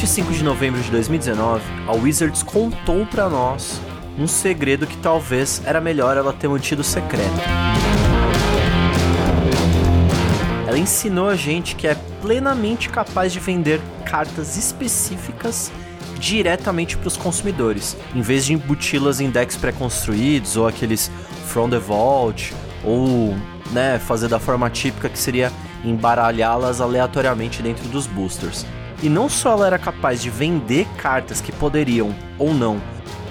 25 0.00 0.32
de 0.32 0.42
novembro 0.42 0.80
de 0.80 0.90
2019, 0.90 1.62
a 1.86 1.92
Wizards 1.92 2.42
contou 2.42 3.04
para 3.04 3.28
nós 3.28 3.78
um 4.18 4.26
segredo 4.26 4.86
que 4.86 4.96
talvez 4.96 5.60
era 5.66 5.78
melhor 5.78 6.16
ela 6.16 6.32
ter 6.32 6.48
mantido 6.48 6.82
secreto. 6.82 7.28
Ela 10.66 10.78
ensinou 10.78 11.28
a 11.28 11.36
gente 11.36 11.76
que 11.76 11.86
é 11.86 11.94
plenamente 12.22 12.88
capaz 12.88 13.30
de 13.30 13.38
vender 13.38 13.78
cartas 14.06 14.56
específicas 14.56 15.70
diretamente 16.18 16.96
para 16.96 17.08
os 17.08 17.18
consumidores, 17.18 17.94
em 18.14 18.22
vez 18.22 18.46
de 18.46 18.54
embuti-las 18.54 19.20
em 19.20 19.28
decks 19.28 19.58
pré-construídos 19.58 20.56
ou 20.56 20.66
aqueles 20.66 21.10
From 21.46 21.68
the 21.68 21.78
Vault, 21.78 22.54
ou 22.82 23.36
né, 23.70 23.98
fazer 23.98 24.28
da 24.28 24.38
forma 24.38 24.70
típica 24.70 25.10
que 25.10 25.18
seria 25.18 25.52
embaralhá-las 25.84 26.80
aleatoriamente 26.80 27.62
dentro 27.62 27.86
dos 27.90 28.06
boosters. 28.06 28.64
E 29.02 29.08
não 29.08 29.28
só 29.28 29.52
ela 29.52 29.66
era 29.66 29.78
capaz 29.78 30.20
de 30.20 30.30
vender 30.30 30.86
cartas 30.98 31.40
que 31.40 31.52
poderiam 31.52 32.14
ou 32.38 32.52
não 32.52 32.80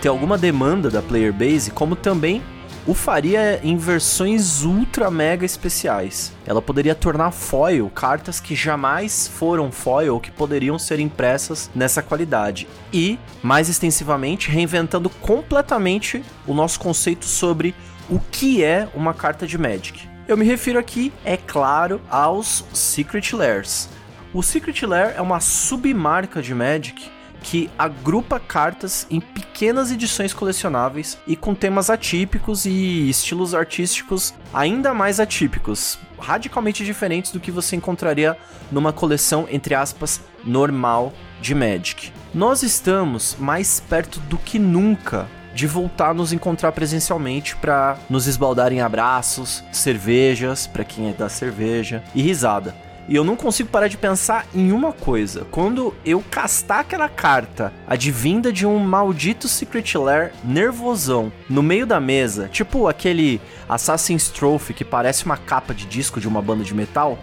ter 0.02 0.08
alguma 0.08 0.38
demanda 0.38 0.90
da 0.90 1.02
player 1.02 1.34
base, 1.34 1.72
como 1.72 1.96
também 1.96 2.42
o 2.88 2.94
faria 2.94 3.60
em 3.64 3.78
versões 3.78 4.64
ultra 4.64 5.12
mega 5.12 5.46
especiais. 5.46 6.32
Ela 6.46 6.62
poderia 6.62 6.96
tornar 6.96 7.32
foil 7.32 7.90
cartas 7.90 8.40
que 8.40 8.56
jamais 8.56 9.28
foram 9.28 9.72
foil 9.72 10.16
ou 10.16 10.20
que 10.20 10.32
poderiam 10.32 10.80
ser 10.80 11.00
impressas 11.00 11.70
nessa 11.76 12.02
qualidade. 12.02 12.68
E, 12.92 13.20
mais 13.44 13.70
extensivamente, 13.70 14.50
reinventando 14.50 15.10
completamente 15.10 16.24
o 16.48 16.54
nosso 16.54 16.80
conceito 16.80 17.26
sobre 17.26 17.76
o 18.10 18.20
que 18.20 18.64
é 18.64 18.88
uma 18.96 19.14
carta 19.14 19.46
de 19.46 19.58
Magic. 19.58 20.08
Eu 20.28 20.38
me 20.38 20.46
refiro 20.46 20.80
aqui, 20.80 21.12
é 21.26 21.38
claro, 21.38 22.02
aos 22.10 22.64
Secret 22.74 23.34
Lairs. 23.34 23.90
O 24.32 24.44
Secret 24.44 24.86
Lair 24.86 25.16
é 25.18 25.22
uma 25.22 25.40
submarca 25.40 26.40
de 26.40 26.54
Magic 26.54 27.10
que 27.42 27.70
agrupa 27.80 28.40
cartas 28.40 29.08
em 29.10 29.20
pequenas 29.20 29.92
edições 29.92 30.34
colecionáveis 30.34 31.18
e 31.26 31.36
com 31.36 31.56
temas 31.56 31.90
atípicos 31.90 32.66
e 32.66 33.10
estilos 33.10 33.56
artísticos 33.56 34.36
ainda 34.54 34.94
mais 34.94 35.20
atípicos, 35.20 35.98
radicalmente 36.20 36.86
diferentes 36.86 37.32
do 37.32 37.40
que 37.40 37.50
você 37.50 37.76
encontraria 37.76 38.38
numa 38.72 38.94
coleção 38.94 39.48
entre 39.50 39.74
aspas 39.74 40.22
normal 40.44 41.12
de 41.42 41.56
Magic. 41.56 42.12
Nós 42.32 42.62
estamos 42.62 43.36
mais 43.40 43.80
perto 43.80 44.20
do 44.22 44.38
que 44.38 44.60
nunca 44.60 45.28
de 45.56 45.66
voltar 45.66 46.12
a 46.12 46.14
nos 46.14 46.32
encontrar 46.32 46.72
presencialmente 46.74 47.56
para 47.56 47.98
nos 48.08 48.28
esbaldar 48.28 48.72
em 48.72 48.82
abraços, 48.82 49.64
cervejas, 49.72 50.68
para 50.68 50.84
quem 50.84 51.10
é 51.10 51.14
da 51.14 51.28
cerveja, 51.28 52.04
e 52.14 52.22
risada. 52.22 52.89
E 53.10 53.16
eu 53.16 53.24
não 53.24 53.36
consigo 53.36 53.70
parar 53.70 53.88
de 53.88 53.98
pensar 53.98 54.46
em 54.54 54.72
uma 54.72 54.94
coisa. 54.94 55.48
Quando 55.50 55.96
eu 56.06 56.24
castar 56.30 56.82
aquela 56.82 57.10
carta 57.10 57.74
advinda 57.88 58.54
de 58.54 58.68
um 58.68 58.78
maldito 58.78 59.48
Secret 59.48 59.98
Lair 59.98 60.32
nervosão 60.44 61.32
no 61.50 61.64
meio 61.64 61.88
da 61.88 62.00
mesa, 62.00 62.48
tipo 62.50 62.88
aquele 62.88 63.42
Assassin's 63.68 64.30
Trophy 64.30 64.76
que 64.76 64.86
parece 64.86 65.26
uma 65.26 65.38
capa 65.38 65.74
de 65.74 65.88
disco 65.88 66.22
de 66.22 66.28
uma 66.28 66.40
banda 66.40 66.64
de 66.64 66.76
metal, 66.76 67.18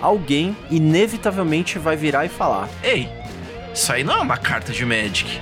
alguém 0.00 0.56
inevitavelmente 0.70 1.76
vai 1.76 1.96
virar 1.96 2.24
e 2.24 2.28
falar: 2.28 2.68
Ei, 2.80 3.08
isso 3.74 3.92
aí 3.92 4.04
não 4.04 4.14
é 4.14 4.20
uma 4.20 4.36
carta 4.36 4.72
de 4.72 4.86
Magic. 4.86 5.40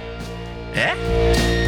É? 0.74 1.59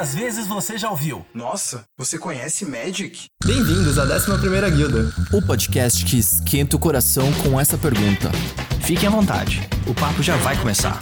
Quantas 0.00 0.14
vezes 0.14 0.46
você 0.46 0.78
já 0.78 0.88
ouviu? 0.88 1.26
Nossa, 1.34 1.84
você 1.94 2.16
conhece 2.16 2.64
Magic? 2.64 3.26
Bem-vindos 3.44 3.98
à 3.98 4.06
11ª 4.06 4.70
Guilda. 4.70 5.12
O 5.30 5.42
podcast 5.42 6.02
que 6.06 6.18
esquenta 6.18 6.74
o 6.74 6.78
coração 6.78 7.30
com 7.42 7.60
essa 7.60 7.76
pergunta. 7.76 8.30
Fiquem 8.80 9.08
à 9.08 9.10
vontade, 9.10 9.60
o 9.86 9.92
papo 9.92 10.22
já 10.22 10.38
vai 10.38 10.56
começar. 10.56 10.98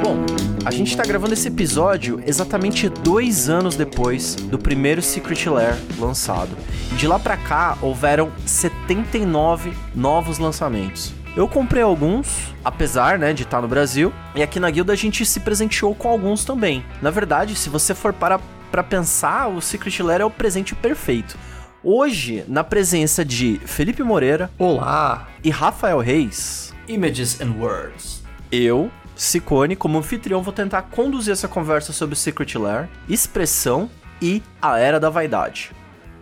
Bom, 0.00 0.24
a 0.64 0.70
gente 0.70 0.96
tá 0.96 1.02
gravando 1.02 1.32
esse 1.32 1.48
episódio 1.48 2.22
exatamente 2.24 2.88
dois 2.88 3.48
anos 3.48 3.74
depois 3.74 4.36
do 4.36 4.60
primeiro 4.60 5.02
Secret 5.02 5.50
Lair 5.50 5.76
lançado. 5.98 6.56
De 6.96 7.08
lá 7.08 7.18
pra 7.18 7.36
cá, 7.36 7.76
houveram 7.82 8.30
79 8.46 9.72
novos 9.92 10.38
lançamentos. 10.38 11.18
Eu 11.36 11.46
comprei 11.46 11.82
alguns, 11.82 12.52
apesar, 12.64 13.16
né, 13.16 13.32
de 13.32 13.44
estar 13.44 13.62
no 13.62 13.68
Brasil, 13.68 14.12
e 14.34 14.42
aqui 14.42 14.58
na 14.58 14.68
guilda 14.68 14.92
a 14.92 14.96
gente 14.96 15.24
se 15.24 15.38
presenteou 15.38 15.94
com 15.94 16.08
alguns 16.08 16.44
também. 16.44 16.84
Na 17.00 17.10
verdade, 17.10 17.54
se 17.54 17.68
você 17.68 17.94
for 17.94 18.12
para 18.12 18.40
para 18.70 18.82
pensar, 18.84 19.48
o 19.48 19.60
Secret 19.60 20.00
Lair 20.00 20.20
é 20.20 20.24
o 20.24 20.30
presente 20.30 20.76
perfeito. 20.76 21.36
Hoje, 21.82 22.44
na 22.46 22.62
presença 22.62 23.24
de 23.24 23.60
Felipe 23.64 24.02
Moreira, 24.02 24.48
olá, 24.56 25.28
e 25.42 25.50
Rafael 25.50 25.98
Reis, 25.98 26.72
Images 26.86 27.40
and 27.40 27.52
Words. 27.58 28.22
Eu, 28.52 28.90
Sicone, 29.16 29.74
como 29.74 29.98
anfitrião, 29.98 30.40
vou 30.40 30.52
tentar 30.52 30.82
conduzir 30.82 31.32
essa 31.32 31.48
conversa 31.48 31.92
sobre 31.92 32.12
o 32.12 32.16
Secret 32.16 32.56
Lair, 32.56 32.88
expressão 33.08 33.90
e 34.22 34.40
a 34.62 34.78
Era 34.78 35.00
da 35.00 35.10
Vaidade. 35.10 35.72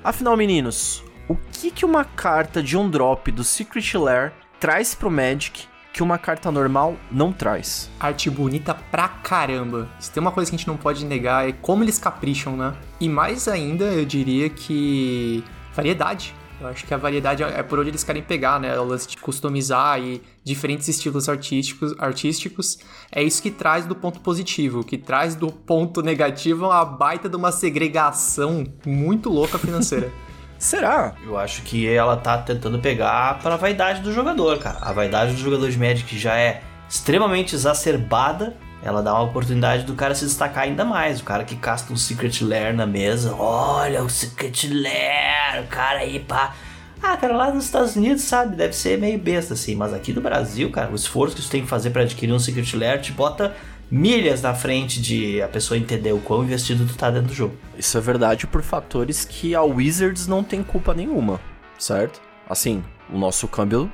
Afinal, 0.02 0.36
meninos, 0.36 1.04
o 1.28 1.36
que 1.36 1.70
que 1.70 1.84
uma 1.84 2.04
carta 2.04 2.62
de 2.62 2.78
um 2.78 2.88
drop 2.88 3.30
do 3.30 3.44
Secret 3.44 3.94
Lair 3.98 4.32
traz 4.60 4.94
pro 4.94 5.10
Magic 5.10 5.66
que 5.92 6.02
uma 6.02 6.18
carta 6.18 6.50
normal 6.50 6.96
não 7.10 7.32
traz. 7.32 7.90
Arte 7.98 8.30
bonita 8.30 8.74
pra 8.74 9.08
caramba. 9.08 9.88
Se 9.98 10.12
tem 10.12 10.20
uma 10.20 10.30
coisa 10.30 10.50
que 10.50 10.54
a 10.54 10.58
gente 10.58 10.68
não 10.68 10.76
pode 10.76 11.04
negar 11.04 11.48
é 11.48 11.52
como 11.52 11.82
eles 11.82 11.98
capricham, 11.98 12.56
né? 12.56 12.74
E 13.00 13.08
mais 13.08 13.48
ainda, 13.48 13.84
eu 13.84 14.04
diria 14.04 14.48
que 14.48 15.42
variedade. 15.74 16.34
Eu 16.60 16.66
acho 16.66 16.84
que 16.84 16.92
a 16.92 16.96
variedade 16.96 17.42
é 17.42 17.62
por 17.62 17.78
onde 17.78 17.90
eles 17.90 18.02
querem 18.02 18.22
pegar, 18.22 18.60
né? 18.60 18.78
O 18.78 18.84
lance 18.84 19.08
de 19.08 19.16
customizar 19.16 20.00
e 20.00 20.20
diferentes 20.44 20.88
estilos 20.88 21.28
artísticos, 21.28 21.94
artísticos. 21.98 22.78
É 23.12 23.22
isso 23.22 23.40
que 23.40 23.50
traz 23.50 23.86
do 23.86 23.94
ponto 23.94 24.20
positivo. 24.20 24.80
O 24.80 24.84
que 24.84 24.98
traz 24.98 25.36
do 25.36 25.52
ponto 25.52 26.02
negativo 26.02 26.64
é 26.64 26.68
uma 26.68 26.84
baita 26.84 27.28
de 27.28 27.36
uma 27.36 27.52
segregação 27.52 28.64
muito 28.84 29.30
louca 29.30 29.56
financeira. 29.56 30.12
Será? 30.58 31.14
Eu 31.24 31.38
acho 31.38 31.62
que 31.62 31.88
ela 31.88 32.16
tá 32.16 32.36
tentando 32.38 32.80
pegar 32.80 33.38
para 33.38 33.54
a 33.54 33.56
vaidade 33.56 34.00
do 34.00 34.12
jogador, 34.12 34.58
cara. 34.58 34.78
A 34.80 34.92
vaidade 34.92 35.32
do 35.32 35.38
jogador 35.38 35.70
de 35.70 35.78
Magic 35.78 36.18
já 36.18 36.36
é 36.36 36.62
extremamente 36.88 37.54
exacerbada. 37.54 38.56
Ela 38.82 39.02
dá 39.02 39.14
uma 39.14 39.22
oportunidade 39.22 39.84
do 39.84 39.94
cara 39.94 40.14
se 40.14 40.24
destacar 40.24 40.64
ainda 40.64 40.84
mais. 40.84 41.20
O 41.20 41.24
cara 41.24 41.44
que 41.44 41.54
casta 41.54 41.92
um 41.92 41.96
Secret 41.96 42.42
Lair 42.42 42.74
na 42.74 42.86
mesa. 42.86 43.34
Olha 43.34 44.02
o 44.02 44.10
Secret 44.10 44.68
Lair, 44.68 45.62
o 45.64 45.66
cara 45.68 46.00
aí, 46.00 46.18
pá. 46.18 46.54
Ah, 47.00 47.16
cara, 47.16 47.36
lá 47.36 47.52
nos 47.52 47.64
Estados 47.64 47.94
Unidos, 47.94 48.22
sabe, 48.22 48.56
deve 48.56 48.72
ser 48.72 48.98
meio 48.98 49.18
besta 49.18 49.54
assim. 49.54 49.76
Mas 49.76 49.94
aqui 49.94 50.12
no 50.12 50.20
Brasil, 50.20 50.70
cara, 50.72 50.90
o 50.90 50.96
esforço 50.96 51.36
que 51.36 51.42
você 51.42 51.50
tem 51.50 51.62
que 51.62 51.68
fazer 51.68 51.90
para 51.90 52.02
adquirir 52.02 52.32
um 52.32 52.38
Secret 52.40 52.76
Lair 52.76 53.00
te 53.00 53.12
bota 53.12 53.54
milhas 53.90 54.42
na 54.42 54.54
frente 54.54 55.00
de 55.00 55.40
a 55.40 55.48
pessoa 55.48 55.78
entender 55.78 56.12
o 56.12 56.20
quão 56.20 56.44
investido 56.44 56.86
tu 56.86 56.96
tá 56.96 57.10
dentro 57.10 57.28
do 57.28 57.34
jogo. 57.34 57.56
Isso 57.76 57.96
é 57.96 58.00
verdade 58.00 58.46
por 58.46 58.62
fatores 58.62 59.24
que 59.24 59.54
a 59.54 59.62
Wizards 59.62 60.26
não 60.26 60.44
tem 60.44 60.62
culpa 60.62 60.94
nenhuma, 60.94 61.40
certo? 61.78 62.20
Assim, 62.48 62.82
o 63.10 63.18
nosso 63.18 63.48
câmbio 63.48 63.90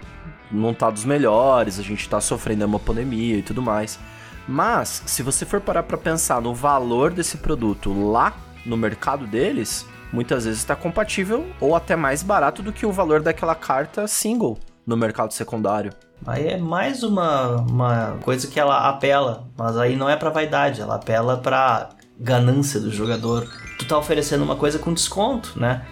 não 0.50 0.74
tá 0.74 0.90
dos 0.90 1.04
melhores, 1.04 1.78
a 1.78 1.82
gente 1.82 2.08
tá 2.08 2.20
sofrendo 2.20 2.64
uma 2.64 2.78
pandemia 2.78 3.36
e 3.36 3.42
tudo 3.42 3.62
mais. 3.62 3.98
Mas, 4.46 5.02
se 5.06 5.22
você 5.22 5.46
for 5.46 5.60
parar 5.60 5.82
para 5.82 5.96
pensar 5.96 6.40
no 6.40 6.54
valor 6.54 7.12
desse 7.12 7.38
produto 7.38 7.92
lá 8.10 8.36
no 8.66 8.76
mercado 8.76 9.26
deles, 9.26 9.86
muitas 10.12 10.44
vezes 10.44 10.60
está 10.60 10.76
compatível 10.76 11.46
ou 11.60 11.74
até 11.74 11.96
mais 11.96 12.22
barato 12.22 12.62
do 12.62 12.72
que 12.72 12.84
o 12.84 12.92
valor 12.92 13.22
daquela 13.22 13.54
carta 13.54 14.06
single 14.06 14.58
no 14.86 14.96
mercado 14.96 15.32
secundário. 15.32 15.92
Aí 16.26 16.48
é 16.48 16.56
mais 16.56 17.02
uma, 17.02 17.56
uma 17.60 18.16
coisa 18.22 18.48
que 18.48 18.58
ela 18.58 18.88
apela, 18.88 19.46
mas 19.56 19.76
aí 19.76 19.94
não 19.94 20.08
é 20.08 20.16
pra 20.16 20.30
vaidade, 20.30 20.80
ela 20.80 20.94
apela 20.94 21.36
pra 21.36 21.90
ganância 22.18 22.80
do 22.80 22.90
jogador. 22.90 23.46
Tu 23.78 23.84
tá 23.86 23.98
oferecendo 23.98 24.42
uma 24.42 24.56
coisa 24.56 24.78
com 24.78 24.94
desconto, 24.94 25.52
né? 25.56 25.82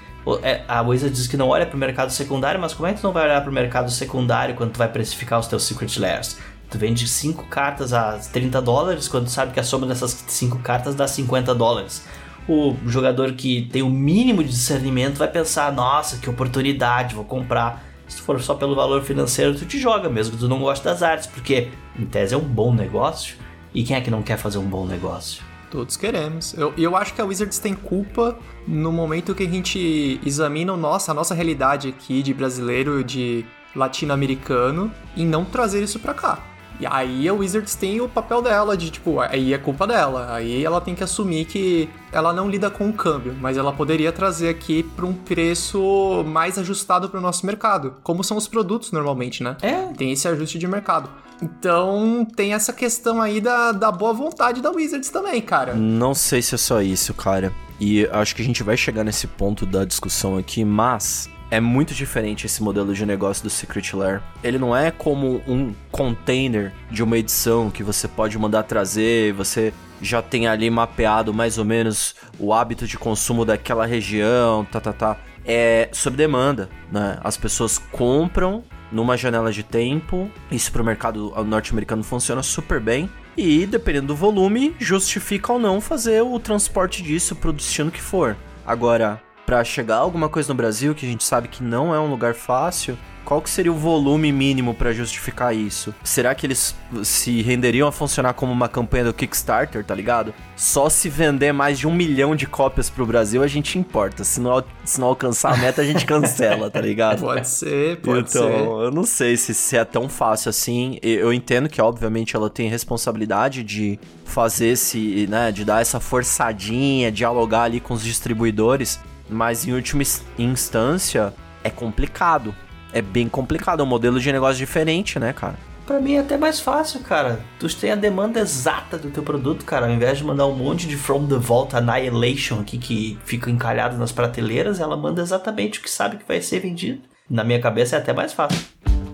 É, 0.43 0.63
a 0.69 0.81
Wizard 0.81 1.15
diz 1.15 1.27
que 1.27 1.37
não 1.37 1.49
olha 1.49 1.67
pro 1.67 1.77
mercado 1.77 2.11
secundário, 2.11 2.61
mas 2.61 2.73
como 2.73 2.87
é 2.87 2.95
que 2.95 3.01
tu 3.01 3.05
não 3.05 3.13
vai 3.13 3.25
olhar 3.25 3.43
pro 3.43 3.53
mercado 3.53 3.91
secundário 3.91 4.55
quando 4.55 4.73
tu 4.73 4.79
vai 4.79 4.89
precificar 4.89 5.39
os 5.39 5.49
teus 5.49 5.65
Secret 5.65 5.99
Lairs? 5.99 6.39
Tu 6.71 6.79
vende 6.79 7.07
5 7.07 7.49
cartas 7.49 7.93
a 7.93 8.13
30 8.13 8.63
dólares, 8.63 9.09
quando 9.09 9.25
tu 9.25 9.31
sabe 9.31 9.53
que 9.53 9.61
a 9.61 9.65
soma 9.65 9.87
dessas 9.87 10.25
5 10.27 10.61
cartas 10.61 10.95
dá 10.95 11.07
50 11.07 11.55
dólares. 11.55 12.07
O 12.49 12.75
jogador 12.87 13.33
que 13.33 13.69
tem 13.71 13.83
o 13.83 13.91
mínimo 13.91 14.43
de 14.43 14.51
discernimento 14.51 15.19
vai 15.19 15.29
pensar: 15.29 15.71
nossa, 15.73 16.17
que 16.17 16.31
oportunidade, 16.31 17.15
vou 17.15 17.25
comprar 17.25 17.92
se 18.13 18.21
for 18.21 18.41
só 18.41 18.55
pelo 18.55 18.75
valor 18.75 19.03
financeiro, 19.03 19.55
tu 19.55 19.65
te 19.65 19.79
joga 19.79 20.09
mesmo 20.09 20.35
que 20.35 20.41
tu 20.41 20.49
não 20.49 20.59
gosta 20.59 20.91
das 20.91 21.03
artes, 21.03 21.27
porque 21.27 21.71
em 21.99 22.05
tese 22.05 22.35
é 22.35 22.37
um 22.37 22.41
bom 22.41 22.73
negócio. 22.75 23.37
E 23.75 23.83
quem 23.83 23.97
é 23.97 24.01
que 24.01 24.11
não 24.11 24.23
quer 24.23 24.37
fazer 24.37 24.59
um 24.59 24.67
bom 24.67 24.87
negócio? 24.87 25.43
Todos 25.71 25.97
queremos. 25.97 26.53
Eu, 26.53 26.75
eu 26.77 26.95
acho 26.95 27.15
que 27.15 27.21
a 27.23 27.25
Wizards 27.25 27.59
tem 27.59 27.75
culpa 27.75 28.39
no 28.69 28.93
momento 28.93 29.35
que 29.35 29.43
a 29.43 29.49
gente 29.49 30.21
examina 30.25 30.77
nossa, 30.77 31.13
a 31.13 31.15
nossa 31.15 31.35
realidade 31.35 31.89
aqui 31.89 32.23
de 32.23 32.35
brasileiro, 32.35 33.03
de 33.03 33.47
latino-americano, 33.75 34.93
em 35.17 35.27
não 35.27 35.47
trazer 35.47 35.83
isso 35.83 35.99
pra 35.99 36.13
cá. 36.13 36.52
E 36.81 36.87
aí 36.87 37.29
a 37.29 37.33
Wizards 37.33 37.75
tem 37.75 38.01
o 38.01 38.09
papel 38.09 38.43
dela 38.43 38.77
de, 38.77 38.91
tipo, 38.91 39.21
aí 39.21 39.55
é 39.55 39.59
culpa 39.59 39.87
dela. 39.87 40.35
Aí 40.35 40.65
ela 40.65 40.81
tem 40.81 40.95
que 40.95 41.05
assumir 41.05 41.45
que 41.45 41.89
ela 42.11 42.33
não 42.33 42.49
lida 42.49 42.71
com 42.71 42.89
o 42.89 42.93
câmbio, 42.93 43.37
mas 43.41 43.57
ela 43.57 43.73
poderia 43.73 44.13
trazer 44.13 44.49
aqui 44.49 44.83
para 44.83 45.07
um 45.07 45.13
preço 45.13 46.25
mais 46.27 46.59
ajustado 46.59 47.09
para 47.09 47.19
o 47.19 47.23
nosso 47.23 47.47
mercado, 47.47 47.95
como 48.03 48.23
são 48.23 48.37
os 48.37 48.49
produtos 48.49 48.93
normalmente, 48.93 49.43
né? 49.43 49.57
É. 49.63 49.87
Tem 49.97 50.13
esse 50.13 50.27
ajuste 50.29 50.59
de 50.59 50.67
mercado. 50.67 51.09
Então 51.43 52.25
tem 52.37 52.55
essa 52.55 52.73
questão 52.73 53.21
aí 53.21 53.41
da, 53.41 53.73
da 53.73 53.91
boa 53.91 54.13
vontade 54.13 54.61
da 54.61 54.71
Wizards 54.71 55.11
também, 55.11 55.41
cara. 55.43 55.75
Não 55.75 56.15
sei 56.15 56.41
se 56.41 56.55
é 56.55 56.59
só 56.59 56.81
isso, 56.81 57.13
cara. 57.15 57.53
E 57.81 58.07
acho 58.13 58.37
que 58.37 58.43
a 58.43 58.45
gente 58.45 58.63
vai 58.63 58.77
chegar 58.77 59.03
nesse 59.03 59.27
ponto 59.27 59.67
da 59.67 59.85
discussão 59.85 60.39
aqui, 60.39 60.65
mas 60.65 61.29
é 61.53 61.61
muito 61.61 61.93
diferente 61.93 62.47
esse 62.47 62.63
modelo 62.63 62.95
de 62.95 63.05
negócio 63.05 63.45
do 63.45 63.51
Secret 63.51 63.93
Lair. 63.93 64.23
Ele 64.43 64.59
não 64.59 64.75
é 64.75 64.91
como 64.91 65.43
um 65.47 65.75
container 65.91 66.73
de 66.91 67.03
uma 67.03 67.19
edição 67.19 67.71
que 67.71 67.83
você 67.83 68.09
pode 68.09 68.39
mandar 68.39 68.63
trazer, 68.63 69.35
você 69.35 69.71
já 70.01 70.23
tem 70.23 70.47
ali 70.47 70.71
mapeado 70.71 71.35
mais 71.35 71.59
ou 71.59 71.65
menos 71.67 72.15
o 72.39 72.55
hábito 72.55 72.87
de 72.87 72.97
consumo 72.97 73.45
daquela 73.45 73.85
região, 73.85 74.65
tá, 74.65 74.81
tá, 74.81 74.95
tá. 74.95 75.19
É 75.45 75.91
sob 75.93 76.17
demanda, 76.17 76.71
né? 76.91 77.19
As 77.23 77.37
pessoas 77.37 77.77
compram 77.77 78.65
numa 78.91 79.15
janela 79.15 79.53
de 79.53 79.63
tempo. 79.63 80.31
Isso 80.51 80.73
pro 80.73 80.83
mercado 80.83 81.35
norte-americano 81.45 82.03
funciona 82.03 82.43
super 82.43 82.81
bem. 82.81 83.11
E 83.37 83.67
dependendo 83.67 84.07
do 84.07 84.17
volume, 84.17 84.75
justifica 84.79 85.53
ou 85.53 85.59
não 85.59 85.83
fazer 85.83 86.23
o 86.23 86.41
transporte 86.41 87.03
disso 87.03 87.37
pro 87.37 87.53
destino 87.53 87.91
que 87.91 88.01
for. 88.01 88.39
Agora, 88.65 89.21
para 89.53 89.63
chegar 89.65 89.97
alguma 89.97 90.31
coisa 90.31 90.49
no 90.49 90.55
Brasil, 90.55 90.95
que 90.95 91.05
a 91.05 91.09
gente 91.11 91.25
sabe 91.25 91.47
que 91.47 91.63
não 91.63 91.95
é 91.95 92.01
um 92.01 92.09
lugar 92.09 92.35
fácil, 92.35 92.97
qual 93.23 93.43
que 93.43 93.51
seria 93.51 93.71
o 93.71 93.77
volume 93.77 94.33
mínimo 94.33 94.73
para 94.73 94.93
justificar 94.93 95.55
isso? 95.55 95.95
Será 96.03 96.35
que 96.35 96.47
eles 96.47 96.75
se 97.05 97.43
renderiam 97.43 97.87
a 97.87 97.93
funcionar 97.93 98.33
como 98.33 98.51
uma 98.51 98.67
campanha 98.67 99.05
do 99.05 99.13
Kickstarter, 99.13 99.85
tá 99.85 99.95
ligado? 99.95 100.33
Só 100.57 100.89
se 100.89 101.11
vender 101.11 101.53
mais 101.53 101.79
de 101.79 101.87
um 101.87 101.93
milhão 101.95 102.35
de 102.35 102.47
cópias 102.47 102.89
pro 102.89 103.05
Brasil 103.05 103.43
a 103.43 103.47
gente 103.47 103.79
importa. 103.79 104.25
Se 104.25 104.41
não, 104.41 104.65
se 104.87 104.99
não 104.99 105.09
alcançar 105.09 105.53
a 105.53 105.57
meta, 105.59 105.83
a 105.83 105.85
gente 105.85 106.07
cancela, 106.07 106.71
tá 106.71 106.81
ligado? 106.81 107.21
Pode 107.33 107.47
ser, 107.47 107.99
pode 107.99 108.31
então, 108.31 108.49
ser. 108.49 108.85
eu 108.85 108.91
não 108.91 109.05
sei 109.05 109.37
se, 109.37 109.53
se 109.53 109.77
é 109.77 109.85
tão 109.85 110.09
fácil 110.09 110.49
assim. 110.49 110.99
Eu 111.03 111.31
entendo 111.31 111.69
que, 111.69 111.81
obviamente, 111.81 112.35
ela 112.35 112.49
tem 112.49 112.71
responsabilidade 112.71 113.63
de 113.63 114.01
fazer 114.25 114.69
esse, 114.69 115.27
né, 115.29 115.53
de 115.53 115.63
dar 115.63 115.83
essa 115.83 116.01
forçadinha, 116.01 117.13
dialogar 117.13 117.65
ali 117.65 117.81
com 117.81 117.93
os 117.93 118.03
distribuidores. 118.03 118.99
Mas 119.29 119.67
em 119.67 119.73
última 119.73 120.03
instância, 120.39 121.33
é 121.65 121.71
complicado. 121.71 122.55
É 122.93 123.01
bem 123.01 123.29
complicado, 123.29 123.81
é 123.81 123.83
um 123.83 123.87
modelo 123.87 124.21
de 124.21 124.31
negócio 124.31 124.57
diferente, 124.57 125.19
né, 125.19 125.33
cara? 125.33 125.57
Pra 125.87 126.01
mim 126.01 126.15
é 126.15 126.21
até 126.21 126.37
mais 126.37 126.61
fácil, 126.61 127.01
cara. 127.01 127.41
Tu 127.59 127.75
tem 127.77 127.91
a 127.91 127.97
demanda 127.97 128.39
exata 128.39 128.97
do 128.97 129.11
teu 129.11 129.23
produto, 129.23 129.65
cara. 129.65 129.87
Ao 129.87 129.93
invés 129.93 130.19
de 130.19 130.25
mandar 130.25 130.47
um 130.47 130.55
monte 130.55 130.87
de 130.87 130.97
From 130.97 131.27
the 131.27 131.37
Vault 131.37 131.75
Annihilation 131.75 132.61
aqui 132.61 132.79
que 132.79 133.19
fica 133.25 133.51
encalhado 133.51 133.97
nas 133.97 134.13
prateleiras, 134.13 134.79
ela 134.79 134.97
manda 134.97 135.21
exatamente 135.21 135.81
o 135.81 135.83
que 135.83 135.91
sabe 135.91 136.19
que 136.19 136.29
vai 136.29 136.41
ser 136.41 136.61
vendido. 136.61 137.03
Na 137.29 137.43
minha 137.43 137.61
cabeça 137.61 137.97
é 137.97 137.99
até 137.99 138.13
mais 138.13 138.33
fácil. 138.33 138.61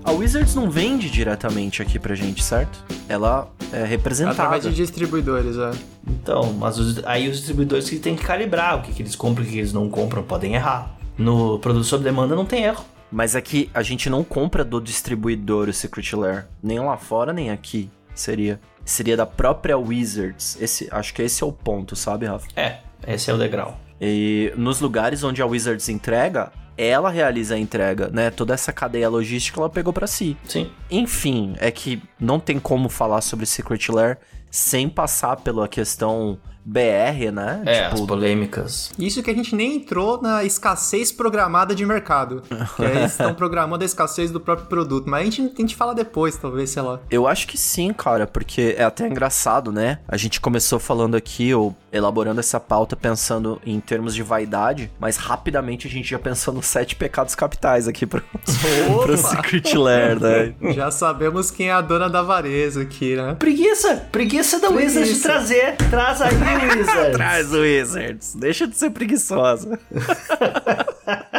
A 0.09 0.11
Wizards 0.11 0.55
não 0.55 0.71
vende 0.71 1.11
diretamente 1.11 1.83
aqui 1.83 1.99
pra 1.99 2.15
gente, 2.15 2.43
certo? 2.43 2.83
Ela 3.07 3.47
é 3.71 3.85
representada. 3.85 4.43
Através 4.43 4.65
de 4.65 4.73
distribuidores, 4.75 5.59
é. 5.59 5.71
Então, 6.09 6.51
mas 6.55 6.79
os, 6.79 7.05
aí 7.05 7.29
os 7.29 7.37
distribuidores 7.37 7.91
que 7.91 7.99
têm 7.99 8.17
que 8.17 8.25
calibrar 8.25 8.79
o 8.79 8.83
que, 8.83 8.95
que 8.95 9.03
eles 9.03 9.15
compram 9.15 9.45
e 9.45 9.49
o 9.49 9.51
que 9.51 9.59
eles 9.59 9.71
não 9.71 9.91
compram 9.91 10.23
podem 10.23 10.55
errar. 10.55 10.97
No 11.19 11.59
produto 11.59 11.85
sob 11.85 12.03
demanda 12.03 12.35
não 12.35 12.47
tem 12.47 12.65
erro. 12.65 12.87
Mas 13.13 13.37
aqui 13.37 13.69
a 13.75 13.83
gente 13.83 14.09
não 14.09 14.25
compra 14.25 14.65
do 14.65 14.81
distribuidor 14.81 15.69
o 15.69 15.75
Secret 15.75 16.17
Lair. 16.17 16.47
Nem 16.63 16.81
lá 16.81 16.97
fora, 16.97 17.31
nem 17.31 17.51
aqui. 17.51 17.91
Seria. 18.15 18.59
Seria 18.87 19.15
da 19.15 19.27
própria 19.27 19.77
Wizards. 19.77 20.57
Esse, 20.59 20.89
acho 20.91 21.13
que 21.13 21.21
esse 21.21 21.45
é 21.45 21.47
o 21.47 21.53
ponto, 21.53 21.95
sabe, 21.95 22.25
Rafa? 22.25 22.49
É, 22.57 22.79
esse 23.07 23.31
é 23.31 23.35
o 23.35 23.37
degrau. 23.37 23.79
E 24.01 24.55
nos 24.57 24.81
lugares 24.81 25.23
onde 25.23 25.43
a 25.43 25.47
Wizards 25.47 25.91
entrega, 25.91 26.51
ela 26.79 27.11
realiza 27.11 27.57
a 27.57 27.59
entrega, 27.59 28.09
né? 28.09 28.31
Toda 28.31 28.55
essa 28.55 28.73
cadeia 28.73 29.09
logística 29.09 29.59
ela 29.59 29.69
pegou 29.69 29.93
para 29.93 30.07
si. 30.07 30.37
Sim. 30.45 30.71
Enfim, 30.89 31.55
é 31.59 31.71
que 31.73 32.01
não 32.21 32.39
tem 32.39 32.61
como 32.61 32.89
falar 32.89 33.21
sobre 33.21 33.45
Secret 33.45 33.89
Lair 33.91 34.19
sem 34.51 34.89
passar 34.89 35.37
pela 35.37 35.67
questão 35.67 36.39
BR, 36.69 37.33
né? 37.33 37.63
É, 37.65 37.85
tipo, 37.85 37.95
as 37.95 38.01
polêmicas. 38.03 38.93
Isso 38.99 39.23
que 39.23 39.31
a 39.31 39.35
gente 39.35 39.55
nem 39.55 39.77
entrou 39.77 40.21
na 40.21 40.45
escassez 40.45 41.11
programada 41.11 41.75
de 41.75 41.87
mercado. 41.87 42.43
que 42.77 42.83
eles 42.83 43.13
estão 43.13 43.33
programando 43.33 43.83
a 43.83 43.87
escassez 43.87 44.31
do 44.31 44.39
próprio 44.39 44.67
produto. 44.67 45.09
Mas 45.09 45.23
a 45.23 45.25
gente, 45.31 45.55
a 45.57 45.61
gente 45.61 45.75
fala 45.75 45.95
depois, 45.95 46.37
talvez, 46.37 46.71
sei 46.71 46.83
lá. 46.83 47.01
Eu 47.11 47.27
acho 47.27 47.47
que 47.47 47.57
sim, 47.57 47.93
cara, 47.93 48.27
porque 48.27 48.75
é 48.77 48.85
até 48.85 49.07
engraçado, 49.07 49.73
né? 49.73 49.99
A 50.07 50.19
gente 50.19 50.41
começou 50.41 50.79
falando 50.79 51.17
aqui, 51.17 51.55
ou 51.55 51.75
elaborando 51.91 52.39
essa 52.41 52.61
pauta 52.61 52.95
pensando 52.95 53.61
em 53.65 53.81
termos 53.81 54.15
de 54.15 54.23
vaidade, 54.23 54.91
mas 55.01 55.17
rapidamente 55.17 55.87
a 55.87 55.91
gente 55.91 56.11
já 56.11 56.19
pensou 56.19 56.53
nos 56.53 56.67
sete 56.67 56.95
pecados 56.95 57.35
capitais 57.35 57.89
aqui 57.89 58.05
pro, 58.07 58.23
pro 59.03 59.17
Secret 59.17 59.75
Lair, 59.75 60.21
né? 60.21 60.55
Já 60.75 60.91
sabemos 60.91 61.51
quem 61.51 61.71
é 61.71 61.73
a 61.73 61.81
dona 61.81 62.11
da 62.11 62.21
avareza 62.21 62.83
aqui, 62.83 63.17
né? 63.17 63.35
Preguiça! 63.39 64.09
Preguiça 64.13 64.61
da. 64.61 64.69
Wizards 64.69 65.17
de 65.17 65.23
trazer. 65.23 65.77
Traz 65.91 66.21
aí, 66.21 66.35
Wizards. 66.59 67.17
Traz 67.17 67.53
o 67.53 67.61
Wizards. 67.61 68.35
Deixa 68.35 68.67
de 68.67 68.77
ser 68.77 68.91
preguiçosa. 68.91 69.79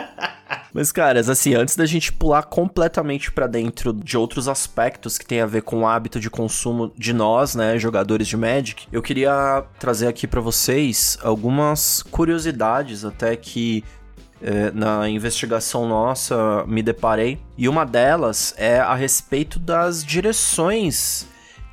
Mas, 0.74 0.92
caras, 0.92 1.30
assim, 1.30 1.56
antes 1.56 1.76
da 1.76 1.86
gente 1.86 2.14
pular 2.14 2.44
completamente 2.44 3.32
pra 3.32 3.48
dentro 3.48 3.92
de 3.92 4.18
outros 4.18 4.48
aspectos 4.48 5.18
que 5.18 5.26
tem 5.26 5.42
a 5.42 5.46
ver 5.46 5.64
com 5.64 5.82
o 5.82 5.88
hábito 5.88 6.20
de 6.20 6.30
consumo 6.30 6.94
de 6.96 7.12
nós, 7.12 7.56
né, 7.56 7.78
jogadores 7.80 8.28
de 8.28 8.38
Magic, 8.38 8.88
eu 8.92 9.02
queria 9.02 9.64
trazer 9.80 10.08
aqui 10.08 10.28
pra 10.28 10.40
vocês 10.40 11.18
algumas 11.24 12.04
curiosidades 12.04 13.04
até 13.04 13.36
que 13.36 13.84
é, 14.42 14.72
na 14.72 15.10
investigação 15.10 15.88
nossa 15.88 16.64
me 16.68 16.82
deparei. 16.82 17.40
E 17.58 17.68
uma 17.68 17.86
delas 17.86 18.54
é 18.58 18.80
a 18.80 18.96
respeito 18.96 19.60
das 19.60 20.04
direções 20.04 21.28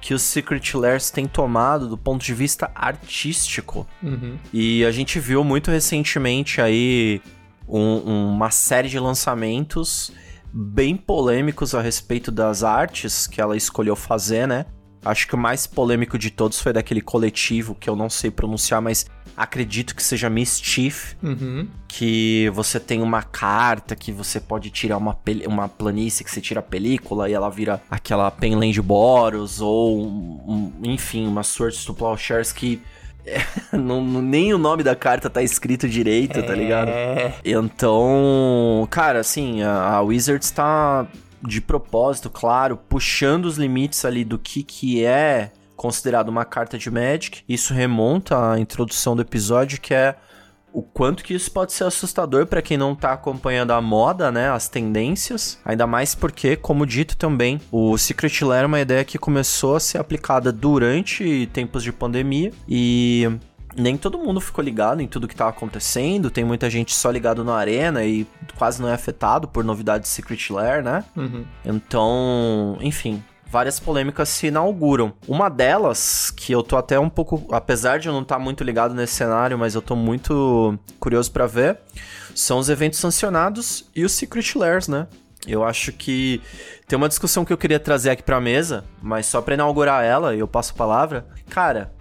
que 0.06 0.14
os 0.14 0.23
Secret 0.23 0.73
Lairs 0.76 1.11
têm 1.11 1.26
tomado 1.26 1.88
do 1.88 1.99
ponto 1.99 2.25
de 2.25 2.32
vista 2.32 2.70
artístico. 2.76 3.85
Uhum. 4.00 4.37
E 4.53 4.85
a 4.85 4.93
gente 4.93 5.19
viu 5.19 5.43
muito 5.43 5.69
recentemente 5.69 6.61
aí 6.61 7.20
um- 7.69 8.29
uma 8.37 8.53
série 8.53 8.88
de 8.88 9.00
lançamentos 9.00 10.12
bem 10.53 10.97
polêmicos 10.97 11.75
a 11.75 11.81
respeito 11.81 12.31
das 12.31 12.62
artes 12.62 13.26
que 13.26 13.41
ela 13.41 13.56
escolheu 13.56 13.97
fazer, 13.97 14.47
né? 14.47 14.67
Acho 15.05 15.26
que 15.26 15.35
o 15.35 15.38
mais 15.38 15.67
polêmico 15.67 16.17
de 16.17 16.31
todos 16.31 16.61
foi 16.61 16.73
daquele 16.73 17.00
coletivo 17.00 17.75
que 17.75 17.90
eu 17.90 17.97
não 17.97 18.09
sei 18.09 18.31
pronunciar, 18.31 18.81
mas 18.81 19.07
acredito 19.37 19.95
que 19.95 20.02
seja 20.02 20.31
Mischief, 20.31 21.14
Uhum. 21.23 21.69
que 21.88 22.50
você 22.55 22.81
tem 22.81 23.02
uma 23.02 23.23
carta 23.23 23.95
que 23.95 24.11
você 24.11 24.40
pode 24.40 24.71
tirar 24.71 24.97
uma, 24.97 25.16
uma 25.47 25.69
planície 25.69 26.25
que 26.25 26.31
você 26.31 26.40
tira 26.40 26.61
a 26.61 26.62
película 26.62 27.28
e 27.28 27.33
ela 27.35 27.50
vira 27.50 27.83
aquela 27.90 28.31
Penland 28.31 28.81
Boros 28.81 29.61
ou 29.61 30.07
um- 30.07 30.73
enfim, 30.85 31.26
uma 31.26 31.43
Swords 31.43 31.85
to 31.85 31.93
Plowshares 31.95 32.52
que 32.52 32.81
não- 33.73 34.02
nem 34.23 34.55
o 34.55 34.59
nome 34.59 34.83
da 34.83 34.95
carta 34.95 35.28
tá 35.28 35.43
escrito 35.43 35.88
direito, 35.88 36.43
tá 36.43 36.55
ligado? 36.55 36.88
É. 36.88 37.35
Então, 37.45 38.87
cara, 38.90 39.21
assim, 39.21 39.62
a, 39.62 39.95
a 39.95 40.00
Wizards 40.02 40.50
tá 40.50 41.07
de 41.43 41.61
propósito, 41.61 42.31
claro, 42.31 42.76
puxando 42.88 43.45
os 43.47 43.57
limites 43.59 44.05
ali 44.05 44.25
do 44.25 44.38
que 44.38 44.62
que 44.62 45.05
é 45.05 45.50
considerado 45.76 46.28
uma 46.28 46.45
carta 46.45 46.78
de 46.78 46.90
Magic. 46.90 47.42
Isso 47.49 47.75
remonta 47.75 48.52
à 48.52 48.59
introdução 48.59 49.14
do 49.14 49.23
episódio, 49.23 49.80
que 49.80 49.95
é 49.95 50.16
o 50.73 50.83
quanto 50.83 51.25
que 51.25 51.33
isso 51.33 51.50
pode 51.50 51.73
ser 51.73 51.85
assustador 51.85 52.47
pra 52.47 52.61
quem 52.61 52.76
não 52.76 52.95
tá 52.95 53.14
acompanhando 53.14 53.71
a 53.71 53.80
moda, 53.80 54.30
né, 54.30 54.50
as 54.50 54.68
tendências. 54.68 55.59
Ainda 55.64 55.87
mais 55.87 56.14
porque, 56.14 56.54
como 56.54 56.85
dito 56.85 57.16
também, 57.16 57.59
o 57.73 57.97
Secret 57.97 58.45
Lair 58.45 58.64
é 58.64 58.66
uma 58.66 58.80
ideia 58.80 59.02
que 59.02 59.16
começou 59.16 59.76
a 59.76 59.80
ser 59.80 59.97
aplicada 59.97 60.52
durante 60.52 61.49
tempos 61.54 61.83
de 61.83 61.92
pandemia 61.92 62.52
e 62.68 63.26
nem 63.75 63.97
todo 63.97 64.18
mundo 64.18 64.38
ficou 64.38 64.62
ligado 64.62 65.00
em 65.00 65.06
tudo 65.06 65.26
que 65.26 65.35
tá 65.35 65.49
acontecendo. 65.49 66.30
Tem 66.30 66.45
muita 66.45 66.68
gente 66.68 66.95
só 66.95 67.11
ligado 67.11 67.42
na 67.42 67.54
arena 67.54 68.04
e 68.04 68.26
quase 68.59 68.80
não 68.80 68.88
é 68.88 68.92
afetado 68.92 69.49
por 69.49 69.64
novidades 69.64 70.11
de 70.11 70.14
Secret 70.14 70.50
Lair, 70.50 70.85
né? 70.85 71.04
Uhum. 71.16 71.45
Então, 71.64 72.76
enfim, 72.83 73.23
várias 73.49 73.79
polêmicas 73.81 74.29
se 74.29 74.49
inauguram. 74.49 75.12
Uma 75.26 75.49
delas, 75.49 76.31
que 76.31 76.53
eu 76.53 76.62
tô 76.62 76.76
até 76.76 76.99
um 76.99 77.09
pouco, 77.09 77.47
apesar 77.50 77.99
de 77.99 78.09
eu 78.09 78.12
não 78.12 78.23
estar 78.23 78.38
muito 78.38 78.65
ligado 78.65 78.95
nesse 78.95 79.15
cenário, 79.15 79.59
mas 79.59 79.75
eu 79.75 79.83
tô 79.83 79.95
muito 79.97 80.79
curioso 80.99 81.31
pra 81.31 81.47
ver, 81.47 81.79
são 82.35 82.59
os 82.59 82.69
eventos 82.69 82.99
sancionados 82.99 83.88
e 83.95 84.05
os 84.05 84.12
Secret 84.12 84.55
Lairs, 84.57 84.88
né? 84.88 85.07
Eu 85.47 85.65
acho 85.65 85.93
que 85.93 86.41
tem 86.88 86.97
uma 86.97 87.09
discussão 87.09 87.45
que 87.45 87.53
eu 87.53 87.59
queria 87.59 87.79
trazer 87.79 88.11
aqui 88.11 88.23
pra 88.23 88.41
mesa, 88.41 88.85
mas 89.00 89.26
só 89.26 89.41
pra 89.41 89.55
inaugurar 89.55 90.05
ela, 90.05 90.35
e 90.35 90.41
eu 90.41 90.49
passo 90.49 90.73
a 90.73 90.76
palavra. 90.76 91.26
Cara, 91.49 91.93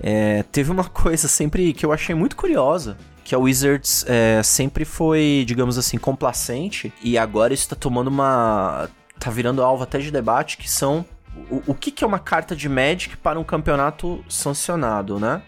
é, 0.00 0.42
teve 0.52 0.70
uma 0.70 0.84
coisa 0.90 1.26
sempre 1.26 1.72
que 1.72 1.86
eu 1.86 1.92
achei 1.92 2.14
muito 2.14 2.36
curiosa. 2.36 2.96
Que 3.24 3.36
a 3.36 3.38
Wizards 3.38 4.04
é, 4.08 4.42
sempre 4.42 4.84
foi, 4.84 5.44
digamos 5.46 5.78
assim, 5.78 5.96
complacente. 5.96 6.92
E 7.02 7.16
agora 7.16 7.54
isso 7.54 7.68
tá 7.68 7.76
tomando 7.76 8.08
uma. 8.08 8.90
Tá 9.22 9.30
virando 9.30 9.62
alvo 9.62 9.84
até 9.84 9.98
de 9.98 10.10
debate, 10.10 10.58
que 10.58 10.68
são 10.68 11.04
o, 11.48 11.62
o 11.68 11.74
que, 11.74 11.90
que 11.90 12.02
é 12.02 12.06
uma 12.06 12.18
carta 12.18 12.56
de 12.56 12.68
Magic 12.68 13.16
para 13.16 13.38
um 13.38 13.44
campeonato 13.44 14.24
sancionado, 14.28 15.20
né? 15.20 15.42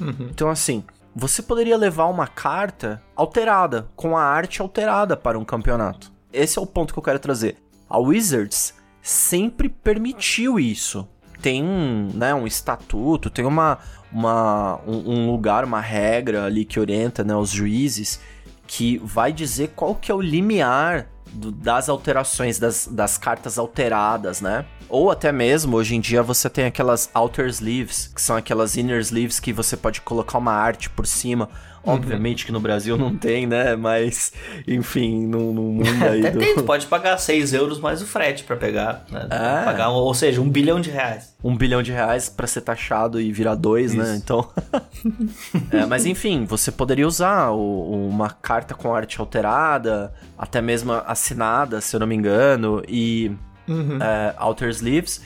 Uhum. 0.00 0.28
Então, 0.30 0.48
assim, 0.50 0.82
você 1.14 1.40
poderia 1.40 1.76
levar 1.76 2.06
uma 2.06 2.26
carta 2.26 3.00
alterada, 3.14 3.86
com 3.94 4.16
a 4.16 4.24
arte 4.24 4.60
alterada 4.60 5.16
para 5.16 5.38
um 5.38 5.44
campeonato. 5.44 6.12
Esse 6.32 6.58
é 6.58 6.62
o 6.62 6.66
ponto 6.66 6.92
que 6.92 6.98
eu 6.98 7.02
quero 7.02 7.18
trazer. 7.18 7.56
A 7.88 7.98
Wizards 7.98 8.74
sempre 9.00 9.68
permitiu 9.68 10.58
isso. 10.58 11.08
Tem 11.40 11.62
um, 11.62 12.10
né, 12.12 12.34
um 12.34 12.46
estatuto, 12.46 13.30
tem 13.30 13.44
uma, 13.44 13.78
uma, 14.12 14.80
um, 14.86 15.12
um 15.12 15.30
lugar, 15.30 15.64
uma 15.64 15.80
regra 15.80 16.44
ali 16.44 16.64
que 16.64 16.78
orienta 16.78 17.24
né, 17.24 17.34
os 17.34 17.50
juízes 17.50 18.20
que 18.66 18.98
vai 18.98 19.32
dizer 19.32 19.72
qual 19.74 19.94
que 19.94 20.12
é 20.12 20.14
o 20.14 20.20
limiar 20.20 21.08
do- 21.32 21.50
das 21.52 21.88
alterações, 21.88 22.58
das, 22.58 22.86
das 22.90 23.16
cartas 23.18 23.58
alteradas, 23.58 24.40
né? 24.40 24.64
Ou 24.88 25.10
até 25.10 25.30
mesmo, 25.30 25.76
hoje 25.76 25.94
em 25.94 26.00
dia, 26.00 26.22
você 26.22 26.50
tem 26.50 26.64
aquelas 26.66 27.08
outer 27.14 27.46
sleeves, 27.46 28.10
que 28.14 28.20
são 28.20 28.36
aquelas 28.36 28.76
inner 28.76 29.00
sleeves 29.00 29.38
que 29.38 29.52
você 29.52 29.76
pode 29.76 30.00
colocar 30.00 30.38
uma 30.38 30.52
arte 30.52 30.90
por 30.90 31.06
cima. 31.06 31.48
Obviamente 31.82 32.44
que 32.44 32.52
no 32.52 32.60
Brasil 32.60 32.96
não 32.98 33.16
tem, 33.16 33.46
né? 33.46 33.74
Mas, 33.74 34.32
enfim, 34.68 35.26
no, 35.26 35.52
no 35.52 35.62
mundo 35.62 35.86
aí 36.04 36.20
Até 36.20 36.30
do... 36.32 36.38
tem, 36.38 36.54
tu 36.54 36.62
pode 36.62 36.86
pagar 36.86 37.16
6 37.16 37.52
euros 37.54 37.80
mais 37.80 38.02
o 38.02 38.06
frete 38.06 38.44
pra 38.44 38.54
pegar, 38.56 39.04
né? 39.10 39.26
É. 39.30 39.64
Pagar, 39.64 39.88
ou 39.90 40.12
seja, 40.12 40.40
um 40.42 40.48
bilhão 40.48 40.80
de 40.80 40.90
reais. 40.90 41.34
um 41.42 41.56
bilhão 41.56 41.82
de 41.82 41.90
reais 41.90 42.28
pra 42.28 42.46
ser 42.46 42.60
taxado 42.60 43.18
e 43.20 43.32
virar 43.32 43.54
dois, 43.54 43.94
né? 43.94 44.04
Isso. 44.04 44.14
Então. 44.16 44.48
É, 45.72 45.86
mas 45.86 46.04
enfim, 46.04 46.44
você 46.44 46.70
poderia 46.70 47.06
usar 47.06 47.50
o- 47.50 48.08
uma 48.08 48.28
carta 48.30 48.74
com 48.74 48.94
arte 48.94 49.18
alterada, 49.20 50.12
até 50.36 50.60
mesmo 50.60 50.92
assinada, 50.92 51.80
se 51.80 51.96
eu 51.96 52.00
não 52.00 52.06
me 52.06 52.14
engano, 52.14 52.82
e 52.88 53.32
Uhum. 53.68 53.98
é, 54.02 54.34
outer 54.38 54.68
sleeves, 54.70 55.22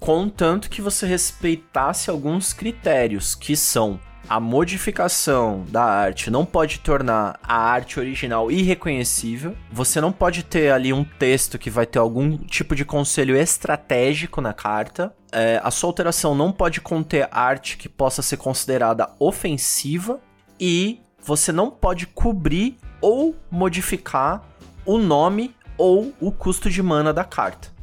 contanto 0.00 0.68
que 0.70 0.80
você 0.82 1.06
respeitasse 1.06 2.10
alguns 2.10 2.52
critérios, 2.52 3.34
que 3.34 3.54
são 3.56 4.00
a 4.28 4.40
modificação 4.40 5.64
da 5.68 5.84
arte 5.84 6.30
não 6.30 6.44
pode 6.44 6.80
tornar 6.80 7.38
a 7.42 7.56
arte 7.56 8.00
original 8.00 8.50
irreconhecível. 8.50 9.54
Você 9.70 10.00
não 10.00 10.12
pode 10.12 10.42
ter 10.42 10.72
ali 10.72 10.92
um 10.92 11.04
texto 11.04 11.58
que 11.58 11.70
vai 11.70 11.86
ter 11.86 11.98
algum 11.98 12.36
tipo 12.38 12.74
de 12.74 12.84
conselho 12.84 13.36
estratégico 13.36 14.40
na 14.40 14.52
carta. 14.52 15.14
É, 15.30 15.60
a 15.62 15.70
sua 15.70 15.90
alteração 15.90 16.34
não 16.34 16.50
pode 16.50 16.80
conter 16.80 17.28
arte 17.30 17.76
que 17.76 17.88
possa 17.88 18.22
ser 18.22 18.36
considerada 18.36 19.10
ofensiva. 19.18 20.20
E 20.58 21.00
você 21.20 21.52
não 21.52 21.70
pode 21.70 22.06
cobrir 22.06 22.78
ou 23.00 23.34
modificar 23.50 24.42
o 24.86 24.98
nome 24.98 25.54
ou 25.76 26.14
o 26.20 26.30
custo 26.30 26.70
de 26.70 26.82
mana 26.82 27.12
da 27.12 27.24
carta. 27.24 27.73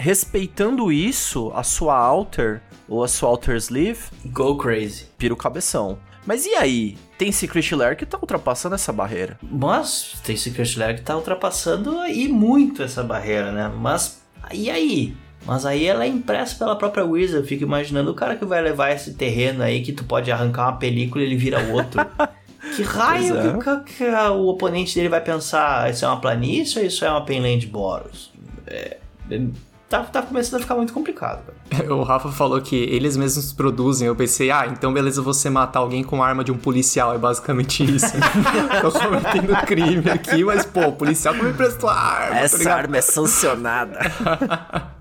Respeitando 0.00 0.90
isso, 0.90 1.52
a 1.54 1.62
sua 1.62 1.94
alter 1.94 2.62
ou 2.88 3.04
a 3.04 3.08
sua 3.08 3.28
alter 3.28 3.56
sleeve 3.56 4.00
Go 4.24 4.56
crazy. 4.56 5.04
pira 5.18 5.34
o 5.34 5.36
cabeção. 5.36 5.98
Mas 6.24 6.46
e 6.46 6.54
aí? 6.54 6.96
Tem 7.18 7.30
Secret 7.30 7.74
Lair 7.74 7.98
que 7.98 8.06
tá 8.06 8.16
ultrapassando 8.18 8.74
essa 8.74 8.94
barreira. 8.94 9.38
Mas 9.42 10.18
tem 10.24 10.38
Secret 10.38 10.74
Lair 10.78 10.96
que 10.96 11.02
tá 11.02 11.14
ultrapassando 11.14 11.98
aí 11.98 12.28
muito 12.28 12.82
essa 12.82 13.02
barreira, 13.02 13.52
né? 13.52 13.70
Mas 13.76 14.22
e 14.50 14.70
aí? 14.70 15.14
Mas 15.44 15.66
aí 15.66 15.84
ela 15.84 16.04
é 16.04 16.08
impressa 16.08 16.56
pela 16.56 16.76
própria 16.76 17.04
Wizard. 17.04 17.42
Eu 17.42 17.46
fico 17.46 17.64
imaginando 17.64 18.10
o 18.10 18.14
cara 18.14 18.36
que 18.36 18.44
vai 18.46 18.62
levar 18.62 18.92
esse 18.92 19.12
terreno 19.12 19.62
aí 19.62 19.82
que 19.82 19.92
tu 19.92 20.04
pode 20.04 20.32
arrancar 20.32 20.68
uma 20.68 20.78
película 20.78 21.22
e 21.22 21.26
ele 21.26 21.36
vira 21.36 21.60
outro. 21.74 22.00
que 22.74 22.82
raio 22.84 23.38
é. 23.38 23.52
que, 23.84 23.96
que 23.96 24.04
o 24.04 24.46
oponente 24.46 24.94
dele 24.94 25.10
vai 25.10 25.20
pensar? 25.20 25.90
Isso 25.90 26.06
é 26.06 26.08
uma 26.08 26.22
planície 26.22 26.80
ou 26.80 26.86
isso 26.86 27.04
é 27.04 27.10
uma 27.10 27.22
Penland 27.22 27.66
Boros? 27.66 28.32
É, 28.66 28.96
é, 29.30 29.40
tá, 29.90 30.04
tá 30.04 30.22
começando 30.22 30.60
a 30.60 30.62
ficar 30.62 30.76
muito 30.76 30.92
complicado. 30.94 31.42
Cara. 31.44 31.54
O 31.94 32.02
Rafa 32.02 32.30
falou 32.30 32.60
que 32.62 32.76
eles 32.76 33.16
mesmos 33.16 33.52
produzem. 33.52 34.06
Eu 34.06 34.14
pensei, 34.16 34.50
ah, 34.50 34.66
então 34.66 34.92
beleza, 34.92 35.20
você 35.20 35.50
matar 35.50 35.80
alguém 35.80 36.02
com 36.02 36.22
a 36.22 36.26
arma 36.26 36.42
de 36.44 36.50
um 36.52 36.56
policial. 36.56 37.12
É 37.14 37.18
basicamente 37.18 37.82
isso. 37.84 38.06
Tô 38.80 38.90
cometendo 38.92 39.54
crime 39.66 40.08
aqui, 40.10 40.44
mas 40.44 40.64
pô, 40.64 40.86
o 40.86 40.92
policial 40.92 41.34
que 41.34 41.42
me 41.42 41.52
prestou 41.52 41.90
a 41.90 41.94
arma. 41.94 42.48
tá 42.48 42.56
ligado? 42.56 42.78
arma 42.78 42.96
é 42.96 43.00
sancionada. 43.02 43.98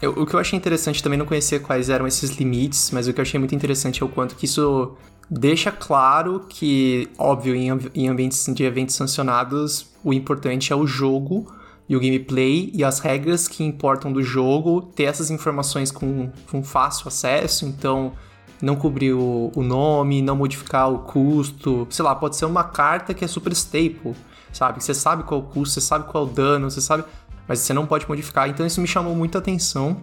Eu- 0.00 0.12
o 0.12 0.26
que 0.26 0.34
eu 0.34 0.38
achei 0.40 0.56
interessante 0.56 1.02
também 1.02 1.18
não 1.18 1.26
conhecia 1.26 1.58
quais 1.58 1.90
eram 1.90 2.06
esses 2.06 2.30
limites, 2.36 2.90
mas 2.92 3.08
o 3.08 3.12
que 3.12 3.20
eu 3.20 3.22
achei 3.22 3.38
muito 3.38 3.54
interessante 3.54 4.00
é 4.00 4.06
o 4.06 4.08
quanto 4.08 4.36
que 4.36 4.44
isso 4.44 4.96
deixa 5.28 5.72
claro 5.72 6.44
que, 6.48 7.08
óbvio, 7.18 7.54
em, 7.54 7.68
em 7.94 8.08
ambientes 8.08 8.46
de 8.54 8.62
eventos 8.62 8.94
sancionados, 8.94 9.86
o 10.04 10.12
importante 10.12 10.72
é 10.72 10.76
o 10.76 10.86
jogo 10.86 11.52
e 11.88 11.96
o 11.96 12.00
gameplay 12.00 12.70
e 12.74 12.84
as 12.84 12.98
regras 13.00 13.48
que 13.48 13.64
importam 13.64 14.12
do 14.12 14.22
jogo, 14.22 14.82
ter 14.82 15.04
essas 15.04 15.30
informações 15.30 15.90
com, 15.90 16.30
com 16.50 16.62
fácil 16.62 17.08
acesso, 17.08 17.64
então 17.64 18.12
não 18.60 18.76
cobrir 18.76 19.12
o, 19.12 19.50
o 19.54 19.62
nome, 19.62 20.20
não 20.20 20.36
modificar 20.36 20.92
o 20.92 20.98
custo, 20.98 21.86
sei 21.90 22.04
lá, 22.04 22.14
pode 22.14 22.36
ser 22.36 22.44
uma 22.44 22.64
carta 22.64 23.14
que 23.14 23.24
é 23.24 23.28
super 23.28 23.52
staple, 23.52 24.14
sabe? 24.52 24.82
Você 24.82 24.92
sabe 24.92 25.22
qual 25.22 25.40
o 25.40 25.44
custo, 25.44 25.74
você 25.74 25.80
sabe 25.80 26.10
qual 26.10 26.24
o 26.24 26.26
dano, 26.26 26.70
você 26.70 26.80
sabe 26.80 27.04
mas 27.48 27.60
você 27.60 27.72
não 27.72 27.86
pode 27.86 28.06
modificar. 28.06 28.48
Então 28.48 28.66
isso 28.66 28.80
me 28.80 28.86
chamou 28.86 29.16
muita 29.16 29.38
atenção. 29.38 29.96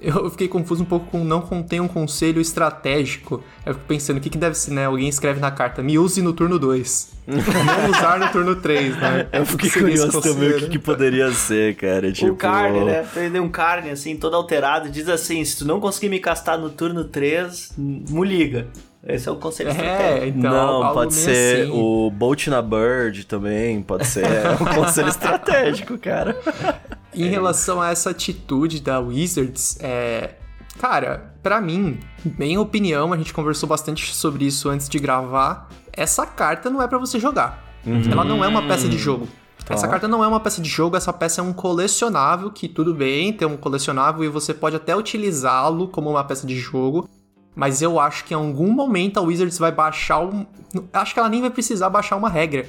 Eu 0.00 0.30
fiquei 0.30 0.48
confuso 0.48 0.82
um 0.82 0.86
pouco 0.86 1.06
com 1.10 1.24
não 1.24 1.40
contém 1.40 1.80
um 1.80 1.88
conselho 1.88 2.40
estratégico. 2.40 3.42
Eu 3.66 3.74
fico 3.74 3.86
pensando, 3.86 4.18
o 4.18 4.20
que, 4.20 4.30
que 4.30 4.38
deve 4.38 4.54
ser, 4.56 4.70
né? 4.70 4.86
Alguém 4.86 5.08
escreve 5.08 5.40
na 5.40 5.50
carta, 5.50 5.82
me 5.82 5.98
use 5.98 6.22
no 6.22 6.32
turno 6.32 6.58
2. 6.58 7.12
não 7.26 7.90
usar 7.90 8.18
no 8.18 8.28
turno 8.28 8.56
3, 8.56 8.96
né? 8.96 9.28
Eu 9.32 9.46
fiquei 9.46 9.70
curioso 9.70 10.20
também 10.20 10.50
o 10.50 10.58
que, 10.58 10.68
que 10.68 10.78
poderia 10.78 11.30
ser, 11.32 11.74
cara. 11.76 12.10
Tipo... 12.12 12.32
O 12.32 12.36
carne, 12.36 12.84
né? 12.84 13.04
Tem 13.12 13.40
um 13.40 13.48
carne 13.48 13.90
assim, 13.90 14.16
todo 14.16 14.34
alterado. 14.34 14.88
Diz 14.88 15.08
assim: 15.08 15.44
se 15.44 15.58
tu 15.58 15.64
não 15.64 15.80
conseguir 15.80 16.08
me 16.08 16.18
castar 16.18 16.58
no 16.58 16.70
turno 16.70 17.04
3, 17.04 17.74
me 17.76 18.26
liga. 18.26 18.68
Esse 19.06 19.28
é 19.28 19.32
o 19.32 19.36
conselho 19.36 19.70
É, 19.70 19.72
estratégico. 19.72 20.38
então. 20.38 20.82
não, 20.82 20.92
pode 20.92 21.14
ser 21.14 21.62
assim. 21.62 21.72
o 21.72 22.10
Bolt 22.10 22.48
na 22.48 22.60
Bird 22.60 23.24
também, 23.24 23.80
pode 23.80 24.06
ser 24.06 24.24
É 24.26 24.50
um 24.50 24.58
conselho 24.76 25.08
estratégico, 25.08 25.96
cara. 25.96 26.36
Em 27.14 27.28
relação 27.28 27.80
a 27.80 27.90
essa 27.90 28.10
atitude 28.10 28.80
da 28.80 29.00
Wizards, 29.00 29.78
é. 29.80 30.34
Cara, 30.78 31.34
pra 31.42 31.60
mim, 31.60 31.98
minha 32.38 32.60
opinião, 32.60 33.12
a 33.12 33.16
gente 33.16 33.34
conversou 33.34 33.68
bastante 33.68 34.14
sobre 34.14 34.46
isso 34.46 34.68
antes 34.68 34.88
de 34.88 34.98
gravar. 34.98 35.68
Essa 35.92 36.24
carta 36.24 36.70
não 36.70 36.80
é 36.80 36.86
pra 36.86 36.98
você 36.98 37.18
jogar. 37.18 37.62
Ela 38.10 38.24
não 38.24 38.44
é 38.44 38.48
uma 38.48 38.62
peça 38.62 38.88
de 38.88 38.96
jogo. 38.96 39.28
Tá. 39.64 39.74
Essa 39.74 39.86
carta 39.88 40.08
não 40.08 40.24
é 40.24 40.26
uma 40.26 40.40
peça 40.40 40.60
de 40.60 40.68
jogo, 40.68 40.96
essa 40.96 41.12
peça 41.12 41.40
é 41.40 41.44
um 41.44 41.52
colecionável, 41.52 42.50
que 42.50 42.66
tudo 42.66 42.94
bem, 42.94 43.32
tem 43.32 43.46
um 43.46 43.56
colecionável 43.56 44.24
e 44.24 44.28
você 44.28 44.54
pode 44.54 44.76
até 44.76 44.96
utilizá-lo 44.96 45.88
como 45.88 46.10
uma 46.10 46.24
peça 46.24 46.46
de 46.46 46.56
jogo. 46.58 47.08
Mas 47.54 47.82
eu 47.82 47.98
acho 48.00 48.24
que 48.24 48.32
em 48.32 48.36
algum 48.36 48.70
momento 48.70 49.18
a 49.18 49.20
Wizards 49.20 49.58
vai 49.58 49.72
baixar 49.72 50.20
um. 50.20 50.46
Acho 50.92 51.12
que 51.12 51.20
ela 51.20 51.28
nem 51.28 51.40
vai 51.40 51.50
precisar 51.50 51.90
baixar 51.90 52.16
uma 52.16 52.28
regra. 52.28 52.66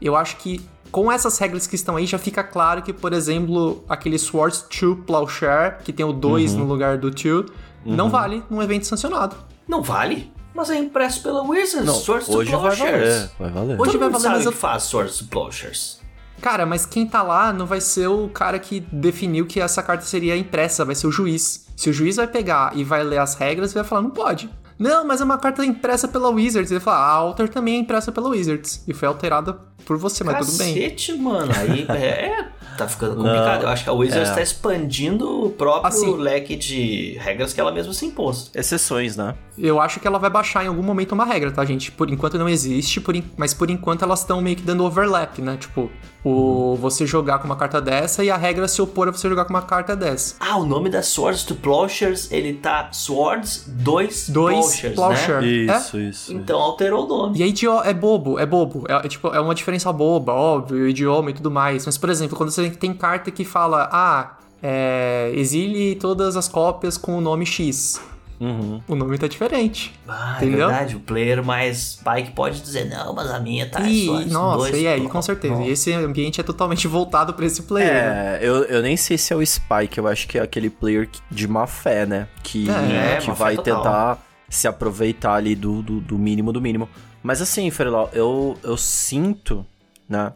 Eu 0.00 0.16
acho 0.16 0.36
que 0.36 0.60
com 0.90 1.10
essas 1.10 1.38
regras 1.38 1.66
que 1.66 1.74
estão 1.74 1.96
aí 1.96 2.06
já 2.06 2.18
fica 2.18 2.42
claro 2.42 2.82
que, 2.82 2.92
por 2.92 3.12
exemplo, 3.12 3.84
aquele 3.88 4.18
Swords 4.18 4.62
to 4.62 4.96
Plowshare, 5.06 5.78
que 5.84 5.92
tem 5.92 6.04
o 6.04 6.12
2 6.12 6.54
no 6.54 6.64
lugar 6.64 6.98
do 6.98 7.10
2, 7.10 7.46
não 7.84 8.10
vale 8.10 8.42
num 8.50 8.62
evento 8.62 8.86
sancionado. 8.86 9.36
Não 9.66 9.82
vale? 9.82 10.32
Mas 10.54 10.68
é 10.68 10.76
impresso 10.76 11.22
pela 11.22 11.42
Wizards. 11.42 11.86
Não, 11.86 11.94
Swords 11.94 12.26
to 12.26 12.36
hoje 12.38 12.50
vai 12.50 12.60
Plowshares. 12.60 13.08
valer, 13.08 13.30
vai 13.38 13.50
valer. 13.50 13.80
Hoje 13.80 13.92
Todo 13.92 14.00
vai 14.00 14.08
valer, 14.10 14.22
sabe 14.22 14.36
mas 14.36 14.46
eu- 14.46 14.52
faz 14.52 14.82
Swords 14.82 15.18
to 15.18 15.24
Plowshares. 15.26 16.00
Cara, 16.40 16.64
mas 16.66 16.86
quem 16.86 17.06
tá 17.06 17.22
lá 17.22 17.52
não 17.52 17.66
vai 17.66 17.80
ser 17.80 18.08
o 18.08 18.28
cara 18.28 18.58
que 18.58 18.80
definiu 18.80 19.46
que 19.46 19.60
essa 19.60 19.82
carta 19.82 20.04
seria 20.04 20.36
impressa, 20.36 20.84
vai 20.84 20.94
ser 20.94 21.06
o 21.06 21.12
juiz. 21.12 21.66
Se 21.76 21.90
o 21.90 21.92
juiz 21.92 22.16
vai 22.16 22.26
pegar 22.26 22.72
e 22.74 22.82
vai 22.82 23.04
ler 23.04 23.18
as 23.18 23.34
regras, 23.34 23.72
vai 23.72 23.84
falar, 23.84 24.02
não 24.02 24.10
pode. 24.10 24.50
Não, 24.80 25.04
mas 25.06 25.20
é 25.20 25.24
uma 25.24 25.36
carta 25.36 25.62
impressa 25.64 26.08
pela 26.08 26.30
Wizards. 26.30 26.70
Ele 26.70 26.80
fala, 26.80 26.96
a 26.96 27.10
Alter 27.12 27.50
também 27.50 27.74
é 27.74 27.78
impressa 27.78 28.10
pela 28.10 28.30
Wizards. 28.30 28.82
E 28.88 28.94
foi 28.94 29.06
alterada 29.06 29.52
por 29.84 29.98
você, 29.98 30.24
mas 30.24 30.46
tudo 30.46 30.56
bem. 30.56 30.74
Cacete, 30.74 31.12
mano. 31.18 31.52
Aí 31.54 31.84
é, 31.94 32.48
tá 32.78 32.88
ficando 32.88 33.14
complicado. 33.16 33.64
Eu 33.64 33.68
acho 33.68 33.84
que 33.84 33.90
a 33.90 33.92
Wizards 33.92 34.30
é. 34.30 34.34
tá 34.34 34.40
expandindo 34.40 35.44
o 35.46 35.50
próprio 35.50 35.86
Assim- 35.86 36.16
leque 36.16 36.56
de 36.56 37.18
regras 37.20 37.52
que 37.52 37.60
ela 37.60 37.70
mesma 37.70 37.92
se 37.92 38.06
impôs. 38.06 38.50
Exceções, 38.54 39.16
né? 39.18 39.34
Eu 39.58 39.78
acho 39.78 40.00
que 40.00 40.06
ela 40.06 40.18
vai 40.18 40.30
baixar 40.30 40.64
em 40.64 40.68
algum 40.68 40.82
momento 40.82 41.12
uma 41.12 41.26
regra, 41.26 41.50
tá, 41.52 41.62
gente? 41.64 41.92
Por 41.92 42.08
enquanto 42.10 42.38
não 42.38 42.48
existe, 42.48 43.00
por 43.02 43.14
en- 43.14 43.24
mas 43.36 43.52
por 43.52 43.68
enquanto 43.68 44.02
elas 44.02 44.20
estão 44.20 44.40
meio 44.40 44.56
que 44.56 44.62
dando 44.62 44.82
overlap, 44.84 45.38
né? 45.42 45.58
Tipo, 45.58 45.90
o 46.24 46.76
você 46.76 47.06
jogar 47.06 47.38
com 47.38 47.46
uma 47.46 47.56
carta 47.56 47.80
dessa 47.80 48.22
e 48.22 48.30
a 48.30 48.36
regra 48.36 48.68
se 48.68 48.80
opor 48.82 49.08
a 49.08 49.10
você 49.12 49.28
jogar 49.28 49.44
com 49.44 49.50
uma 49.50 49.62
carta 49.62 49.96
dessa. 49.96 50.36
Ah, 50.38 50.58
o 50.58 50.66
nome 50.66 50.90
da 50.90 51.02
Swords 51.02 51.44
to 51.44 51.54
Plowshares, 51.54 52.30
ele 52.30 52.54
tá 52.54 52.90
Swords 52.92 53.64
2 53.66 54.28
Dois 54.28 54.56
Plowshares, 54.60 54.94
Plowshare. 54.94 55.66
né? 55.66 55.76
Isso, 55.78 55.98
isso. 55.98 56.32
Então 56.32 56.58
alterou 56.58 57.04
o 57.04 57.08
nome. 57.08 57.38
E 57.38 57.42
é 57.42 57.46
idioma, 57.46 57.84
é 57.84 57.94
bobo, 57.94 58.38
é 58.38 58.46
bobo. 58.46 58.84
É, 58.88 58.94
é, 59.06 59.08
tipo, 59.08 59.28
é 59.28 59.40
uma 59.40 59.54
diferença 59.54 59.92
boba, 59.92 60.32
óbvio, 60.32 60.88
idioma 60.88 61.30
e 61.30 61.34
tudo 61.34 61.50
mais. 61.50 61.86
Mas, 61.86 61.96
por 61.96 62.10
exemplo, 62.10 62.36
quando 62.36 62.50
você 62.50 62.70
tem 62.70 62.92
carta 62.92 63.30
que 63.30 63.44
fala, 63.44 63.88
ah, 63.90 64.36
é, 64.62 65.32
exile 65.34 65.94
todas 65.94 66.36
as 66.36 66.48
cópias 66.48 66.98
com 66.98 67.16
o 67.16 67.20
nome 67.20 67.46
X. 67.46 68.00
Uhum. 68.40 68.80
O 68.88 68.94
nome 68.94 69.18
tá 69.18 69.28
diferente. 69.28 69.92
Ah, 70.08 70.36
Entendeu? 70.38 70.64
é 70.64 70.68
verdade. 70.68 70.96
O 70.96 71.00
player 71.00 71.44
mais 71.44 71.96
pai 72.02 72.32
pode 72.34 72.60
dizer, 72.62 72.86
não, 72.88 73.12
mas 73.14 73.30
a 73.30 73.38
minha 73.38 73.68
tá 73.68 73.82
e, 73.82 74.06
só 74.06 74.20
nossa, 74.32 74.56
dois. 74.70 74.82
e 74.82 74.86
aí, 74.88 75.02
Pô, 75.02 75.10
com 75.10 75.20
certeza. 75.20 75.54
não. 75.54 75.62
E 75.66 75.70
esse 75.70 75.92
ambiente 75.92 76.40
é 76.40 76.44
totalmente 76.44 76.88
voltado 76.88 77.34
pra 77.34 77.44
esse 77.44 77.62
player. 77.64 77.92
né? 77.92 78.36
É, 78.36 78.38
eu, 78.42 78.64
eu 78.64 78.80
nem 78.82 78.96
sei 78.96 79.18
se 79.18 79.32
é 79.32 79.36
o 79.36 79.44
Spike, 79.44 79.98
eu 79.98 80.06
acho 80.08 80.26
que 80.26 80.38
é 80.38 80.42
aquele 80.42 80.70
player 80.70 81.06
que- 81.06 81.20
de 81.30 81.46
má 81.46 81.66
fé, 81.66 82.06
né? 82.06 82.28
Que, 82.42 82.66
É, 82.70 83.18
que 83.18 83.26
fé 83.26 83.32
vai 83.32 83.56
tentar 83.58 84.18
se 84.48 84.66
aproveitar 84.66 85.34
ali 85.34 85.54
do, 85.54 85.82
do, 85.82 86.00
do 86.00 86.18
mínimo 86.18 86.50
do 86.50 86.60
mínimo. 86.62 86.88
Mas 87.22 87.42
assim, 87.42 87.70
Ferilau, 87.70 88.08
eu, 88.14 88.56
eu 88.62 88.76
sinto, 88.76 89.66
né? 90.08 90.32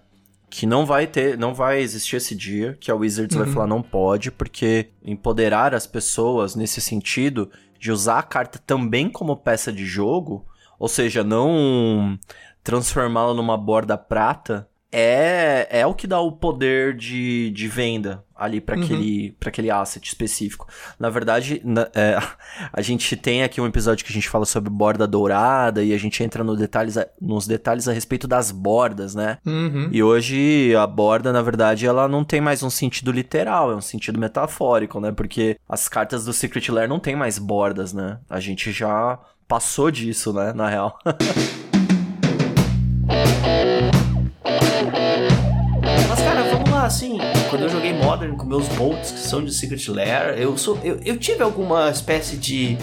Que 0.50 0.66
não 0.66 0.86
vai 0.86 1.06
ter, 1.06 1.36
não 1.38 1.52
vai 1.54 1.80
existir 1.80 2.16
esse 2.16 2.34
dia 2.34 2.76
que 2.78 2.90
a 2.90 2.94
Wizards 2.94 3.34
vai 3.36 3.46
falar 3.48 3.66
não 3.66 3.82
pode, 3.82 4.30
porque 4.30 4.90
empoderar 5.04 5.74
as 5.74 5.84
pessoas 5.86 6.54
nesse 6.54 6.80
sentido 6.80 7.50
de 7.84 7.92
usar 7.92 8.18
a 8.18 8.22
carta 8.22 8.58
também 8.58 9.10
como 9.10 9.36
peça 9.36 9.70
de 9.70 9.84
jogo, 9.84 10.46
ou 10.78 10.88
seja, 10.88 11.22
não 11.22 12.18
transformá-la 12.62 13.34
numa 13.34 13.58
borda 13.58 13.98
prata, 13.98 14.66
é, 14.90 15.68
é 15.70 15.86
o 15.86 15.92
que 15.92 16.06
dá 16.06 16.18
o 16.18 16.32
poder 16.32 16.96
de, 16.96 17.50
de 17.50 17.68
venda 17.68 18.23
ali 18.36 18.60
para 18.60 18.74
aquele, 18.76 19.36
pra 19.38 19.48
aquele 19.48 19.70
asset 19.70 20.06
específico. 20.06 20.66
Na 20.98 21.08
verdade, 21.10 21.60
na- 21.64 21.88
é, 21.94 22.18
a 22.72 22.82
gente 22.82 23.16
tem 23.16 23.42
aqui 23.42 23.60
um 23.60 23.66
episódio 23.66 24.04
que 24.04 24.10
a 24.10 24.14
gente 24.14 24.28
fala 24.28 24.44
sobre 24.44 24.70
borda 24.70 25.06
dourada 25.06 25.82
e 25.82 25.92
a 25.92 25.98
gente 25.98 26.22
entra 26.22 26.42
no 26.42 26.56
detalhes, 26.56 26.96
a- 26.98 27.06
nos 27.20 27.46
detalhes 27.46 27.86
a 27.88 27.92
respeito 27.92 28.26
das 28.26 28.50
bordas, 28.50 29.14
né? 29.14 29.38
Uhum. 29.46 29.88
E 29.92 30.02
hoje 30.02 30.74
a 30.76 30.86
borda, 30.86 31.32
na 31.32 31.42
verdade, 31.42 31.86
ela 31.86 32.08
não 32.08 32.24
tem 32.24 32.40
mais 32.40 32.62
um 32.62 32.70
sentido 32.70 33.12
literal, 33.12 33.70
é 33.70 33.76
um 33.76 33.80
sentido 33.80 34.18
metafórico, 34.18 35.00
né? 35.00 35.12
Porque 35.12 35.56
as 35.68 35.88
cartas 35.88 36.24
do 36.24 36.32
Secret 36.32 36.68
Lair 36.70 36.88
não 36.88 36.98
tem 37.00 37.14
mais 37.16 37.38
bordas, 37.38 37.92
né? 37.92 38.18
A 38.28 38.40
gente 38.40 38.72
já 38.72 39.18
passou 39.46 39.90
disso, 39.90 40.32
né? 40.32 40.52
Na 40.52 40.68
real. 40.68 40.98
assim, 46.84 47.18
quando 47.50 47.62
eu 47.62 47.68
joguei 47.68 47.92
Modern 47.92 48.36
com 48.36 48.44
meus 48.46 48.66
bolts 48.68 49.10
que 49.10 49.18
são 49.20 49.44
de 49.44 49.52
Secret 49.52 49.88
Lair, 49.90 50.38
eu, 50.38 50.56
sou, 50.56 50.78
eu, 50.84 50.98
eu 51.04 51.16
tive 51.18 51.42
alguma 51.42 51.90
espécie 51.90 52.36
de... 52.36 52.76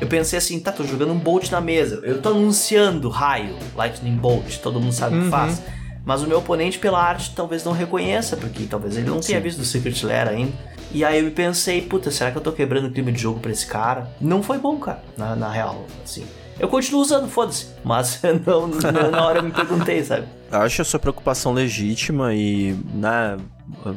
Eu 0.00 0.06
pensei 0.06 0.38
assim, 0.38 0.60
tá, 0.60 0.70
tô 0.72 0.84
jogando 0.84 1.12
um 1.12 1.18
bolt 1.18 1.50
na 1.50 1.60
mesa, 1.60 2.00
eu 2.04 2.20
tô 2.20 2.28
anunciando 2.30 3.08
raio, 3.08 3.56
Lightning 3.74 4.16
Bolt, 4.16 4.58
todo 4.58 4.78
mundo 4.80 4.92
sabe 4.92 5.16
o 5.16 5.18
que 5.18 5.24
Uhum. 5.26 5.30
faz. 5.30 5.62
Mas 6.04 6.22
o 6.22 6.26
meu 6.28 6.38
oponente, 6.38 6.78
pela 6.78 7.02
arte, 7.02 7.32
talvez 7.34 7.64
não 7.64 7.72
reconheça, 7.72 8.36
porque 8.36 8.64
talvez 8.64 8.96
ele 8.96 9.08
não 9.10 9.18
tenha 9.20 9.40
visto 9.40 9.58
do 9.58 9.64
Secret 9.64 10.00
Lair 10.04 10.28
ainda. 10.28 10.52
E 10.92 11.04
aí 11.04 11.24
eu 11.24 11.30
pensei, 11.32 11.80
puta, 11.82 12.10
será 12.12 12.30
que 12.30 12.38
eu 12.38 12.42
tô 12.42 12.52
quebrando 12.52 12.86
o 12.86 12.90
clima 12.92 13.10
de 13.10 13.20
jogo 13.20 13.40
pra 13.40 13.50
esse 13.50 13.66
cara? 13.66 14.08
Não 14.20 14.40
foi 14.42 14.58
bom, 14.58 14.76
cara, 14.78 15.02
na, 15.16 15.34
na 15.34 15.50
real, 15.50 15.84
assim. 16.04 16.24
Eu 16.60 16.68
continuo 16.68 17.00
usando, 17.00 17.28
foda-se. 17.28 17.66
Mas 17.82 18.20
não, 18.46 18.68
não- 18.68 19.10
na 19.10 19.26
hora 19.26 19.40
eu 19.40 19.42
me 19.42 19.50
perguntei, 19.50 20.04
sabe? 20.04 20.26
Acho 20.50 20.82
a 20.82 20.84
sua 20.84 21.00
preocupação 21.00 21.52
legítima 21.52 22.34
e, 22.34 22.76
né, 22.94 23.36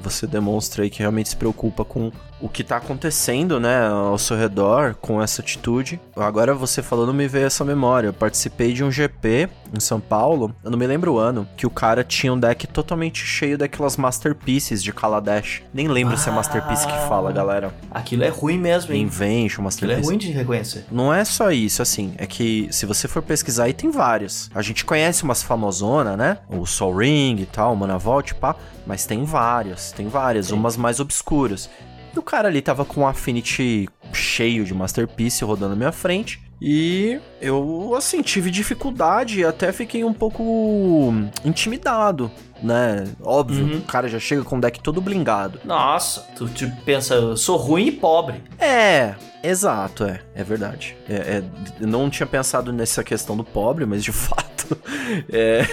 você 0.01 0.25
demonstra 0.25 0.84
aí 0.84 0.89
que 0.89 1.00
realmente 1.00 1.29
se 1.29 1.36
preocupa 1.36 1.86
com 1.86 2.12
o 2.41 2.48
que 2.48 2.63
tá 2.63 2.77
acontecendo, 2.77 3.60
né, 3.60 3.88
ao 3.88 4.18
seu 4.18 4.38
redor, 4.38 4.96
com 4.96 5.22
essa 5.22 5.41
atitude. 5.41 6.00
Agora 6.15 6.53
você 6.56 6.82
falando 6.82 7.13
me 7.13 7.27
veio 7.27 7.46
essa 7.46 7.65
memória. 7.65 8.08
Eu 8.08 8.13
participei 8.13 8.74
de 8.74 8.84
um 8.84 8.89
GP 8.89 9.50
em 9.75 9.79
São 9.79 10.00
Paulo, 10.00 10.56
eu 10.63 10.72
não 10.72 10.77
me 10.77 10.88
lembro 10.88 11.13
o 11.13 11.18
ano, 11.20 11.48
que 11.58 11.68
o 11.68 11.70
cara 11.70 12.03
tinha 12.03 12.34
um 12.34 12.39
deck 12.39 12.65
totalmente 12.68 13.24
cheio 13.25 13.58
daquelas 13.58 13.98
Masterpieces 13.98 14.82
de 14.82 14.91
Kaladesh. 14.94 15.62
Nem 15.74 15.88
lembro 15.88 16.18
se 16.18 16.29
é 16.29 16.32
Masterpiece 16.32 16.88
que 16.88 17.08
fala, 17.08 17.32
galera. 17.32 17.74
Aquilo 17.91 18.24
é 18.24 18.29
ruim 18.29 18.58
mesmo, 18.58 18.94
hein? 18.94 19.03
Invention, 19.03 19.62
Aquilo 19.68 19.91
é 19.91 19.96
Masterpiece. 19.96 20.08
ruim 20.08 20.18
de 20.18 20.32
reconhecer. 20.32 20.86
Não 20.91 21.13
é 21.13 21.24
só 21.25 21.51
isso, 21.51 21.82
assim, 21.82 22.13
é 22.18 22.25
que 22.25 22.68
se 22.72 22.86
você 22.86 23.08
for 23.08 23.22
pesquisar 23.22 23.65
aí 23.65 23.74
tem 23.74 23.91
várias. 23.91 24.50
A 24.56 24.62
gente 24.62 24.86
conhece 24.86 25.24
umas 25.24 25.44
famosona, 25.44 26.18
né? 26.18 26.38
O 26.48 26.65
Sol 26.65 26.96
Ring 26.98 27.38
e 27.39 27.46
tal, 27.46 27.74
o 27.74 27.77
Mana 27.77 27.98
Vault, 27.98 28.36
pá, 28.36 28.55
mas 28.86 29.05
tem 29.05 29.24
várias, 29.24 29.91
tem 29.91 30.08
várias, 30.08 30.51
umas 30.51 30.77
mais 30.77 31.00
obscuras. 31.00 31.69
E 32.15 32.17
o 32.19 32.24
cara 32.24 32.48
ali 32.48 32.62
tava 32.62 32.84
com 32.86 33.01
um 33.01 33.08
Affinity 33.08 33.88
cheio 34.13 34.65
de 34.65 34.74
Masterpiece 34.74 35.43
rodando 35.43 35.72
na 35.72 35.75
minha 35.75 35.91
frente. 35.91 36.41
E 36.62 37.17
eu, 37.39 37.93
assim, 37.96 38.22
tive 38.22 38.51
dificuldade 38.51 39.40
e 39.40 39.46
até 39.46 39.72
fiquei 39.72 40.03
um 40.03 40.11
pouco 40.14 41.14
intimidado, 41.46 42.29
né? 42.61 43.05
Óbvio, 43.22 43.64
Uhum. 43.66 43.77
o 43.77 43.81
cara 43.81 44.07
já 44.09 44.20
chega 44.20 44.44
com 44.44 44.57
o 44.57 44.61
deck 44.61 44.81
todo 44.81 45.00
blingado. 45.01 45.59
Nossa, 45.64 46.22
tu 46.35 46.48
te 46.50 46.68
pensa, 46.85 47.14
eu 47.16 47.37
sou 47.37 47.55
ruim 47.57 47.87
e 47.87 47.92
pobre. 47.92 48.44
É, 48.59 49.16
exato, 49.42 50.03
é, 50.03 50.20
é 50.35 50.44
verdade. 50.44 50.98
É, 51.07 51.14
é, 51.14 51.44
eu 51.79 51.87
não 51.87 52.09
tinha 52.09 52.27
pensado 52.27 52.74
nessa 52.74 53.03
questão 53.03 53.37
do 53.37 53.44
pobre, 53.44 53.85
mas 53.85 54.03
de 54.03 54.11
fato, 54.14 54.58
é, 55.32 55.66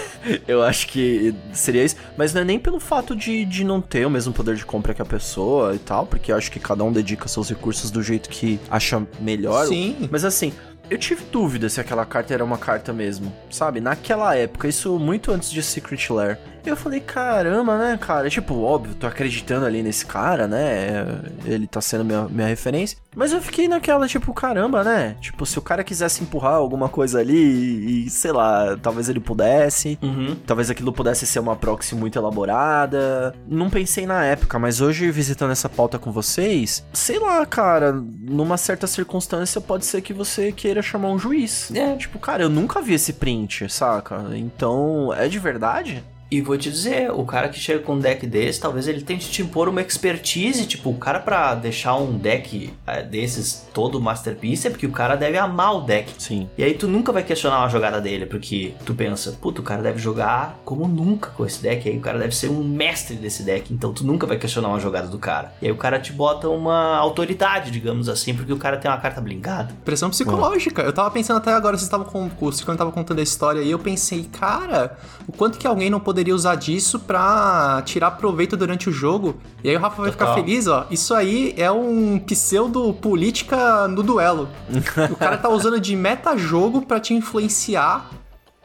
eu 0.47 0.63
acho 0.63 0.87
que 0.89 1.35
seria 1.53 1.85
isso. 1.85 1.97
Mas 2.17 2.33
não 2.33 2.43
é 2.43 2.45
nem 2.45 2.59
pelo 2.59 2.81
fato 2.81 3.15
de, 3.15 3.45
de 3.45 3.65
não 3.65 3.81
ter 3.81 4.07
o 4.07 4.11
mesmo 4.11 4.33
poder 4.33 4.57
de 4.57 4.65
compra 4.65 4.95
que 4.95 5.03
a 5.03 5.05
pessoa 5.05 5.75
e 5.75 5.79
tal, 5.79 6.07
porque 6.07 6.33
eu 6.33 6.37
acho 6.37 6.51
que 6.51 6.61
cada 6.61 6.85
um 6.85 6.93
dedica 6.93 7.29
seus 7.29 7.49
recursos 7.49 7.91
do 7.91 8.03
jeito 8.03 8.29
que 8.29 8.59
acha 8.71 9.07
melhor. 9.21 9.67
Sim. 9.67 10.09
Mas 10.11 10.25
assim, 10.25 10.53
eu 10.89 10.99
tive 10.99 11.25
dúvida 11.25 11.69
se 11.69 11.81
aquela 11.81 12.07
carta 12.07 12.33
era 12.33 12.45
uma 12.45 12.59
carta 12.59 12.93
mesmo, 12.93 13.33
sabe? 13.51 13.81
Naquela 13.81 14.37
época, 14.37 14.69
isso 14.69 14.99
muito 14.99 15.33
antes 15.33 15.51
de 15.51 15.63
Secret 15.63 16.11
Lair. 16.11 16.39
Eu 16.65 16.77
falei, 16.77 17.01
caramba, 17.01 17.79
né, 17.79 17.99
cara? 18.01 18.29
Tipo, 18.31 18.63
óbvio, 18.63 18.95
tô 18.95 19.07
acreditando 19.07 19.67
ali 19.67 19.83
nesse 19.83 20.07
cara, 20.07 20.47
né? 20.47 21.21
Ele 21.45 21.67
tá 21.67 21.81
sendo 21.81 22.05
minha, 22.05 22.29
minha 22.29 22.47
referência. 22.47 22.99
Mas 23.17 23.33
eu 23.33 23.41
fiquei 23.41 23.67
naquela, 23.67 24.07
tipo, 24.07 24.35
caramba, 24.35 24.85
né? 24.85 25.17
Tipo, 25.23 25.47
se 25.47 25.59
o 25.59 25.63
cara 25.63 25.83
quisesse 25.83 26.23
empurrar 26.23 26.53
alguma 26.53 26.87
coisa 26.87 27.19
ali 27.19 28.05
e, 28.05 28.11
sei 28.11 28.31
lá, 28.31 28.77
talvez 28.77 29.09
ele 29.09 29.19
pudesse. 29.21 29.99
Uhum. 30.03 30.37
Talvez 30.47 30.69
aquilo 30.69 30.93
pudesse 30.93 31.27
ser 31.27 31.39
uma 31.39 31.57
proxy 31.57 31.95
muito 31.95 32.19
elaborada. 32.19 33.35
Não 33.49 33.71
pensei 33.71 34.07
na 34.07 34.23
época, 34.23 34.59
mas 34.59 34.83
hoje, 34.83 35.11
visitando 35.11 35.51
essa 35.51 35.67
pauta 35.67 35.99
com 35.99 36.13
vocês, 36.13 36.85
sei 36.93 37.19
lá, 37.19 37.47
cara, 37.47 37.91
numa 37.91 38.59
certa 38.59 38.87
circunstância 38.87 39.63
pode 39.63 39.87
ser 39.87 40.03
que 40.03 40.13
você 40.13 40.53
queira 40.53 40.83
chamar 40.83 41.09
um 41.09 41.19
juiz. 41.19 41.71
É. 41.75 41.97
Tipo, 41.97 42.19
cara, 42.19 42.43
eu 42.43 42.51
nunca 42.51 42.83
vi 42.83 42.93
esse 42.93 43.15
print, 43.15 43.73
saca? 43.73 44.27
Então, 44.35 45.11
é 45.15 45.27
de 45.27 45.39
verdade? 45.39 46.05
E 46.31 46.41
vou 46.41 46.59
te 46.59 46.71
dizer, 46.71 47.11
o 47.13 47.25
cara 47.25 47.49
que 47.49 47.59
chega 47.59 47.81
com 47.81 47.95
um 47.95 47.99
deck 47.99 48.27
desse, 48.27 48.61
talvez 48.61 48.89
ele 48.89 49.03
tente 49.03 49.31
te 49.31 49.43
impor 49.43 49.69
uma 49.69 49.81
expertise, 49.81 50.67
tipo, 50.67 50.91
o 50.91 50.95
cara 50.95 51.21
pra 51.21 51.55
deixar 51.55 51.97
um 51.97 52.19
deck 52.19 52.73
é, 52.87 53.03
desses 53.03 53.67
todo 53.73 54.01
masterpiece 54.01 54.67
é 54.67 54.71
porque 54.71 54.87
o 54.87 54.91
cara 54.91 55.15
deve 55.15 55.39
amar 55.39 55.77
o 55.77 55.81
deck. 55.83 56.13
Sim. 56.19 56.49
E 56.59 56.65
aí 56.65 56.75
tu 56.75 56.89
nunca 56.89 57.13
vai 57.13 57.23
questionar 57.23 57.61
uma 57.61 57.69
jogada 57.69 58.01
dele, 58.01 58.27
porque 58.27 58.75
tu 58.85 58.95
pensa, 58.95 59.39
puto, 59.41 59.61
o 59.61 59.65
cara 59.65 59.83
deve 59.83 59.99
jogar 59.99 60.59
como 60.65 60.89
nunca 60.89 61.31
com 61.31 61.47
esse 61.47 61.63
deck, 61.63 61.89
aí 61.89 61.97
o 61.97 62.01
cara 62.01 62.19
deve 62.19 62.35
ser 62.35 62.49
um 62.49 62.65
mestre 62.65 63.15
desse 63.17 63.45
deck, 63.45 63.73
então 63.73 63.93
tu 63.93 64.05
nunca 64.05 64.27
vai 64.27 64.37
questionar 64.37 64.69
uma 64.69 64.81
jogada 64.81 65.07
do 65.07 65.19
cara. 65.19 65.53
E 65.63 65.67
aí 65.67 65.73
o 65.73 65.77
cara 65.77 66.01
te 66.01 66.13
bota 66.13 66.49
uma 66.49 66.97
autoridade, 66.97 67.71
digamos 67.71 68.09
assim, 68.09 68.35
porque 68.35 68.53
o 68.53 68.59
cara 68.59 68.77
tem 68.77 68.91
uma 68.91 68.99
carta 68.99 69.21
blingada. 69.21 69.75
Pressão 69.85 70.11
psicológica. 70.11 70.83
Eu 70.83 70.93
tava 70.93 71.11
pensando 71.11 71.37
até 71.37 71.53
agora, 71.53 71.77
vocês 71.77 71.87
estavam 71.87 72.07
com 72.07 72.29
o 72.41 72.53
Ciclone 72.53 72.77
tava 72.77 72.91
contando 72.91 73.21
a 73.21 73.23
história 73.23 73.61
e 73.61 73.71
eu 73.71 73.79
pensei, 73.79 74.25
cara, 74.25 74.97
o 75.29 75.33
quanto 75.33 75.59
que 75.59 75.67
alguém 75.67 75.89
não 75.89 76.01
poderia 76.01 76.16
usar 76.33 76.55
disso 76.57 76.99
pra 76.99 77.83
tirar 77.85 78.13
proveito 78.13 78.57
durante 78.57 78.89
o 78.89 78.93
jogo. 78.93 79.37
E 79.63 79.71
aí 79.71 79.77
o 79.77 79.79
Rafa 79.79 80.03
vai 80.03 80.11
ficar 80.11 80.27
Total. 80.27 80.43
feliz, 80.43 80.67
ó. 80.67 80.87
Isso 80.91 81.15
aí 81.15 81.55
é 81.57 81.71
um 81.71 82.19
pseudo 82.19 82.93
política 82.95 83.89
no 83.89 84.03
duelo. 84.03 84.49
o 85.11 85.17
cara 85.17 85.37
tá 85.37 85.49
usando 85.49 85.81
de 85.81 85.95
meta-jogo 85.97 86.83
pra 86.83 87.01
te 87.01 87.15
influenciar 87.15 88.11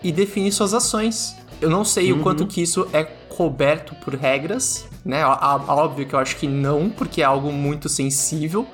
e 0.04 0.12
definir 0.12 0.52
suas 0.52 0.74
ações. 0.74 1.36
Eu 1.60 1.70
não 1.70 1.86
sei 1.86 2.12
o 2.12 2.20
quanto 2.20 2.48
que 2.48 2.62
isso 2.62 2.88
é 2.92 3.04
coberto 3.04 3.96
por 3.96 4.16
regras, 4.16 4.88
né? 5.06 5.26
Óbvio 5.26 6.06
que 6.06 6.14
eu 6.14 6.20
acho 6.20 6.36
que 6.36 6.48
não, 6.48 6.90
porque 6.90 7.22
é 7.22 7.26
algo 7.26 7.52
muito 7.52 7.88
sensível. 7.88 8.68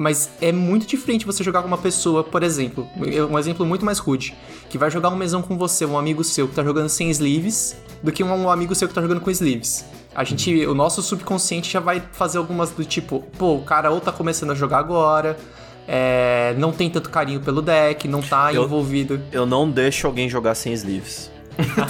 Mas 0.00 0.30
é 0.40 0.50
muito 0.50 0.86
diferente 0.86 1.26
você 1.26 1.44
jogar 1.44 1.60
com 1.60 1.68
uma 1.68 1.76
pessoa, 1.76 2.24
por 2.24 2.42
exemplo, 2.42 2.88
um 3.30 3.38
exemplo 3.38 3.66
muito 3.66 3.84
mais 3.84 3.98
rude, 3.98 4.34
que 4.70 4.78
vai 4.78 4.90
jogar 4.90 5.10
um 5.10 5.14
mesão 5.14 5.42
com 5.42 5.58
você, 5.58 5.84
um 5.84 5.98
amigo 5.98 6.24
seu 6.24 6.48
que 6.48 6.54
tá 6.54 6.64
jogando 6.64 6.88
sem 6.88 7.10
sleeves, 7.10 7.76
do 8.02 8.10
que 8.10 8.24
um 8.24 8.48
amigo 8.48 8.74
seu 8.74 8.88
que 8.88 8.94
tá 8.94 9.02
jogando 9.02 9.20
com 9.20 9.30
sleeves. 9.30 9.84
A 10.14 10.24
gente, 10.24 10.64
o 10.64 10.74
nosso 10.74 11.02
subconsciente 11.02 11.70
já 11.70 11.80
vai 11.80 12.02
fazer 12.12 12.38
algumas 12.38 12.70
do 12.70 12.82
tipo, 12.82 13.22
pô, 13.36 13.56
o 13.56 13.62
cara 13.62 13.90
ou 13.90 14.00
tá 14.00 14.10
começando 14.10 14.52
a 14.52 14.54
jogar 14.54 14.78
agora, 14.78 15.36
é, 15.86 16.54
não 16.56 16.72
tem 16.72 16.88
tanto 16.88 17.10
carinho 17.10 17.40
pelo 17.40 17.60
deck, 17.60 18.08
não 18.08 18.22
tá 18.22 18.54
Eu- 18.54 18.64
envolvido. 18.64 19.20
Eu 19.30 19.44
não 19.44 19.70
deixo 19.70 20.06
alguém 20.06 20.30
jogar 20.30 20.54
sem 20.54 20.72
sleeves. 20.72 21.30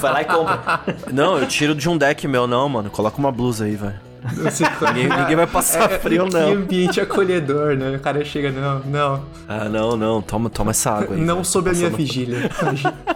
Vai 0.01 0.13
lá 0.13 0.23
e 0.23 0.25
compra. 0.25 0.81
Não, 1.13 1.39
eu 1.39 1.47
tiro 1.47 1.77
de 1.77 1.89
um 1.89 1.97
deck 1.97 2.27
meu, 2.27 2.45
não, 2.49 2.69
mano. 2.69 2.91
Coloca 2.91 3.17
uma 3.19 3.31
blusa 3.31 3.67
aí, 3.67 3.77
velho. 3.77 4.10
Você- 4.43 4.65
Ninguém, 4.93 5.09
ninguém 5.09 5.37
vai 5.37 5.47
passar 5.47 5.89
frio, 6.01 6.27
Que 6.27 6.35
não. 6.35 6.53
ambiente 6.53 7.01
acolhedor, 7.01 7.77
né? 7.77 7.97
O 7.97 8.01
cara 8.01 8.25
chega, 8.25 8.51
não, 8.51 8.81
não, 8.81 9.25
Ah, 9.49 9.69
não, 9.69 9.97
não. 9.97 10.21
Toma, 10.23 10.51
toma 10.51 10.71
essa 10.73 10.91
água 10.91 11.17
aí. 11.17 11.21
não 11.23 11.37
velho. 11.37 11.45
sob 11.45 11.71
a 11.71 11.73
Tá 11.73 11.79
minha 11.79 11.91
vigília. 11.91 12.51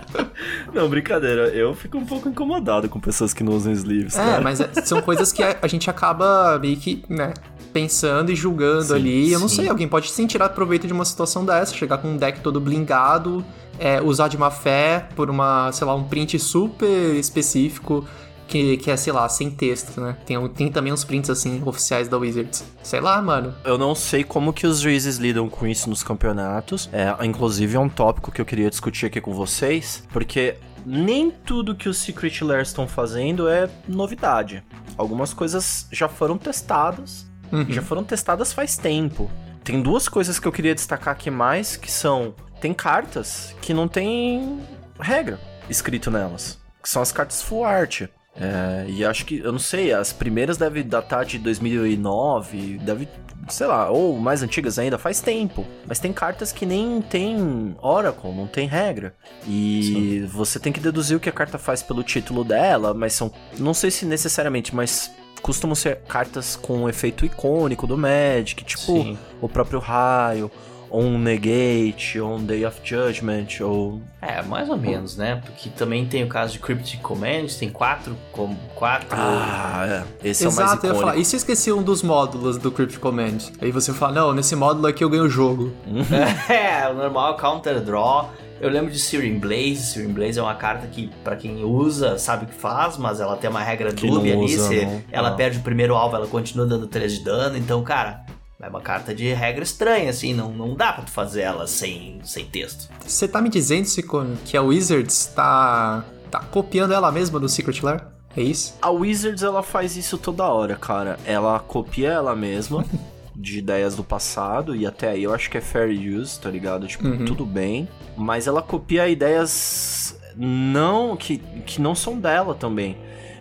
Não, 0.72 0.88
brincadeira. 0.88 1.48
Eu 1.48 1.74
fico 1.74 1.96
um 1.96 2.04
pouco 2.04 2.28
incomodado 2.28 2.88
com 2.88 2.98
pessoas 3.00 3.32
que 3.32 3.42
não 3.44 3.52
usam 3.54 3.72
sleeves, 3.72 4.16
É, 4.16 4.24
cara. 4.24 4.40
mas 4.40 4.60
é- 4.60 4.68
são 4.84 5.00
coisas 5.00 5.32
que 5.32 5.42
a, 5.42 5.56
a 5.62 5.66
gente 5.66 5.88
acaba 5.88 6.58
meio 6.58 6.76
que, 6.76 7.04
né, 7.08 7.32
pensando 7.72 8.30
e 8.30 8.34
julgando 8.36 8.82
Sim, 8.84 8.94
ali. 8.94 9.32
Eu 9.32 9.40
não 9.40 9.48
sim. 9.48 9.56
sei, 9.56 9.68
alguém 9.68 9.86
pode 9.88 10.10
sim 10.10 10.26
tirar 10.26 10.48
proveito 10.50 10.86
de 10.86 10.92
uma 10.92 11.04
situação 11.04 11.44
dessa, 11.44 11.74
chegar 11.74 11.98
com 11.98 12.08
um 12.08 12.16
deck 12.16 12.40
todo 12.40 12.60
blingado, 12.60 13.44
é, 13.78 14.00
usar 14.02 14.28
de 14.28 14.36
má 14.36 14.50
fé 14.50 15.06
por 15.16 15.30
uma, 15.30 15.70
sei 15.72 15.86
lá, 15.86 15.94
um 15.94 16.04
print 16.04 16.38
super 16.38 17.14
específico. 17.16 18.04
Que, 18.46 18.76
que 18.76 18.90
é, 18.90 18.96
sei 18.96 19.12
lá, 19.12 19.28
sem 19.28 19.50
texto, 19.50 20.00
né? 20.00 20.16
Tem, 20.26 20.48
tem 20.48 20.70
também 20.70 20.92
uns 20.92 21.02
prints, 21.02 21.30
assim, 21.30 21.62
oficiais 21.64 22.08
da 22.08 22.18
Wizards. 22.18 22.64
Sei 22.82 23.00
lá, 23.00 23.20
mano. 23.22 23.54
Eu 23.64 23.78
não 23.78 23.94
sei 23.94 24.22
como 24.22 24.52
que 24.52 24.66
os 24.66 24.80
juízes 24.80 25.16
lidam 25.16 25.48
com 25.48 25.66
isso 25.66 25.88
nos 25.88 26.02
campeonatos. 26.02 26.88
É, 26.92 27.24
inclusive 27.24 27.74
é 27.76 27.80
um 27.80 27.88
tópico 27.88 28.30
que 28.30 28.40
eu 28.40 28.44
queria 28.44 28.68
discutir 28.68 29.06
aqui 29.06 29.20
com 29.20 29.32
vocês, 29.32 30.04
porque 30.12 30.56
nem 30.84 31.30
tudo 31.30 31.74
que 31.74 31.88
os 31.88 31.96
Secret 31.96 32.42
Lairs 32.42 32.68
estão 32.68 32.86
fazendo 32.86 33.48
é 33.48 33.68
novidade. 33.88 34.62
Algumas 34.98 35.32
coisas 35.32 35.86
já 35.90 36.08
foram 36.08 36.36
testadas, 36.38 37.26
Uhum. 37.52 37.66
e 37.68 37.72
já 37.72 37.82
foram 37.82 38.02
testadas 38.04 38.52
faz 38.52 38.76
tempo. 38.76 39.30
Tem 39.62 39.80
duas 39.80 40.08
coisas 40.08 40.38
que 40.38 40.46
eu 40.48 40.52
queria 40.52 40.74
destacar 40.74 41.12
aqui 41.12 41.30
mais, 41.30 41.76
que 41.76 41.90
são 41.90 42.34
tem 42.60 42.74
cartas 42.74 43.54
que 43.62 43.72
não 43.72 43.86
tem 43.88 44.60
regra 45.00 45.38
escrito 45.68 46.10
nelas, 46.10 46.58
que 46.82 46.88
são 46.88 47.00
as 47.00 47.12
cartas 47.12 47.40
full 47.42 47.64
art. 47.64 48.02
É, 48.36 48.86
e 48.88 49.04
acho 49.04 49.24
que, 49.24 49.38
eu 49.38 49.52
não 49.52 49.58
sei, 49.58 49.92
as 49.92 50.12
primeiras 50.12 50.56
devem 50.56 50.82
datar 50.82 51.24
de 51.24 51.38
2009, 51.38 52.78
deve, 52.78 53.08
sei 53.48 53.66
lá, 53.66 53.90
ou 53.90 54.18
mais 54.18 54.42
antigas 54.42 54.78
ainda, 54.78 54.98
faz 54.98 55.20
tempo. 55.20 55.64
Mas 55.86 55.98
tem 55.98 56.12
cartas 56.12 56.52
que 56.52 56.66
nem 56.66 57.00
tem 57.00 57.76
Oracle, 57.80 58.32
não 58.32 58.46
tem 58.46 58.66
regra. 58.66 59.14
E 59.46 60.26
você 60.32 60.58
tem 60.58 60.72
que 60.72 60.80
deduzir 60.80 61.16
o 61.16 61.20
que 61.20 61.28
a 61.28 61.32
carta 61.32 61.58
faz 61.58 61.82
pelo 61.82 62.02
título 62.02 62.44
dela, 62.44 62.92
mas 62.92 63.12
são, 63.12 63.30
não 63.58 63.72
sei 63.72 63.90
se 63.90 64.04
necessariamente, 64.04 64.74
mas 64.74 65.10
costumam 65.40 65.74
ser 65.74 65.98
cartas 66.08 66.56
com 66.56 66.78
um 66.78 66.88
efeito 66.88 67.24
icônico 67.24 67.86
do 67.86 67.98
Magic, 67.98 68.64
tipo 68.64 69.02
Sim. 69.02 69.18
o 69.42 69.48
próprio 69.48 69.78
raio, 69.78 70.50
ou 70.94 71.02
um 71.02 71.18
negate, 71.18 72.20
ou 72.20 72.36
um 72.36 72.44
Day 72.44 72.64
of 72.64 72.78
Judgment, 72.84 73.46
ou 73.60 74.00
É, 74.22 74.40
mais 74.42 74.68
ou 74.70 74.76
menos, 74.76 75.16
né? 75.16 75.40
Porque 75.44 75.68
também 75.70 76.06
tem 76.06 76.22
o 76.22 76.28
caso 76.28 76.52
de 76.52 76.58
Cryptic 76.60 77.00
Command, 77.00 77.46
tem 77.58 77.68
quatro, 77.68 78.16
com, 78.30 78.54
quatro 78.76 79.08
Ah, 79.10 80.04
é. 80.22 80.28
Esse 80.30 80.44
é 80.44 80.48
o 80.48 80.52
mais 80.54 80.70
Exato, 80.70 80.86
eu 80.86 80.90
icônico. 80.90 81.00
falar. 81.10 81.16
E 81.20 81.24
se 81.24 81.34
eu 81.34 81.38
esqueci 81.38 81.72
um 81.72 81.82
dos 81.82 82.02
módulos 82.02 82.58
do 82.58 82.70
Crypt 82.70 82.98
Command? 83.00 83.38
Aí 83.60 83.72
você 83.72 83.92
fala, 83.92 84.12
não, 84.12 84.32
nesse 84.32 84.54
módulo 84.54 84.86
aqui 84.86 85.02
eu 85.02 85.10
ganho 85.10 85.24
o 85.24 85.28
jogo. 85.28 85.72
É, 86.48 86.88
o 86.88 86.94
normal 86.94 87.32
é 87.32 87.34
o 87.34 87.36
Counter 87.38 87.80
Draw. 87.80 88.30
Eu 88.60 88.70
lembro 88.70 88.90
de 88.92 88.98
Searing 88.98 89.38
Blaze. 89.40 89.76
Searing 89.78 90.12
Blaze 90.12 90.38
é 90.38 90.42
uma 90.42 90.54
carta 90.54 90.86
que, 90.86 91.10
pra 91.24 91.34
quem 91.34 91.64
usa, 91.64 92.16
sabe 92.18 92.44
o 92.44 92.48
que 92.48 92.54
faz, 92.54 92.96
mas 92.96 93.20
ela 93.20 93.36
tem 93.36 93.50
uma 93.50 93.60
regra 93.62 93.92
dúbia 93.92 94.34
ali. 94.34 94.44
usa, 94.44 94.68
se 94.68 94.86
não. 94.86 95.02
ela 95.10 95.30
Não. 95.30 95.36
perde 95.36 95.58
o 95.58 95.62
primeiro 95.62 95.94
alvo, 95.96 96.14
ela 96.16 96.26
continua 96.28 96.64
dando 96.66 96.86
3 96.86 97.18
de 97.18 97.24
dano. 97.24 97.58
Então, 97.58 97.82
cara, 97.82 98.24
é 98.64 98.68
uma 98.68 98.80
carta 98.80 99.14
de 99.14 99.32
regra 99.32 99.62
estranha, 99.62 100.10
assim. 100.10 100.32
Não, 100.34 100.50
não 100.52 100.74
dá 100.74 100.92
pra 100.92 101.04
tu 101.04 101.10
fazer 101.10 101.42
ela 101.42 101.66
sem, 101.66 102.20
sem 102.24 102.44
texto. 102.46 102.88
Você 103.06 103.28
tá 103.28 103.40
me 103.40 103.48
dizendo, 103.48 103.86
Sicone, 103.86 104.36
que 104.44 104.56
a 104.56 104.62
Wizards 104.62 105.26
tá, 105.34 106.04
tá 106.30 106.40
copiando 106.40 106.92
ela 106.94 107.10
mesma 107.12 107.38
do 107.38 107.48
Secret 107.48 107.80
Lair? 107.82 108.02
É 108.36 108.42
isso? 108.42 108.74
A 108.82 108.90
Wizards, 108.90 109.42
ela 109.42 109.62
faz 109.62 109.96
isso 109.96 110.18
toda 110.18 110.44
hora, 110.44 110.74
cara. 110.76 111.18
Ela 111.24 111.58
copia 111.60 112.08
ela 112.10 112.34
mesma 112.34 112.84
de 113.36 113.58
ideias 113.58 113.94
do 113.96 114.02
passado, 114.04 114.74
e 114.74 114.86
até 114.86 115.10
aí 115.10 115.22
eu 115.24 115.34
acho 115.34 115.50
que 115.50 115.58
é 115.58 115.60
fair 115.60 115.90
use, 116.18 116.38
tá 116.40 116.50
ligado? 116.50 116.86
Tipo, 116.86 117.06
Uhum. 117.06 117.24
tudo 117.24 117.44
bem. 117.44 117.88
Mas 118.16 118.46
ela 118.46 118.62
copia 118.62 119.08
ideias 119.08 120.16
não 120.36 121.16
que, 121.16 121.38
que 121.66 121.80
não 121.80 121.94
são 121.94 122.18
dela 122.18 122.54
também. 122.54 122.96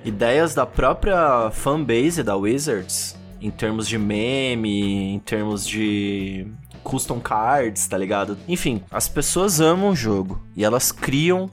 Ideias 0.06 0.54
da 0.54 0.66
própria 0.66 1.50
fanbase 1.52 2.22
da 2.24 2.36
Wizards, 2.36 3.13
em 3.44 3.52
termos 3.52 3.88
de 3.88 3.98
meme, 3.98 5.14
em 5.14 5.20
termos 5.20 5.68
de 5.68 6.48
custom 6.84 7.20
cards, 7.20 7.88
tá 7.88 7.98
ligado? 7.98 8.38
Enfim, 8.48 8.82
as 8.90 9.08
pessoas 9.08 9.60
amam 9.60 9.90
o 9.90 9.96
jogo 9.96 10.42
e 10.56 10.64
elas 10.64 10.92
criam 10.92 11.50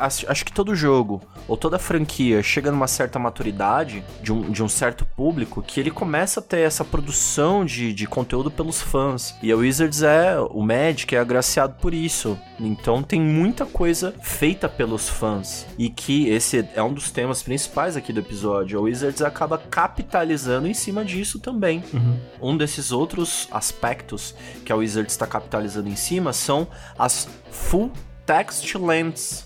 acho 0.00 0.44
que 0.44 0.52
todo 0.52 0.74
jogo 0.74 1.22
ou 1.48 1.56
toda 1.56 1.78
franquia 1.78 2.42
chega 2.42 2.70
numa 2.70 2.86
certa 2.86 3.18
maturidade 3.18 4.04
de 4.22 4.32
um, 4.32 4.50
de 4.50 4.62
um 4.62 4.68
certo 4.68 5.04
público 5.04 5.62
que 5.62 5.80
ele 5.80 5.90
começa 5.90 6.40
a 6.40 6.42
ter 6.42 6.60
essa 6.60 6.84
produção 6.84 7.64
de, 7.64 7.92
de 7.92 8.06
conteúdo 8.06 8.50
pelos 8.50 8.80
fãs. 8.82 9.34
E 9.42 9.50
a 9.50 9.56
Wizards 9.56 10.02
é, 10.02 10.38
o 10.38 10.62
Magic 10.62 11.14
é 11.14 11.18
agraciado 11.18 11.74
por 11.80 11.94
isso. 11.94 12.38
Então 12.58 13.02
tem 13.02 13.20
muita 13.20 13.64
coisa 13.64 14.14
feita 14.20 14.68
pelos 14.68 15.08
fãs. 15.08 15.66
E 15.78 15.88
que 15.88 16.28
esse 16.28 16.68
é 16.74 16.82
um 16.82 16.92
dos 16.92 17.10
temas 17.10 17.42
principais 17.42 17.96
aqui 17.96 18.12
do 18.12 18.20
episódio. 18.20 18.78
A 18.78 18.82
Wizards 18.82 19.22
acaba 19.22 19.58
capitalizando 19.58 20.66
em 20.66 20.74
cima 20.74 21.04
disso 21.04 21.38
também. 21.38 21.82
Um 22.40 22.56
desses 22.56 22.92
outros 22.92 23.48
aspectos 23.50 24.34
que 24.64 24.72
a 24.72 24.76
Wizards 24.76 25.12
está 25.12 25.26
capitalizando 25.26 25.88
em 25.88 25.96
cima 25.96 26.32
são 26.32 26.68
as 26.98 27.28
full 27.50 27.90
text 28.30 28.76
lengths. 28.76 29.44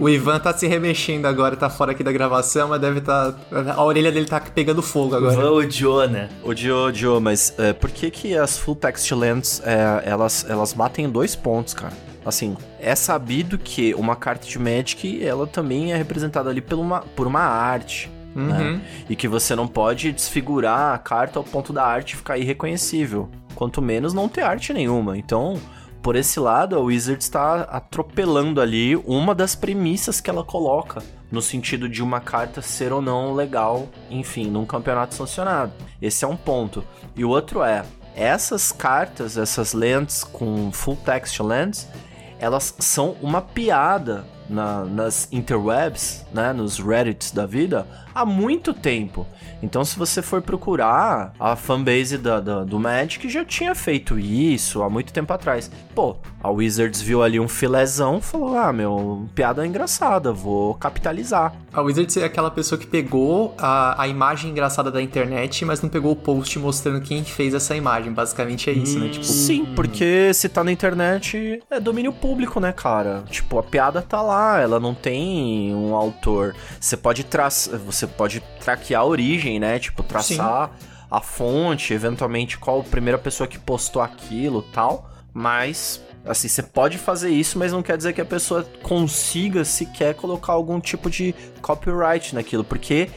O 0.00 0.08
Ivan 0.08 0.40
tá 0.40 0.52
se 0.52 0.66
remexendo 0.66 1.28
agora, 1.28 1.54
tá 1.54 1.70
fora 1.70 1.92
aqui 1.92 2.02
da 2.02 2.10
gravação, 2.10 2.68
mas 2.68 2.80
deve 2.80 3.00
tá. 3.00 3.32
A 3.76 3.84
orelha 3.84 4.10
dele 4.10 4.26
tá 4.26 4.40
pegando 4.40 4.82
fogo 4.82 5.14
agora. 5.14 5.36
Van 5.36 5.52
odiou, 5.52 6.08
né? 6.08 6.28
Odiou, 6.42 6.88
odiou, 6.88 7.20
mas 7.20 7.54
é, 7.56 7.72
por 7.72 7.90
que 7.90 8.10
que 8.10 8.36
as 8.36 8.58
full 8.58 8.74
text 8.74 9.08
lengths, 9.12 9.62
é, 9.64 10.02
elas, 10.04 10.44
elas 10.48 10.72
batem 10.72 11.04
em 11.04 11.08
dois 11.08 11.36
pontos, 11.36 11.72
cara? 11.72 11.92
Assim, 12.26 12.56
é 12.80 12.96
sabido 12.96 13.58
que 13.58 13.94
uma 13.94 14.16
carta 14.16 14.46
de 14.46 14.58
Magic, 14.58 15.24
ela 15.24 15.46
também 15.46 15.92
é 15.92 15.96
representada 15.96 16.50
ali 16.50 16.60
por 16.60 16.78
uma, 16.78 17.00
por 17.00 17.28
uma 17.28 17.42
arte. 17.42 18.10
Uhum. 18.34 18.46
né? 18.46 18.80
E 19.08 19.14
que 19.14 19.28
você 19.28 19.54
não 19.54 19.68
pode 19.68 20.10
desfigurar 20.10 20.94
a 20.94 20.98
carta 20.98 21.38
ao 21.38 21.44
ponto 21.44 21.72
da 21.72 21.84
arte 21.84 22.16
ficar 22.16 22.36
irreconhecível. 22.38 23.28
Quanto 23.54 23.80
menos 23.80 24.12
não 24.12 24.28
ter 24.28 24.40
arte 24.40 24.72
nenhuma. 24.72 25.16
Então, 25.16 25.60
por 26.04 26.16
esse 26.16 26.38
lado, 26.38 26.76
a 26.76 26.80
Wizards 26.80 27.24
está 27.24 27.62
atropelando 27.62 28.60
ali 28.60 28.94
uma 29.06 29.34
das 29.34 29.54
premissas 29.54 30.20
que 30.20 30.28
ela 30.28 30.44
coloca. 30.44 31.02
No 31.32 31.40
sentido 31.40 31.88
de 31.88 32.02
uma 32.02 32.20
carta 32.20 32.60
ser 32.60 32.92
ou 32.92 33.00
não 33.00 33.32
legal, 33.32 33.88
enfim, 34.10 34.50
num 34.50 34.66
campeonato 34.66 35.14
sancionado. 35.14 35.72
Esse 36.02 36.22
é 36.22 36.28
um 36.28 36.36
ponto. 36.36 36.84
E 37.16 37.24
o 37.24 37.30
outro 37.30 37.62
é, 37.62 37.86
essas 38.14 38.70
cartas, 38.70 39.38
essas 39.38 39.72
lentes 39.72 40.22
com 40.22 40.70
full 40.70 40.96
text 40.96 41.40
lentes, 41.40 41.88
elas 42.38 42.74
são 42.80 43.16
uma 43.22 43.40
piada 43.40 44.26
na- 44.48 44.84
nas 44.84 45.28
interwebs, 45.32 46.24
né, 46.32 46.52
nos 46.52 46.78
Reddits 46.78 47.30
da 47.30 47.46
vida, 47.46 47.86
há 48.14 48.24
muito 48.26 48.72
tempo. 48.74 49.26
Então, 49.62 49.82
se 49.84 49.98
você 49.98 50.20
for 50.20 50.42
procurar, 50.42 51.32
a 51.40 51.56
fanbase 51.56 52.18
da, 52.18 52.38
da- 52.38 52.64
do 52.64 52.78
Magic 52.78 53.26
já 53.30 53.44
tinha 53.44 53.74
feito 53.74 54.18
isso 54.18 54.82
há 54.82 54.90
muito 54.90 55.10
tempo 55.12 55.32
atrás. 55.32 55.70
Pô, 55.94 56.16
a 56.42 56.50
Wizards 56.50 57.00
viu 57.00 57.22
ali 57.22 57.40
um 57.40 57.48
filézão 57.48 58.20
falou: 58.20 58.58
Ah, 58.58 58.72
meu, 58.72 59.26
piada 59.34 59.66
engraçada, 59.66 60.32
vou 60.32 60.74
capitalizar. 60.74 61.54
A 61.72 61.80
Wizards 61.80 62.16
é 62.18 62.24
aquela 62.24 62.50
pessoa 62.50 62.78
que 62.78 62.86
pegou 62.86 63.54
a, 63.58 64.00
a 64.02 64.06
imagem 64.06 64.50
engraçada 64.50 64.90
da 64.90 65.00
internet, 65.00 65.64
mas 65.64 65.80
não 65.80 65.88
pegou 65.88 66.12
o 66.12 66.16
post 66.16 66.58
mostrando 66.58 67.00
quem 67.00 67.24
fez 67.24 67.54
essa 67.54 67.74
imagem. 67.74 68.12
Basicamente 68.12 68.68
é 68.68 68.72
isso, 68.74 68.98
né? 68.98 69.08
Tipo, 69.08 69.24
Sim, 69.24 69.64
porque 69.74 70.32
se 70.34 70.48
tá 70.48 70.62
na 70.62 70.70
internet 70.70 71.62
é 71.70 71.80
domínio 71.80 72.12
público, 72.12 72.60
né, 72.60 72.70
cara? 72.72 73.24
Tipo, 73.30 73.58
a 73.58 73.62
piada 73.62 74.02
tá 74.02 74.20
lá, 74.20 74.33
ela 74.60 74.80
não 74.80 74.94
tem 74.94 75.74
um 75.74 75.94
autor. 75.94 76.54
Você 76.80 76.96
pode 76.96 77.24
traçar, 77.24 77.78
você 77.78 78.06
pode 78.06 78.40
traquear 78.60 79.02
a 79.02 79.04
origem, 79.04 79.58
né? 79.58 79.78
Tipo, 79.78 80.02
traçar 80.02 80.70
a 81.10 81.20
fonte, 81.20 81.92
eventualmente 81.94 82.58
qual 82.58 82.80
a 82.80 82.84
primeira 82.84 83.18
pessoa 83.18 83.46
que 83.46 83.58
postou 83.58 84.02
aquilo, 84.02 84.62
tal. 84.62 85.10
Mas 85.32 86.02
assim, 86.26 86.48
você 86.48 86.62
pode 86.62 86.98
fazer 86.98 87.30
isso, 87.30 87.58
mas 87.58 87.72
não 87.72 87.82
quer 87.82 87.96
dizer 87.96 88.12
que 88.12 88.20
a 88.20 88.24
pessoa 88.24 88.66
consiga 88.82 89.64
sequer 89.64 90.14
colocar 90.14 90.52
algum 90.54 90.80
tipo 90.80 91.10
de 91.10 91.34
copyright 91.60 92.34
naquilo, 92.34 92.64
porque 92.64 93.10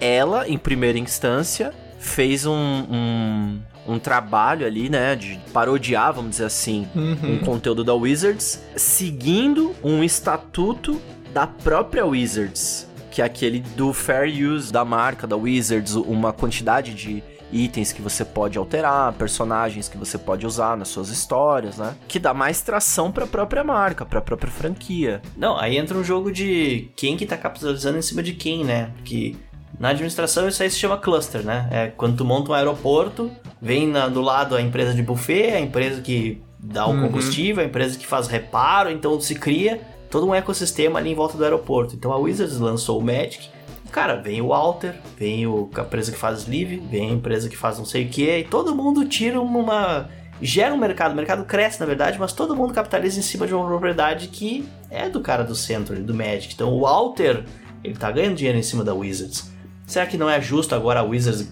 ela, 0.00 0.48
em 0.48 0.58
primeira 0.58 0.98
instância, 0.98 1.72
fez 1.98 2.46
um, 2.46 2.54
um, 2.54 3.60
um 3.86 3.98
trabalho 3.98 4.66
ali, 4.66 4.88
né, 4.88 5.16
de 5.16 5.38
parodiar, 5.52 6.12
vamos 6.12 6.32
dizer 6.32 6.44
assim, 6.44 6.86
Uhum. 6.94 7.34
um 7.34 7.38
conteúdo 7.38 7.82
da 7.82 7.94
Wizards, 7.94 8.62
seguindo 8.76 9.74
um 9.82 10.04
estatuto 10.04 11.00
da 11.32 11.46
própria 11.46 12.04
Wizards, 12.04 12.86
que 13.10 13.22
é 13.22 13.24
aquele 13.24 13.60
do 13.60 13.92
fair 13.92 14.28
use 14.48 14.72
da 14.72 14.84
marca 14.84 15.26
da 15.26 15.36
Wizards, 15.36 15.94
uma 15.94 16.32
quantidade 16.32 16.94
de 16.94 17.22
itens 17.52 17.92
que 17.92 18.00
você 18.00 18.24
pode 18.24 18.56
alterar, 18.56 19.12
personagens 19.14 19.88
que 19.88 19.98
você 19.98 20.16
pode 20.16 20.46
usar 20.46 20.76
nas 20.76 20.86
suas 20.86 21.08
histórias, 21.08 21.78
né? 21.78 21.94
Que 22.06 22.20
dá 22.20 22.32
mais 22.32 22.60
tração 22.60 23.10
para 23.10 23.24
a 23.24 23.26
própria 23.26 23.64
marca, 23.64 24.04
para 24.04 24.20
a 24.20 24.22
própria 24.22 24.52
franquia. 24.52 25.20
Não, 25.36 25.58
aí 25.58 25.76
entra 25.76 25.98
um 25.98 26.04
jogo 26.04 26.30
de 26.30 26.88
quem 26.94 27.16
que 27.16 27.26
tá 27.26 27.36
capitalizando 27.36 27.98
em 27.98 28.02
cima 28.02 28.22
de 28.22 28.34
quem, 28.34 28.62
né? 28.64 28.90
Porque 28.96 29.34
na 29.80 29.88
administração 29.88 30.46
isso 30.46 30.62
aí 30.62 30.70
se 30.70 30.78
chama 30.78 30.96
cluster, 30.98 31.42
né? 31.44 31.66
É 31.72 31.86
quando 31.88 32.16
tu 32.18 32.24
monta 32.24 32.52
um 32.52 32.54
aeroporto, 32.54 33.30
vem 33.60 33.88
na- 33.88 34.06
do 34.08 34.20
lado 34.20 34.54
a 34.54 34.60
empresa 34.62 34.94
de 34.94 35.02
buffet, 35.02 35.50
a 35.54 35.60
empresa 35.60 36.00
que 36.00 36.40
dá 36.58 36.86
o 36.86 36.90
Uhum. 36.92 37.02
combustível, 37.06 37.64
a 37.64 37.66
empresa 37.66 37.98
que 37.98 38.06
faz 38.06 38.28
reparo, 38.28 38.90
então 38.90 39.18
se 39.20 39.34
cria 39.34 39.80
todo 40.10 40.26
um 40.28 40.34
ecossistema 40.34 40.98
ali 40.98 41.10
em 41.10 41.14
volta 41.14 41.36
do 41.38 41.42
aeroporto. 41.42 41.96
Então 41.96 42.12
a 42.12 42.16
Wizards 42.18 42.58
lançou 42.60 42.98
o 43.00 43.02
Magic 43.02 43.48
Cara, 43.90 44.14
vem 44.14 44.40
o 44.40 44.52
Alter, 44.54 44.94
vem 45.18 45.48
o, 45.48 45.68
a 45.74 45.80
empresa 45.80 46.12
que 46.12 46.18
faz 46.18 46.42
sleeve, 46.42 46.76
vem 46.76 47.10
a 47.10 47.12
empresa 47.12 47.48
que 47.48 47.56
faz 47.56 47.76
não 47.76 47.84
sei 47.84 48.04
o 48.04 48.08
que, 48.08 48.38
e 48.38 48.44
todo 48.44 48.72
mundo 48.72 49.04
tira 49.04 49.40
uma. 49.40 50.08
Gera 50.40 50.72
um 50.72 50.78
mercado, 50.78 51.10
o 51.12 51.16
mercado 51.16 51.44
cresce 51.44 51.80
na 51.80 51.86
verdade, 51.86 52.16
mas 52.16 52.32
todo 52.32 52.54
mundo 52.54 52.72
capitaliza 52.72 53.18
em 53.18 53.22
cima 53.22 53.48
de 53.48 53.52
uma 53.54 53.66
propriedade 53.66 54.28
que 54.28 54.64
é 54.88 55.08
do 55.08 55.20
cara 55.20 55.42
do 55.42 55.56
centro, 55.56 56.00
do 56.00 56.14
Magic. 56.14 56.54
Então 56.54 56.72
o 56.72 56.86
Alter, 56.86 57.42
ele 57.82 57.96
tá 57.96 58.12
ganhando 58.12 58.36
dinheiro 58.36 58.56
em 58.56 58.62
cima 58.62 58.84
da 58.84 58.94
Wizards. 58.94 59.50
Será 59.90 60.06
que 60.06 60.16
não 60.16 60.30
é 60.30 60.40
justo 60.40 60.72
agora 60.72 61.00
a 61.00 61.02
Wizards 61.02 61.48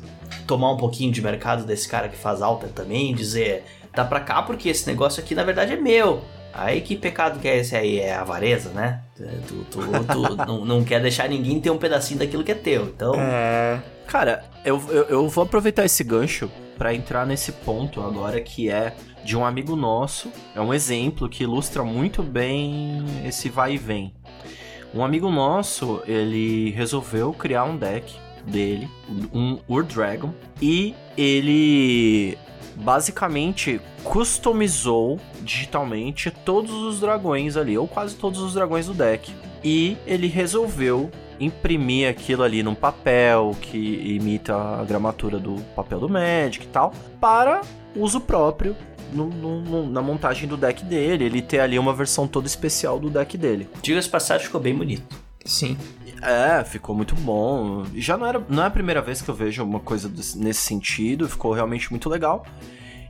tomar 0.47 0.71
um 0.71 0.77
pouquinho 0.77 1.11
de 1.11 1.21
mercado 1.21 1.65
desse 1.65 1.89
cara 1.89 2.09
que 2.09 2.17
faz 2.17 2.41
Alter 2.41 2.69
também? 2.69 3.13
Dizer, 3.13 3.65
tá 3.93 4.05
pra 4.05 4.21
cá 4.21 4.43
porque 4.43 4.69
esse 4.69 4.87
negócio 4.87 5.21
aqui 5.21 5.35
na 5.35 5.43
verdade 5.43 5.73
é 5.73 5.77
meu. 5.77 6.23
Aí 6.55 6.81
que 6.81 6.95
pecado 6.95 7.41
que 7.41 7.49
é 7.49 7.57
esse 7.57 7.75
aí? 7.75 7.99
É 7.99 8.15
avareza, 8.15 8.71
né? 8.71 9.03
Tu, 9.17 9.67
tu, 9.69 9.81
tu 9.81 10.37
não, 10.47 10.65
não, 10.65 10.85
quer 10.85 11.03
deixar 11.03 11.29
ninguém 11.29 11.61
ter 11.61 11.71
um 11.71 11.79
pedacinho 11.79 12.21
daquilo 12.21 12.45
que 12.45 12.53
é 12.53 12.55
teu. 12.55 12.85
Então. 12.85 13.13
É. 13.17 13.83
Cara, 14.07 14.45
eu, 14.65 14.81
eu, 14.89 15.03
eu 15.07 15.29
vou 15.29 15.43
aproveitar 15.43 15.85
esse 15.85 16.05
gancho 16.05 16.49
para 16.79 16.95
entrar 16.95 17.27
nesse 17.27 17.51
ponto 17.51 18.01
agora 18.01 18.41
que 18.41 18.71
é 18.71 18.95
de 19.25 19.37
um 19.37 19.45
amigo 19.45 19.75
nosso. 19.75 20.31
É 20.55 20.61
um 20.61 20.73
exemplo 20.73 21.29
que 21.29 21.43
ilustra 21.43 21.83
muito 21.83 22.23
bem 22.23 23.05
esse 23.27 23.49
vai 23.49 23.75
e 23.75 23.79
vem. 23.79 24.15
Um 24.95 25.05
amigo 25.05 25.29
nosso, 25.29 26.01
ele 26.07 26.71
resolveu 26.71 27.33
criar 27.33 27.65
um 27.65 27.77
deck 27.77 28.28
dele, 28.49 28.89
um 29.33 29.59
Ur 29.69 29.85
Dragon, 29.85 30.33
e 30.61 30.95
ele 31.17 32.37
basicamente 32.75 33.81
customizou 34.05 35.19
digitalmente 35.43 36.31
todos 36.31 36.73
os 36.73 37.01
dragões 37.01 37.57
ali, 37.57 37.77
ou 37.77 37.87
quase 37.87 38.15
todos 38.15 38.41
os 38.41 38.55
dragões 38.55 38.87
do 38.87 38.95
deck. 38.95 39.33
E 39.63 39.97
ele 40.07 40.27
resolveu 40.27 41.11
imprimir 41.41 42.09
aquilo 42.09 42.43
ali 42.43 42.63
num 42.63 42.75
papel 42.75 43.57
que 43.61 43.77
imita 43.77 44.55
a 44.55 44.85
gramatura 44.85 45.39
do 45.39 45.57
papel 45.75 46.01
do 46.01 46.09
Magic 46.09 46.65
e 46.65 46.69
tal, 46.69 46.93
para 47.21 47.61
uso 47.95 48.21
próprio 48.21 48.77
no, 49.13 49.27
no, 49.27 49.87
na 49.89 50.03
montagem 50.03 50.49
do 50.49 50.57
deck 50.57 50.85
dele, 50.85 51.25
ele 51.25 51.43
ter 51.43 51.61
ali 51.61 51.79
uma 51.79 51.95
versão 51.95 52.27
toda 52.27 52.47
especial 52.47 52.99
do 52.99 53.09
deck 53.09 53.37
dele. 53.39 53.69
Diga-se 53.83 54.09
passagem, 54.09 54.47
ficou 54.47 54.61
bem 54.61 54.75
bonito. 54.75 55.17
Sim. 55.45 55.77
É, 56.23 56.65
ficou 56.65 56.95
muito 56.95 57.15
bom. 57.15 57.85
Já 57.95 58.17
não, 58.17 58.27
era, 58.27 58.43
não 58.49 58.63
é 58.63 58.67
a 58.67 58.71
primeira 58.71 59.01
vez 59.01 59.23
que 59.23 59.29
eu 59.29 59.35
vejo 59.35 59.63
uma 59.65 59.81
coisa 59.81 60.09
desse, 60.09 60.39
nesse 60.39 60.61
sentido, 60.61 61.29
ficou 61.29 61.53
realmente 61.53 61.91
muito 61.91 62.09
legal. 62.09 62.45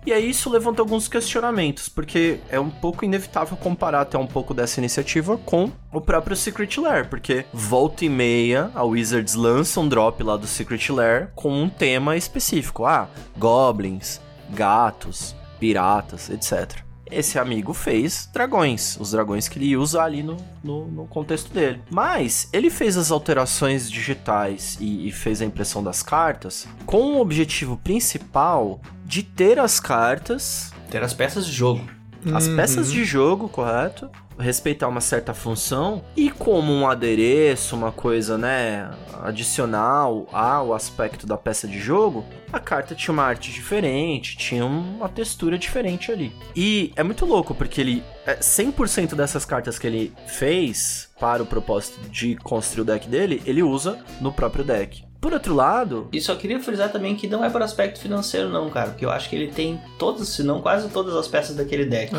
E 0.07 0.12
aí 0.12 0.31
isso 0.31 0.49
levanta 0.49 0.81
alguns 0.81 1.07
questionamentos, 1.07 1.88
porque 1.88 2.40
é 2.49 2.59
um 2.59 2.71
pouco 2.71 3.05
inevitável 3.05 3.57
comparar 3.57 4.01
até 4.01 4.16
um 4.16 4.27
pouco 4.27 4.55
dessa 4.55 4.81
iniciativa 4.81 5.37
com 5.37 5.71
o 5.92 6.01
próprio 6.01 6.37
Secret 6.37 6.79
Lair, 6.79 7.11
porque 7.11 7.44
volta 7.53 8.05
e 8.05 8.09
meia 8.09 8.71
a 8.75 8.85
Wizards 8.85 9.35
lança 9.35 9.81
um 9.81 9.88
drop 9.88 10.23
lá 10.23 10.37
do 10.37 10.47
Secret 10.47 10.90
Lair 10.90 11.31
com 11.35 11.53
um 11.53 11.68
tema 11.68 12.16
específico. 12.16 12.87
Ah, 12.87 13.09
goblins, 13.37 14.21
gatos, 14.51 15.35
piratas, 15.59 16.31
etc 16.31 16.88
esse 17.11 17.38
amigo 17.38 17.73
fez 17.73 18.29
dragões, 18.33 18.97
os 19.01 19.11
dragões 19.11 19.49
que 19.49 19.59
ele 19.59 19.77
usa 19.77 20.03
ali 20.03 20.23
no, 20.23 20.37
no, 20.62 20.87
no 20.87 21.07
contexto 21.07 21.53
dele. 21.53 21.81
Mas 21.90 22.49
ele 22.53 22.71
fez 22.71 22.97
as 22.97 23.11
alterações 23.11 23.90
digitais 23.90 24.77
e, 24.81 25.09
e, 25.09 25.12
fez 25.12 25.42
a 25.42 25.44
impressão 25.44 25.83
das 25.83 26.03
cartas 26.03 26.66
com 26.87 27.14
o 27.14 27.21
objetivo 27.21 27.77
principal 27.77 28.81
de 29.05 29.23
ter 29.23 29.59
as 29.59 29.81
cartas. 29.81 30.73
Ter 30.90 31.03
as 31.03 31.12
peças 31.12 31.47
de 31.47 31.53
jogo. 31.53 31.98
As 32.33 32.47
uhum. 32.47 32.57
peças 32.57 32.91
de 32.91 33.05
jogo, 33.05 33.49
correto? 33.49 34.11
respeitar 34.39 34.89
uma 34.89 35.01
certa 35.01 35.35
função 35.35 36.05
e 36.17 36.31
como 36.31 36.73
um 36.73 36.89
adereço, 36.89 37.77
uma 37.77 37.91
coisa, 37.91 38.39
né, 38.39 38.91
adicional 39.23 40.29
ao 40.33 40.73
aspecto 40.73 41.27
da 41.27 41.37
peça 41.37 41.67
de 41.67 41.79
jogo, 41.79 42.25
a 42.53 42.61
carta 42.61 42.95
tinha 42.95 43.13
uma 43.13 43.25
arte 43.25 43.53
diferente, 43.53 44.37
tinha 44.37 44.65
uma 44.65 45.09
textura 45.09 45.59
diferente 45.59 46.13
ali. 46.13 46.33
E 46.55 46.93
é 46.97 47.03
muito 47.03 47.27
louco 47.27 47.55
porque 47.55 47.81
ele 47.81 48.05
100% 48.27 49.13
é, 49.13 49.17
dessas 49.17 49.45
cartas 49.45 49.79
que 49.79 49.87
ele 49.87 50.13
fez 50.27 51.11
para 51.19 51.43
o 51.43 51.47
propósito 51.47 52.09
de 52.09 52.37
construir 52.37 52.83
o 52.83 52.85
deck 52.85 53.09
dele, 53.09 53.43
ele 53.45 53.63
usa 53.63 53.99
no 54.21 54.33
próprio 54.33 54.65
deck. 54.65 55.08
Por 55.21 55.33
outro 55.33 55.55
lado. 55.55 56.09
E 56.13 56.21
só 56.21 56.35
queria 56.37 56.61
frisar 56.61 56.93
também 56.93 57.17
que 57.17 57.27
não 57.27 57.45
é 57.45 57.51
por 57.51 57.63
aspecto 57.63 57.99
financeiro, 57.99 58.49
não, 58.49 58.71
cara. 58.71 58.91
Porque 58.91 59.05
eu 59.05 59.11
acho 59.11 59.29
que 59.29 59.37
ele 59.37 59.49
tem 59.49 59.81
todas, 59.99 60.29
se 60.29 60.43
não 60.43 60.61
quase 60.61 60.89
todas 60.89 61.15
as 61.17 61.27
peças 61.27 61.57
daquele 61.57 61.85
deck. 61.85 62.13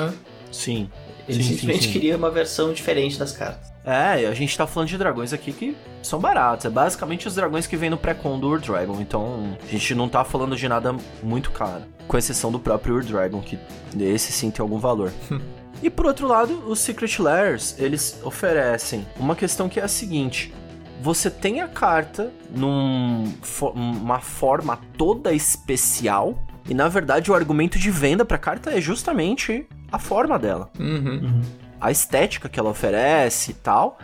Sim. 0.52 0.90
Ele 1.28 1.44
sim, 1.44 1.50
simplesmente 1.50 1.82
sim, 1.84 1.88
sim. 1.88 1.94
queria 1.94 2.18
uma 2.18 2.32
versão 2.32 2.74
diferente 2.74 3.18
das 3.18 3.32
cartas. 3.32 3.70
É, 3.86 4.26
a 4.28 4.34
gente 4.34 4.58
tá 4.58 4.68
falando 4.68 4.90
de 4.90 4.98
dragões 4.98 5.32
aqui 5.32 5.54
que 5.54 5.76
são 6.02 6.20
baratos. 6.20 6.66
É 6.66 6.70
basicamente 6.70 7.28
os 7.28 7.36
dragões 7.36 7.66
que 7.66 7.78
vem 7.78 7.90
no 7.90 7.98
pré-con 7.98 8.40
do 8.40 8.50
Ur 8.50 8.60
Dragon. 8.60 9.00
Então, 9.00 9.58
a 9.62 9.72
gente 9.72 9.96
não 9.96 10.10
tá 10.10 10.24
falando 10.24 10.56
de 10.56 10.68
nada 10.68 10.96
muito 11.24 11.52
caro. 11.52 11.84
Com 12.08 12.18
exceção 12.18 12.52
do 12.52 12.60
próprio 12.60 12.96
Ur 12.96 13.04
Dragon, 13.04 13.40
que 13.42 13.58
esse 13.98 14.32
sim 14.32 14.52
tem 14.52 14.62
algum 14.62 14.78
valor. 14.78 15.12
e 15.82 15.90
por 15.90 16.06
outro 16.06 16.28
lado, 16.28 16.64
os 16.68 16.80
Secret 16.80 17.20
Lairs, 17.20 17.76
eles 17.80 18.20
oferecem 18.24 19.08
uma 19.18 19.36
questão 19.36 19.70
que 19.70 19.80
é 19.80 19.84
a 19.84 19.88
seguinte. 19.88 20.54
Você 21.02 21.30
tem 21.30 21.62
a 21.62 21.68
carta 21.68 22.32
numa 22.52 24.20
forma 24.20 24.80
toda 24.98 25.34
especial. 25.34 26.38
E 26.68 26.74
na 26.74 26.88
verdade 26.88 27.32
o 27.32 27.34
argumento 27.34 27.80
de 27.80 27.90
venda 27.90 28.24
pra 28.24 28.38
carta 28.38 28.72
é 28.72 28.82
justamente 28.82 29.66
a 29.92 29.98
forma 29.98 30.38
dela. 30.38 30.70
Uhum. 30.80 31.20
Uhum. 31.24 31.42
A 31.80 31.92
estética 31.92 32.50
que 32.50 32.60
ela 32.60 32.70
oferece 32.70 33.52
e 33.52 33.54
tal. 33.54 33.98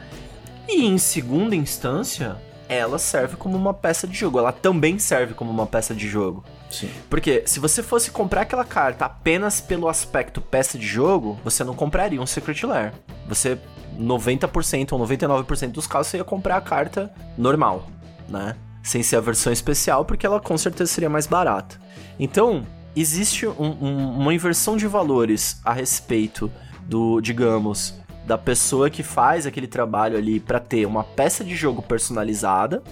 E 0.67 0.85
em 0.85 0.97
segunda 0.97 1.55
instância, 1.55 2.37
ela 2.67 2.97
serve 2.97 3.35
como 3.35 3.55
uma 3.55 3.73
peça 3.73 4.07
de 4.07 4.15
jogo. 4.15 4.39
Ela 4.39 4.51
também 4.51 4.97
serve 4.97 5.33
como 5.33 5.51
uma 5.51 5.67
peça 5.67 5.93
de 5.93 6.07
jogo. 6.07 6.43
Sim. 6.69 6.89
Porque 7.09 7.43
se 7.45 7.59
você 7.59 7.83
fosse 7.83 8.09
comprar 8.09 8.41
aquela 8.41 8.65
carta 8.65 9.05
apenas 9.05 9.61
pelo 9.61 9.87
aspecto 9.87 10.41
peça 10.41 10.77
de 10.77 10.87
jogo, 10.87 11.39
você 11.43 11.63
não 11.63 11.75
compraria 11.75 12.21
um 12.21 12.25
Secret 12.25 12.63
Lair. 12.63 12.93
Você, 13.27 13.59
90% 13.99 14.93
ou 14.93 14.99
99% 14.99 15.71
dos 15.71 15.87
casos, 15.87 16.07
você 16.07 16.17
ia 16.17 16.23
comprar 16.23 16.57
a 16.57 16.61
carta 16.61 17.13
normal, 17.37 17.87
né? 18.27 18.55
Sem 18.83 19.01
ser 19.01 19.15
a 19.15 19.21
versão 19.21 19.51
especial, 19.51 20.05
porque 20.05 20.25
ela 20.25 20.39
com 20.39 20.57
certeza 20.57 20.91
seria 20.91 21.09
mais 21.09 21.25
barata. 21.25 21.79
Então, 22.19 22.65
existe 22.95 23.47
um, 23.47 23.53
um, 23.59 24.19
uma 24.19 24.33
inversão 24.33 24.77
de 24.77 24.87
valores 24.87 25.59
a 25.65 25.73
respeito 25.73 26.51
do, 26.83 27.19
digamos, 27.19 27.99
da 28.25 28.37
pessoa 28.37 28.89
que 28.89 29.03
faz 29.03 29.45
aquele 29.45 29.67
trabalho 29.67 30.17
ali 30.17 30.39
para 30.39 30.59
ter 30.59 30.85
uma 30.85 31.03
peça 31.03 31.43
de 31.43 31.55
jogo 31.55 31.81
personalizada 31.81 32.83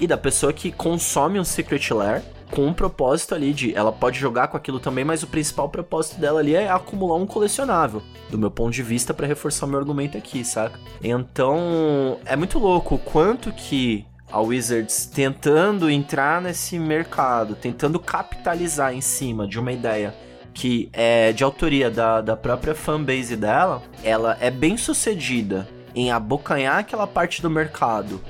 e 0.00 0.06
da 0.06 0.16
pessoa 0.16 0.52
que 0.52 0.72
consome 0.72 1.38
um 1.38 1.44
Secret 1.44 1.90
Lair 1.92 2.22
com 2.52 2.66
um 2.66 2.72
propósito 2.74 3.34
ali 3.34 3.54
de 3.54 3.74
ela 3.74 3.90
pode 3.90 4.18
jogar 4.18 4.48
com 4.48 4.58
aquilo 4.58 4.78
também, 4.78 5.04
mas 5.04 5.22
o 5.22 5.26
principal 5.26 5.70
propósito 5.70 6.20
dela 6.20 6.38
ali 6.38 6.54
é 6.54 6.70
acumular 6.70 7.16
um 7.16 7.26
colecionável, 7.26 8.02
do 8.28 8.38
meu 8.38 8.50
ponto 8.50 8.72
de 8.72 8.82
vista 8.82 9.14
para 9.14 9.26
reforçar 9.26 9.66
meu 9.66 9.78
argumento 9.78 10.18
aqui, 10.18 10.44
saca? 10.44 10.78
Então, 11.02 12.18
é 12.26 12.36
muito 12.36 12.58
louco 12.58 12.96
o 12.96 12.98
quanto 12.98 13.50
que 13.52 14.04
a 14.30 14.38
Wizards 14.40 15.06
tentando 15.06 15.90
entrar 15.90 16.42
nesse 16.42 16.78
mercado, 16.78 17.54
tentando 17.54 17.98
capitalizar 17.98 18.94
em 18.94 19.00
cima 19.00 19.46
de 19.46 19.58
uma 19.58 19.72
ideia 19.72 20.14
que 20.52 20.90
é 20.92 21.32
de 21.32 21.42
autoria 21.42 21.90
da, 21.90 22.20
da 22.20 22.36
própria 22.36 22.74
fanbase 22.74 23.34
dela, 23.34 23.82
ela 24.04 24.36
é 24.38 24.50
bem 24.50 24.76
sucedida 24.76 25.66
em 25.94 26.10
abocanhar 26.10 26.78
aquela 26.78 27.06
parte 27.06 27.40
do 27.40 27.48
mercado 27.48 28.20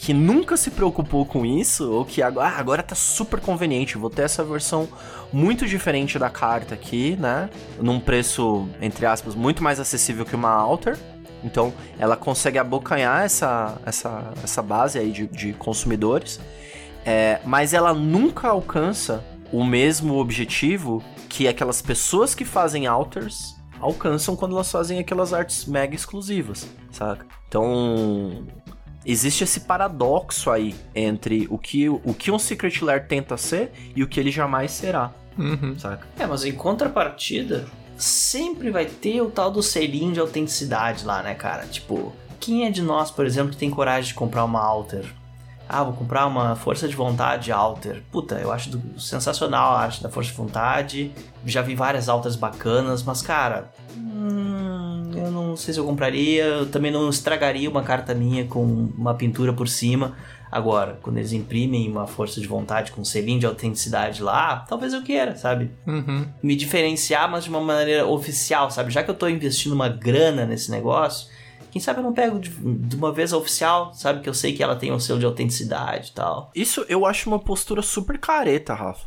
que 0.00 0.14
nunca 0.14 0.56
se 0.56 0.70
preocupou 0.70 1.26
com 1.26 1.44
isso, 1.44 1.92
ou 1.92 2.06
que 2.06 2.22
agora, 2.22 2.48
ah, 2.48 2.58
agora 2.58 2.82
tá 2.82 2.94
super 2.94 3.38
conveniente, 3.38 3.98
vou 3.98 4.08
ter 4.08 4.22
essa 4.22 4.42
versão 4.42 4.88
muito 5.30 5.66
diferente 5.66 6.18
da 6.18 6.30
carta 6.30 6.74
aqui, 6.74 7.18
né? 7.20 7.50
Num 7.78 8.00
preço, 8.00 8.66
entre 8.80 9.04
aspas, 9.04 9.34
muito 9.34 9.62
mais 9.62 9.78
acessível 9.78 10.24
que 10.24 10.34
uma 10.34 10.48
Alter. 10.48 10.98
Então, 11.44 11.70
ela 11.98 12.16
consegue 12.16 12.58
abocanhar 12.58 13.24
essa, 13.24 13.78
essa, 13.84 14.32
essa 14.42 14.62
base 14.62 14.98
aí 14.98 15.12
de, 15.12 15.26
de 15.26 15.52
consumidores, 15.52 16.40
é, 17.04 17.38
mas 17.44 17.74
ela 17.74 17.92
nunca 17.92 18.48
alcança 18.48 19.22
o 19.52 19.62
mesmo 19.62 20.16
objetivo 20.16 21.04
que 21.28 21.46
aquelas 21.46 21.82
pessoas 21.82 22.34
que 22.34 22.46
fazem 22.46 22.86
alters 22.86 23.54
alcançam 23.78 24.34
quando 24.34 24.54
elas 24.54 24.72
fazem 24.72 24.98
aquelas 24.98 25.34
artes 25.34 25.66
mega 25.66 25.94
exclusivas, 25.94 26.66
saca? 26.90 27.26
Então, 27.48 28.46
existe 29.04 29.44
esse 29.44 29.60
paradoxo 29.60 30.50
aí 30.50 30.74
entre 30.94 31.46
o 31.50 31.58
que, 31.58 31.88
o 31.88 32.14
que 32.14 32.30
um 32.30 32.38
Secret 32.38 32.82
Lair 32.82 33.06
tenta 33.06 33.36
ser 33.36 33.72
e 33.94 34.02
o 34.02 34.08
que 34.08 34.20
ele 34.20 34.30
jamais 34.30 34.70
será, 34.70 35.12
uhum. 35.38 35.78
saca? 35.78 36.06
É, 36.18 36.26
mas 36.26 36.44
em 36.44 36.52
contrapartida, 36.52 37.66
sempre 37.96 38.70
vai 38.70 38.86
ter 38.86 39.20
o 39.20 39.30
tal 39.30 39.50
do 39.50 39.62
selinho 39.62 40.12
de 40.12 40.20
autenticidade 40.20 41.04
lá, 41.04 41.22
né, 41.22 41.34
cara? 41.34 41.66
Tipo, 41.66 42.12
quem 42.38 42.66
é 42.66 42.70
de 42.70 42.82
nós, 42.82 43.10
por 43.10 43.26
exemplo, 43.26 43.52
que 43.52 43.56
tem 43.56 43.70
coragem 43.70 44.08
de 44.08 44.14
comprar 44.14 44.44
uma 44.44 44.60
Alter? 44.60 45.04
Ah, 45.68 45.84
vou 45.84 45.92
comprar 45.92 46.26
uma 46.26 46.56
força 46.56 46.88
de 46.88 46.96
vontade 46.96 47.52
Alter. 47.52 48.02
Puta, 48.10 48.34
eu 48.40 48.50
acho 48.50 48.70
do, 48.70 49.00
sensacional 49.00 49.74
a 49.74 49.82
arte 49.82 50.02
da 50.02 50.08
força 50.08 50.30
de 50.30 50.36
vontade. 50.36 51.12
Já 51.46 51.62
vi 51.62 51.76
várias 51.76 52.08
Alters 52.08 52.34
bacanas, 52.34 53.04
mas 53.04 53.22
cara, 53.22 53.70
hum, 53.96 54.79
eu 55.24 55.30
não 55.30 55.56
sei 55.56 55.74
se 55.74 55.80
eu 55.80 55.84
compraria. 55.84 56.44
Eu 56.44 56.66
também 56.66 56.90
não 56.90 57.08
estragaria 57.08 57.68
uma 57.68 57.82
carta 57.82 58.14
minha 58.14 58.44
com 58.44 58.62
uma 58.96 59.14
pintura 59.14 59.52
por 59.52 59.68
cima. 59.68 60.16
Agora, 60.50 60.98
quando 61.00 61.18
eles 61.18 61.32
imprimem 61.32 61.88
uma 61.88 62.08
força 62.08 62.40
de 62.40 62.46
vontade 62.46 62.90
com 62.90 63.02
um 63.02 63.04
selinho 63.04 63.38
de 63.38 63.46
autenticidade 63.46 64.20
lá, 64.20 64.64
talvez 64.68 64.92
eu 64.92 65.02
queira, 65.02 65.36
sabe? 65.36 65.70
Uhum. 65.86 66.26
Me 66.42 66.56
diferenciar, 66.56 67.30
mas 67.30 67.44
de 67.44 67.50
uma 67.50 67.60
maneira 67.60 68.04
oficial, 68.04 68.68
sabe? 68.68 68.90
Já 68.90 69.02
que 69.02 69.10
eu 69.10 69.14
tô 69.14 69.28
investindo 69.28 69.72
uma 69.72 69.88
grana 69.88 70.44
nesse 70.44 70.70
negócio, 70.70 71.28
quem 71.70 71.80
sabe 71.80 72.00
eu 72.00 72.02
não 72.02 72.12
pego 72.12 72.40
de, 72.40 72.50
de 72.50 72.96
uma 72.96 73.12
vez 73.12 73.32
a 73.32 73.36
oficial, 73.36 73.94
sabe? 73.94 74.20
Que 74.22 74.28
eu 74.28 74.34
sei 74.34 74.52
que 74.52 74.60
ela 74.60 74.74
tem 74.74 74.90
um 74.90 74.98
selo 74.98 75.20
de 75.20 75.26
autenticidade 75.26 76.10
e 76.10 76.12
tal. 76.12 76.50
Isso 76.52 76.84
eu 76.88 77.06
acho 77.06 77.30
uma 77.30 77.38
postura 77.38 77.80
super 77.80 78.18
careta, 78.18 78.74
Rafa. 78.74 79.06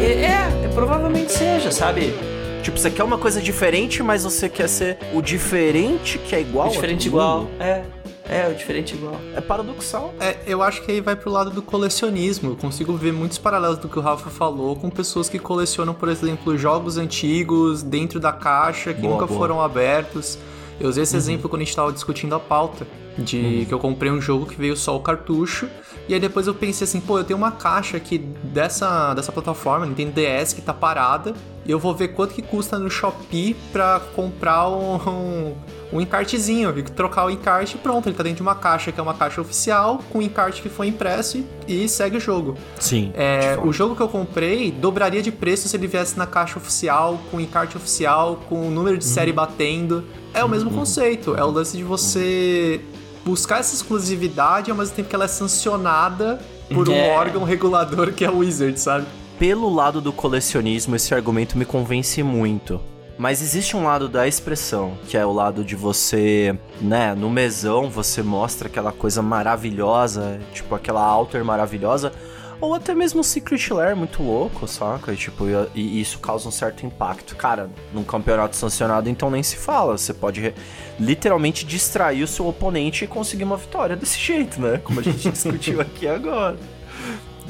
É, 0.00 0.12
é, 0.12 0.64
é, 0.64 0.68
provavelmente 0.74 1.30
seja, 1.30 1.70
sabe? 1.70 2.14
Tipo, 2.62 2.78
você 2.78 2.90
quer 2.90 3.02
uma 3.04 3.18
coisa 3.18 3.40
diferente, 3.40 4.02
mas 4.02 4.24
você 4.24 4.48
quer 4.48 4.68
ser 4.68 4.98
o 5.14 5.22
diferente 5.22 6.18
que 6.18 6.34
é 6.34 6.40
igual. 6.40 6.68
O 6.68 6.70
diferente 6.70 7.08
a 7.08 7.10
todo 7.10 7.20
igual. 7.20 7.46
É. 7.58 7.84
É, 8.28 8.48
o 8.48 8.54
diferente 8.54 8.94
igual. 8.94 9.20
É 9.34 9.40
paradoxal. 9.40 10.14
É, 10.20 10.36
eu 10.46 10.62
acho 10.62 10.82
que 10.82 10.92
aí 10.92 11.00
vai 11.00 11.16
pro 11.16 11.30
lado 11.30 11.50
do 11.50 11.60
colecionismo. 11.60 12.50
Eu 12.52 12.56
consigo 12.56 12.92
ver 12.96 13.12
muitos 13.12 13.38
paralelos 13.38 13.78
do 13.78 13.88
que 13.88 13.98
o 13.98 14.02
Rafa 14.02 14.30
falou 14.30 14.76
com 14.76 14.88
pessoas 14.88 15.28
que 15.28 15.38
colecionam, 15.38 15.92
por 15.92 16.08
exemplo, 16.08 16.56
jogos 16.56 16.96
antigos 16.96 17.82
dentro 17.82 18.20
da 18.20 18.32
caixa 18.32 18.94
que 18.94 19.00
Boa, 19.00 19.14
nunca 19.14 19.26
boa. 19.26 19.36
foram 19.38 19.60
abertos. 19.60 20.38
Eu 20.78 20.88
usei 20.88 21.02
esse 21.02 21.16
exemplo 21.16 21.48
quando 21.48 21.62
a 21.62 21.64
gente 21.64 21.74
tava 21.74 21.92
discutindo 21.92 22.34
a 22.34 22.40
pauta. 22.40 22.86
De 23.24 23.66
que 23.66 23.72
eu 23.74 23.78
comprei 23.78 24.10
um 24.10 24.20
jogo 24.20 24.46
que 24.46 24.56
veio 24.56 24.76
só 24.76 24.96
o 24.96 25.00
cartucho. 25.00 25.68
E 26.08 26.14
aí 26.14 26.18
depois 26.18 26.46
eu 26.46 26.54
pensei 26.54 26.84
assim, 26.84 27.00
pô, 27.00 27.18
eu 27.18 27.24
tenho 27.24 27.36
uma 27.36 27.52
caixa 27.52 27.96
aqui 27.96 28.18
dessa, 28.18 29.14
dessa 29.14 29.30
plataforma, 29.30 29.86
Nintendo 29.86 30.12
DS, 30.12 30.52
que 30.52 30.60
tá 30.60 30.74
parada. 30.74 31.34
E 31.64 31.70
eu 31.70 31.78
vou 31.78 31.94
ver 31.94 32.08
quanto 32.08 32.34
que 32.34 32.42
custa 32.42 32.78
no 32.78 32.90
Shopee 32.90 33.54
pra 33.70 34.00
comprar 34.16 34.68
um, 34.68 35.54
um, 35.92 36.00
encartezinho. 36.00 36.68
Eu 36.68 36.72
vi 36.72 36.82
que 36.82 36.90
trocar 36.90 37.26
o 37.26 37.30
encarte 37.30 37.76
e 37.76 37.78
pronto, 37.78 38.08
ele 38.08 38.16
tá 38.16 38.22
dentro 38.22 38.38
de 38.38 38.42
uma 38.42 38.56
caixa 38.56 38.90
que 38.90 38.98
é 38.98 39.02
uma 39.02 39.14
caixa 39.14 39.40
oficial, 39.40 40.00
com 40.10 40.18
o 40.18 40.22
encarte 40.22 40.62
que 40.62 40.68
foi 40.68 40.88
impresso 40.88 41.44
e, 41.68 41.84
e 41.84 41.88
segue 41.88 42.16
o 42.16 42.20
jogo. 42.20 42.56
Sim. 42.80 43.12
É, 43.14 43.58
o 43.62 43.72
jogo 43.72 43.94
que 43.94 44.02
eu 44.02 44.08
comprei 44.08 44.72
dobraria 44.72 45.22
de 45.22 45.30
preço 45.30 45.68
se 45.68 45.76
ele 45.76 45.86
viesse 45.86 46.18
na 46.18 46.26
caixa 46.26 46.58
oficial, 46.58 47.20
com 47.30 47.40
encarte 47.40 47.76
oficial, 47.76 48.40
com 48.48 48.66
o 48.66 48.70
número 48.70 48.98
de 48.98 49.04
série 49.04 49.32
batendo. 49.32 50.04
É 50.32 50.42
o 50.42 50.48
mesmo 50.48 50.70
conceito. 50.70 51.36
É 51.36 51.44
o 51.44 51.50
lance 51.50 51.76
de 51.76 51.84
você 51.84 52.80
buscar 53.24 53.60
essa 53.60 53.74
exclusividade 53.74 54.70
ao 54.70 54.76
mesmo 54.76 54.94
tempo 54.94 55.08
que 55.08 55.14
ela 55.14 55.24
é 55.24 55.28
sancionada 55.28 56.38
por 56.72 56.88
um 56.88 56.92
É. 56.94 57.10
órgão 57.16 57.44
regulador 57.44 58.12
que 58.12 58.24
é 58.24 58.30
o 58.30 58.38
Wizard, 58.38 58.78
sabe? 58.78 59.06
Pelo 59.38 59.72
lado 59.72 60.00
do 60.00 60.12
colecionismo, 60.12 60.94
esse 60.96 61.14
argumento 61.14 61.56
me 61.56 61.64
convence 61.64 62.22
muito. 62.22 62.80
Mas 63.18 63.42
existe 63.42 63.76
um 63.76 63.84
lado 63.84 64.08
da 64.08 64.26
expressão, 64.26 64.94
que 65.06 65.16
é 65.16 65.24
o 65.26 65.32
lado 65.32 65.62
de 65.62 65.76
você, 65.76 66.58
né, 66.80 67.14
no 67.14 67.28
mesão 67.28 67.90
você 67.90 68.22
mostra 68.22 68.66
aquela 68.68 68.92
coisa 68.92 69.20
maravilhosa, 69.20 70.40
tipo 70.54 70.74
aquela 70.74 71.02
alter 71.04 71.44
maravilhosa, 71.44 72.12
ou 72.60 72.74
até 72.74 72.94
mesmo 72.94 73.20
um 73.20 73.22
Secret 73.22 73.72
Lair 73.72 73.96
muito 73.96 74.22
louco, 74.22 74.68
saca? 74.68 75.12
E, 75.12 75.16
tipo, 75.16 75.46
e, 75.48 75.80
e 75.80 76.00
isso 76.00 76.18
causa 76.18 76.48
um 76.48 76.50
certo 76.50 76.84
impacto. 76.84 77.34
Cara, 77.36 77.70
num 77.92 78.04
campeonato 78.04 78.56
sancionado, 78.56 79.08
então 79.08 79.30
nem 79.30 79.42
se 79.42 79.56
fala. 79.56 79.96
Você 79.96 80.12
pode 80.12 80.54
literalmente 80.98 81.64
distrair 81.64 82.22
o 82.22 82.26
seu 82.26 82.46
oponente 82.46 83.04
e 83.04 83.08
conseguir 83.08 83.44
uma 83.44 83.56
vitória 83.56 83.96
desse 83.96 84.18
jeito, 84.20 84.60
né? 84.60 84.78
Como 84.84 85.00
a 85.00 85.02
gente 85.02 85.28
discutiu 85.30 85.80
aqui 85.80 86.06
agora. 86.06 86.58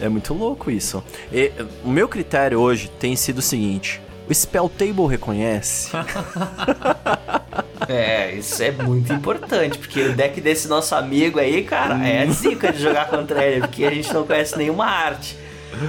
É 0.01 0.09
muito 0.09 0.33
louco 0.33 0.71
isso. 0.71 1.03
E, 1.33 1.53
o 1.85 1.91
meu 1.91 2.09
critério 2.09 2.61
hoje 2.61 2.89
tem 2.99 3.17
sido 3.17 3.39
o 3.39 3.43
seguinte: 3.43 4.01
o 4.31 4.35
Spell 4.35 4.69
Table 4.69 5.07
reconhece. 5.09 5.91
É, 7.89 8.35
isso 8.35 8.63
é 8.63 8.71
muito 8.71 9.13
importante, 9.13 9.77
porque 9.77 10.01
o 10.03 10.13
deck 10.15 10.41
desse 10.41 10.69
nosso 10.69 10.95
amigo 10.95 11.41
aí, 11.41 11.65
cara, 11.65 12.07
é 12.07 12.25
zica 12.29 12.73
de 12.73 12.81
jogar 12.81 13.09
contra 13.09 13.45
ele, 13.45 13.63
porque 13.63 13.85
a 13.85 13.91
gente 13.91 14.13
não 14.15 14.25
conhece 14.25 14.57
nenhuma 14.57 14.85
arte. 14.85 15.37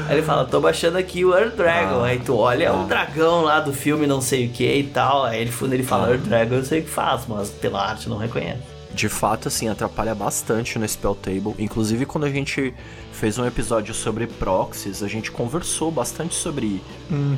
Aí 0.08 0.16
ele 0.16 0.24
fala, 0.24 0.46
tô 0.46 0.60
baixando 0.60 0.98
aqui 0.98 1.24
o 1.24 1.38
Earth 1.38 1.56
Dragon. 1.56 2.04
aí 2.04 2.18
tu 2.18 2.36
olha, 2.36 2.66
é 2.66 2.72
um 2.72 2.88
dragão 2.88 3.44
lá 3.44 3.60
do 3.60 3.72
filme, 3.72 4.08
não 4.08 4.20
sei 4.20 4.48
o 4.48 4.50
que 4.50 4.66
e 4.66 4.84
tal. 4.86 5.26
Aí 5.26 5.42
ele, 5.42 5.54
ele 5.72 5.84
fala 5.84 6.10
Earth 6.10 6.24
Dragon, 6.24 6.56
eu 6.56 6.66
sei 6.66 6.80
o 6.80 6.84
que 6.84 6.90
faz, 6.90 7.26
mas 7.28 7.50
pela 7.52 7.90
arte 7.90 8.10
não 8.10 8.18
reconhece. 8.18 8.71
De 8.94 9.08
fato, 9.10 9.48
assim, 9.48 9.68
atrapalha 9.70 10.14
bastante 10.14 10.78
no 10.78 10.88
Spell 10.88 11.16
Table. 11.16 11.56
Inclusive, 11.58 12.06
quando 12.06 12.26
a 12.26 12.30
gente 12.30 12.74
fez 13.14 13.38
um 13.40 13.46
episódio 13.46 13.94
sobre 13.94 14.28
proxies, 14.28 15.02
a 15.02 15.08
gente 15.08 15.32
conversou 15.32 15.92
bastante 15.92 16.36
sobre 16.36 16.82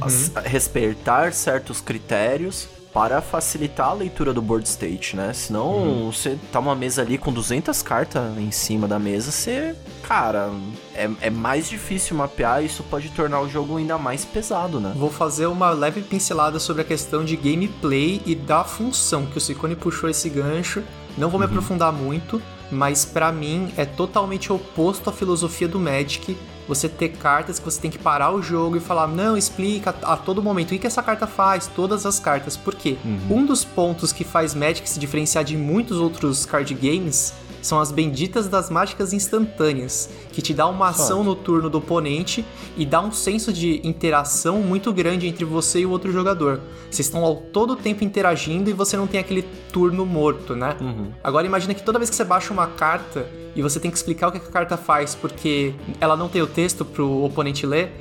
as- 0.02 0.32
respeitar 0.46 1.32
certos 1.34 1.80
critérios 1.80 2.68
para 2.94 3.22
facilitar 3.24 3.88
a 3.89 3.94
leitura 3.94 4.32
do 4.34 4.39
board 4.42 4.68
state, 4.70 5.16
né? 5.16 5.34
Senão, 5.34 6.12
você 6.12 6.38
tá 6.52 6.60
uma 6.60 6.76
mesa 6.76 7.02
ali 7.02 7.18
com 7.18 7.34
200 7.34 7.82
cartas 7.82 8.22
em 8.38 8.52
cima 8.52 8.88
da 8.88 9.00
mesa, 9.00 9.32
você, 9.32 9.76
cara, 10.04 10.52
é, 10.94 11.10
é 11.22 11.30
mais 11.32 11.68
difícil 11.68 12.16
mapear 12.16 12.62
e 12.62 12.68
isso 12.68 12.84
pode 12.84 13.10
tornar 13.10 13.42
o 13.42 13.50
jogo 13.50 13.78
ainda 13.78 13.98
mais 13.98 14.24
pesado, 14.26 14.80
né? 14.80 14.94
Vou 14.96 15.10
fazer 15.10 15.48
uma 15.48 15.72
leve 15.72 16.02
pincelada 16.04 16.60
sobre 16.60 16.84
a 16.84 16.86
questão 16.86 17.26
de 17.26 17.36
gameplay 17.36 18.22
e 18.28 18.36
da 18.36 18.63
função, 18.63 19.26
que 19.26 19.39
o 19.39 19.42
Ciccone 19.42 19.76
puxou 19.76 20.08
esse 20.08 20.30
gancho. 20.30 20.84
Não 21.17 21.30
vou 21.30 21.39
me 21.39 21.45
aprofundar 21.45 21.91
muito, 21.91 22.41
mas 22.71 23.06
pra 23.06 23.32
mim 23.32 23.71
é 23.78 23.86
totalmente 23.86 24.52
oposto 24.52 25.10
à 25.10 25.13
filosofia 25.13 25.67
do 25.67 25.80
Magic. 25.80 26.36
Você 26.67 26.88
ter 26.88 27.10
cartas 27.10 27.60
que 27.60 27.65
você 27.65 27.80
tem 27.80 27.91
que 27.91 27.99
parar 27.99 28.32
o 28.32 28.41
jogo 28.41 28.78
e 28.78 28.80
falar, 28.80 29.08
não, 29.08 29.36
explica 29.38 29.93
a 30.02 30.15
todo 30.15 30.41
momento 30.41 30.67
o 30.67 30.71
que, 30.71 30.80
que 30.80 30.88
essa 30.88 31.04
carta 31.04 31.28
faz, 31.28 31.67
todas 31.67 32.06
as 32.06 32.19
cartas. 32.19 32.56
Por 32.56 32.73
quê? 32.73 32.97
Um 33.30 33.45
dos 33.45 33.65
pontos 33.65 34.13
que 34.13 34.23
faz 34.23 34.56
Magic 34.56 34.89
se 34.89 34.97
diferenciar 34.97 35.43
de 35.43 35.58
muitos 35.58 35.97
outros 35.97 36.45
card 36.45 36.73
games 36.73 37.34
são 37.63 37.80
as 37.80 37.91
benditas 37.91 38.47
das 38.47 38.69
mágicas 38.69 39.13
instantâneas, 39.13 40.10
que 40.32 40.41
te 40.41 40.54
dá 40.54 40.67
uma 40.67 40.89
ação 40.89 41.23
no 41.23 41.36
turno 41.36 41.69
do 41.69 41.80
oponente 41.80 42.45
e 42.78 42.86
dá 42.86 43.02
um 43.02 43.12
senso 43.12 43.52
de 43.52 43.82
interação 43.88 44.60
muito 44.60 44.91
grande 44.93 45.26
entre 45.26 45.45
você 45.45 45.80
e 45.80 45.86
o 45.86 45.89
outro 45.89 46.12
jogador. 46.12 46.60
Vocês 46.91 47.08
estão 47.08 47.23
ao 47.23 47.38
todo 47.38 47.76
tempo 47.76 48.04
interagindo 48.04 48.69
e 48.69 48.73
você 48.73 48.97
não 48.97 49.08
tem 49.08 49.19
aquele 49.19 49.43
turno 49.71 50.06
morto, 50.06 50.56
né? 50.56 50.76
Agora 51.23 51.47
imagina 51.47 51.73
que 51.73 51.82
toda 51.82 51.97
vez 51.97 52.10
que 52.10 52.15
você 52.15 52.26
baixa 52.26 52.54
uma 52.54 52.67
carta 52.67 53.28
e 53.56 53.62
você 53.62 53.80
tem 53.80 53.89
que 53.89 53.97
explicar 53.97 54.28
o 54.28 54.32
que 54.32 54.38
a 54.38 54.41
carta 54.41 54.76
faz 54.78 55.15
porque 55.15 55.73
ela 56.02 56.17
não 56.17 56.28
tem 56.28 56.41
o 56.41 56.47
texto 56.47 56.84
pro 56.84 57.23
oponente 57.23 57.65
ler, 57.65 57.91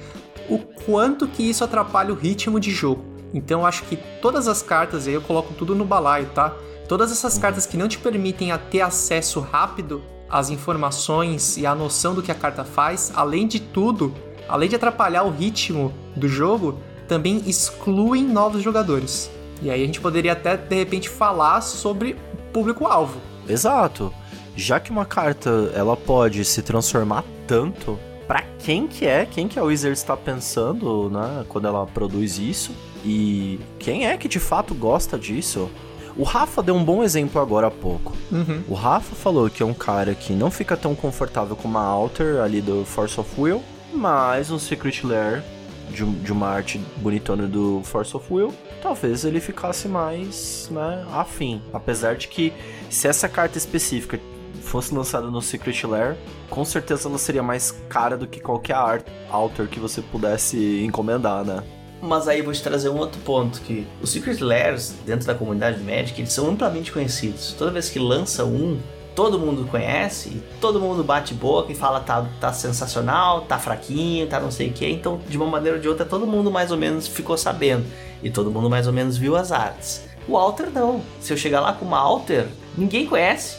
o 0.48 0.58
quanto 0.58 1.28
que 1.28 1.48
isso 1.48 1.62
atrapalha 1.62 2.12
o 2.12 2.16
ritmo 2.16 2.58
de 2.58 2.72
jogo. 2.72 3.04
Então 3.32 3.60
eu 3.60 3.66
acho 3.66 3.84
que 3.84 3.96
todas 4.20 4.48
as 4.48 4.62
cartas, 4.62 5.06
e 5.06 5.10
aí 5.10 5.14
eu 5.14 5.22
coloco 5.22 5.54
tudo 5.54 5.74
no 5.74 5.84
balaio, 5.84 6.26
tá? 6.34 6.54
Todas 6.92 7.10
essas 7.10 7.38
cartas 7.38 7.64
que 7.64 7.78
não 7.78 7.88
te 7.88 7.96
permitem 7.96 8.50
ter 8.70 8.82
acesso 8.82 9.40
rápido 9.40 10.02
às 10.28 10.50
informações 10.50 11.56
e 11.56 11.64
à 11.64 11.74
noção 11.74 12.14
do 12.14 12.22
que 12.22 12.30
a 12.30 12.34
carta 12.34 12.64
faz, 12.64 13.10
além 13.16 13.46
de 13.46 13.60
tudo, 13.60 14.12
além 14.46 14.68
de 14.68 14.76
atrapalhar 14.76 15.22
o 15.22 15.30
ritmo 15.30 15.90
do 16.14 16.28
jogo, 16.28 16.78
também 17.08 17.42
excluem 17.46 18.22
novos 18.22 18.62
jogadores. 18.62 19.30
E 19.62 19.70
aí 19.70 19.82
a 19.82 19.86
gente 19.86 20.02
poderia 20.02 20.32
até 20.32 20.54
de 20.54 20.76
repente 20.76 21.08
falar 21.08 21.62
sobre 21.62 22.14
público-alvo. 22.52 23.18
Exato. 23.48 24.12
Já 24.54 24.78
que 24.78 24.90
uma 24.90 25.06
carta 25.06 25.72
ela 25.74 25.96
pode 25.96 26.44
se 26.44 26.60
transformar 26.60 27.24
tanto, 27.46 27.98
pra 28.26 28.42
quem 28.58 28.86
que 28.86 29.06
é, 29.06 29.24
quem 29.24 29.48
que 29.48 29.58
a 29.58 29.62
Wizard 29.62 29.96
está 29.96 30.14
pensando, 30.14 31.08
né, 31.08 31.46
quando 31.48 31.66
ela 31.66 31.86
produz 31.86 32.38
isso 32.38 32.70
e 33.02 33.58
quem 33.78 34.06
é 34.06 34.18
que 34.18 34.28
de 34.28 34.38
fato 34.38 34.74
gosta 34.74 35.18
disso? 35.18 35.70
O 36.16 36.24
Rafa 36.24 36.62
deu 36.62 36.74
um 36.74 36.84
bom 36.84 37.02
exemplo 37.02 37.40
agora 37.40 37.68
há 37.68 37.70
pouco. 37.70 38.12
Uhum. 38.30 38.62
O 38.68 38.74
Rafa 38.74 39.14
falou 39.14 39.48
que 39.48 39.62
é 39.62 39.66
um 39.66 39.74
cara 39.74 40.14
que 40.14 40.32
não 40.32 40.50
fica 40.50 40.76
tão 40.76 40.94
confortável 40.94 41.56
com 41.56 41.66
uma 41.66 41.82
Alter 41.82 42.40
ali 42.40 42.60
do 42.60 42.84
Force 42.84 43.18
of 43.18 43.28
Will, 43.40 43.62
mas 43.92 44.50
um 44.50 44.58
Secret 44.58 45.04
Lair 45.04 45.42
de, 45.90 46.04
de 46.04 46.32
uma 46.32 46.48
arte 46.48 46.78
bonitona 46.96 47.46
do 47.46 47.82
Force 47.84 48.16
of 48.16 48.32
Will, 48.32 48.52
talvez 48.82 49.24
ele 49.24 49.40
ficasse 49.40 49.86
mais, 49.86 50.68
né, 50.70 51.06
afim. 51.12 51.62
Apesar 51.72 52.16
de 52.16 52.28
que 52.28 52.52
se 52.90 53.06
essa 53.06 53.28
carta 53.28 53.58
específica 53.58 54.18
fosse 54.62 54.94
lançada 54.94 55.28
no 55.28 55.42
Secret 55.42 55.84
Lair, 55.86 56.16
com 56.48 56.64
certeza 56.64 57.08
ela 57.08 57.18
seria 57.18 57.42
mais 57.42 57.70
cara 57.88 58.16
do 58.16 58.26
que 58.26 58.40
qualquer 58.40 58.76
art, 58.76 59.06
Alter 59.30 59.68
que 59.68 59.78
você 59.78 60.00
pudesse 60.00 60.82
encomendar, 60.84 61.44
né? 61.44 61.62
Mas 62.04 62.26
aí 62.26 62.42
vou 62.42 62.52
te 62.52 62.60
trazer 62.60 62.88
um 62.88 62.98
outro 62.98 63.20
ponto, 63.20 63.60
que 63.60 63.86
os 64.02 64.10
Secret 64.10 64.40
Lairs, 64.40 64.92
dentro 65.06 65.24
da 65.24 65.36
comunidade 65.36 65.80
Magic, 65.80 66.20
eles 66.20 66.32
são 66.32 66.50
amplamente 66.50 66.90
conhecidos. 66.90 67.54
Toda 67.56 67.70
vez 67.70 67.88
que 67.88 68.00
lança 68.00 68.44
um, 68.44 68.80
todo 69.14 69.38
mundo 69.38 69.68
conhece, 69.70 70.42
todo 70.60 70.80
mundo 70.80 71.04
bate 71.04 71.32
boca 71.32 71.70
e 71.70 71.76
fala 71.76 72.00
tá, 72.00 72.26
tá 72.40 72.52
sensacional, 72.52 73.42
tá 73.42 73.56
fraquinho, 73.56 74.26
tá 74.26 74.40
não 74.40 74.50
sei 74.50 74.70
o 74.70 74.72
que. 74.72 74.84
Então, 74.84 75.20
de 75.28 75.36
uma 75.36 75.46
maneira 75.46 75.76
ou 75.76 75.80
de 75.80 75.88
outra, 75.88 76.04
todo 76.04 76.26
mundo 76.26 76.50
mais 76.50 76.72
ou 76.72 76.76
menos 76.76 77.06
ficou 77.06 77.38
sabendo. 77.38 77.84
E 78.20 78.30
todo 78.30 78.50
mundo 78.50 78.68
mais 78.68 78.88
ou 78.88 78.92
menos 78.92 79.16
viu 79.16 79.36
as 79.36 79.52
artes. 79.52 80.02
O 80.26 80.36
Alter 80.36 80.70
não. 80.70 81.02
Se 81.20 81.32
eu 81.32 81.36
chegar 81.36 81.60
lá 81.60 81.72
com 81.72 81.84
uma 81.84 81.98
Alter, 81.98 82.48
ninguém 82.76 83.06
conhece. 83.06 83.58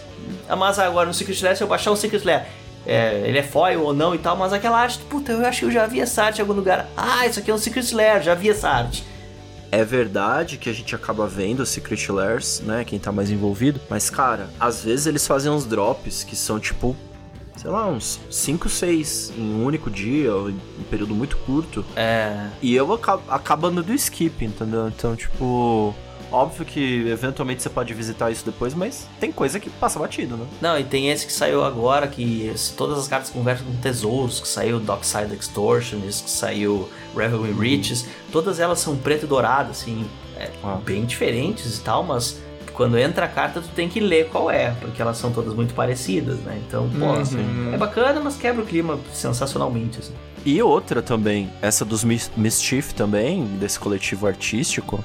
Ah, 0.49 0.55
Mas 0.57 0.79
agora 0.79 1.07
no 1.07 1.13
Secret 1.13 1.41
Lair, 1.41 1.55
se 1.55 1.63
eu 1.63 1.67
baixar 1.67 1.91
um 1.91 1.95
Secret 1.95 2.23
Lair, 2.25 2.45
é, 2.85 3.21
ele 3.25 3.37
é 3.37 3.43
foil 3.43 3.81
ou 3.81 3.93
não 3.93 4.13
e 4.13 4.17
tal, 4.17 4.35
mas 4.35 4.51
aquela 4.53 4.79
arte, 4.79 4.99
puta, 5.09 5.31
eu 5.31 5.45
acho 5.45 5.59
que 5.59 5.65
eu 5.65 5.71
já 5.71 5.87
vi 5.87 6.01
essa 6.01 6.23
arte 6.23 6.39
em 6.39 6.41
algum 6.41 6.53
lugar. 6.53 6.87
Ah, 6.97 7.25
isso 7.25 7.39
aqui 7.39 7.49
é 7.49 7.53
um 7.53 7.57
Secret 7.57 7.93
Lair, 7.93 8.21
já 8.21 8.35
vi 8.35 8.49
essa 8.49 8.69
arte. 8.69 9.05
é 9.71 9.83
verdade 9.83 10.57
que 10.57 10.69
a 10.69 10.73
gente 10.73 10.93
acaba 10.93 11.25
vendo 11.25 11.65
Secret 11.65 12.11
Lairs, 12.11 12.61
né? 12.63 12.83
Quem 12.85 12.99
tá 12.99 13.11
mais 13.11 13.31
envolvido. 13.31 13.81
Mas, 13.89 14.09
cara, 14.09 14.47
às 14.59 14.83
vezes 14.83 15.07
eles 15.07 15.25
fazem 15.25 15.51
uns 15.51 15.65
drops 15.65 16.23
que 16.23 16.35
são 16.35 16.59
tipo. 16.59 16.95
Sei 17.55 17.69
lá, 17.69 17.87
uns 17.87 18.19
5, 18.29 18.67
6 18.67 19.33
em 19.37 19.41
um 19.41 19.63
único 19.65 19.89
dia, 19.89 20.35
ou 20.35 20.49
em 20.49 20.59
um 20.79 20.83
período 20.89 21.15
muito 21.15 21.37
curto. 21.37 21.85
É. 21.95 22.47
E 22.61 22.75
eu 22.75 22.91
acabo, 22.91 23.23
acabo 23.29 23.67
andando 23.67 23.85
do 23.85 23.93
skip, 23.93 24.43
entendeu? 24.43 24.87
Então, 24.89 25.15
tipo. 25.15 25.95
Óbvio 26.33 26.65
que 26.65 27.07
eventualmente 27.07 27.61
você 27.61 27.69
pode 27.69 27.93
visitar 27.93 28.31
isso 28.31 28.43
depois, 28.43 28.73
mas 28.73 29.07
tem 29.19 29.31
coisa 29.31 29.59
que 29.59 29.69
passa 29.69 29.99
batido, 29.99 30.35
né? 30.35 30.45
Não, 30.59 30.79
e 30.79 30.83
tem 30.83 31.11
esse 31.11 31.27
que 31.27 31.31
saiu 31.31 31.63
agora, 31.63 32.07
que 32.07 32.51
todas 32.75 32.97
as 32.97 33.07
cartas 33.07 33.29
conversam 33.29 33.67
com 33.67 33.75
tesouros, 33.75 34.39
que 34.39 34.47
saiu 34.47 34.79
Dockside 34.79 35.35
Extortionist, 35.35 36.23
que 36.23 36.31
saiu 36.31 36.89
Revelry 37.15 37.51
Riches, 37.53 38.07
todas 38.31 38.59
elas 38.59 38.79
são 38.79 38.97
preto 38.97 39.25
e 39.25 39.27
dourado, 39.27 39.69
assim, 39.69 40.07
é, 40.35 40.49
Ah. 40.63 40.79
bem 40.83 41.05
diferentes 41.05 41.77
e 41.77 41.81
tal, 41.81 42.03
mas 42.03 42.41
quando 42.73 42.97
entra 42.97 43.25
a 43.25 43.29
carta 43.29 43.61
tu 43.61 43.67
tem 43.75 43.87
que 43.87 43.99
ler 43.99 44.29
qual 44.29 44.49
é, 44.49 44.71
porque 44.81 44.99
elas 44.99 45.17
são 45.17 45.31
todas 45.31 45.53
muito 45.53 45.75
parecidas, 45.75 46.39
né? 46.39 46.59
Então, 46.67 46.89
pô, 46.97 47.05
Uhum. 47.05 47.21
assim, 47.21 47.71
é 47.71 47.77
bacana, 47.77 48.19
mas 48.19 48.35
quebra 48.35 48.63
o 48.63 48.65
clima 48.65 48.99
sensacionalmente, 49.13 49.99
assim. 49.99 50.13
E 50.43 50.59
outra 50.63 50.99
também, 51.03 51.47
essa 51.61 51.85
dos 51.85 52.03
Mis- 52.03 52.31
Mischief 52.35 52.91
também, 52.93 53.45
desse 53.59 53.79
coletivo 53.79 54.25
artístico, 54.25 55.03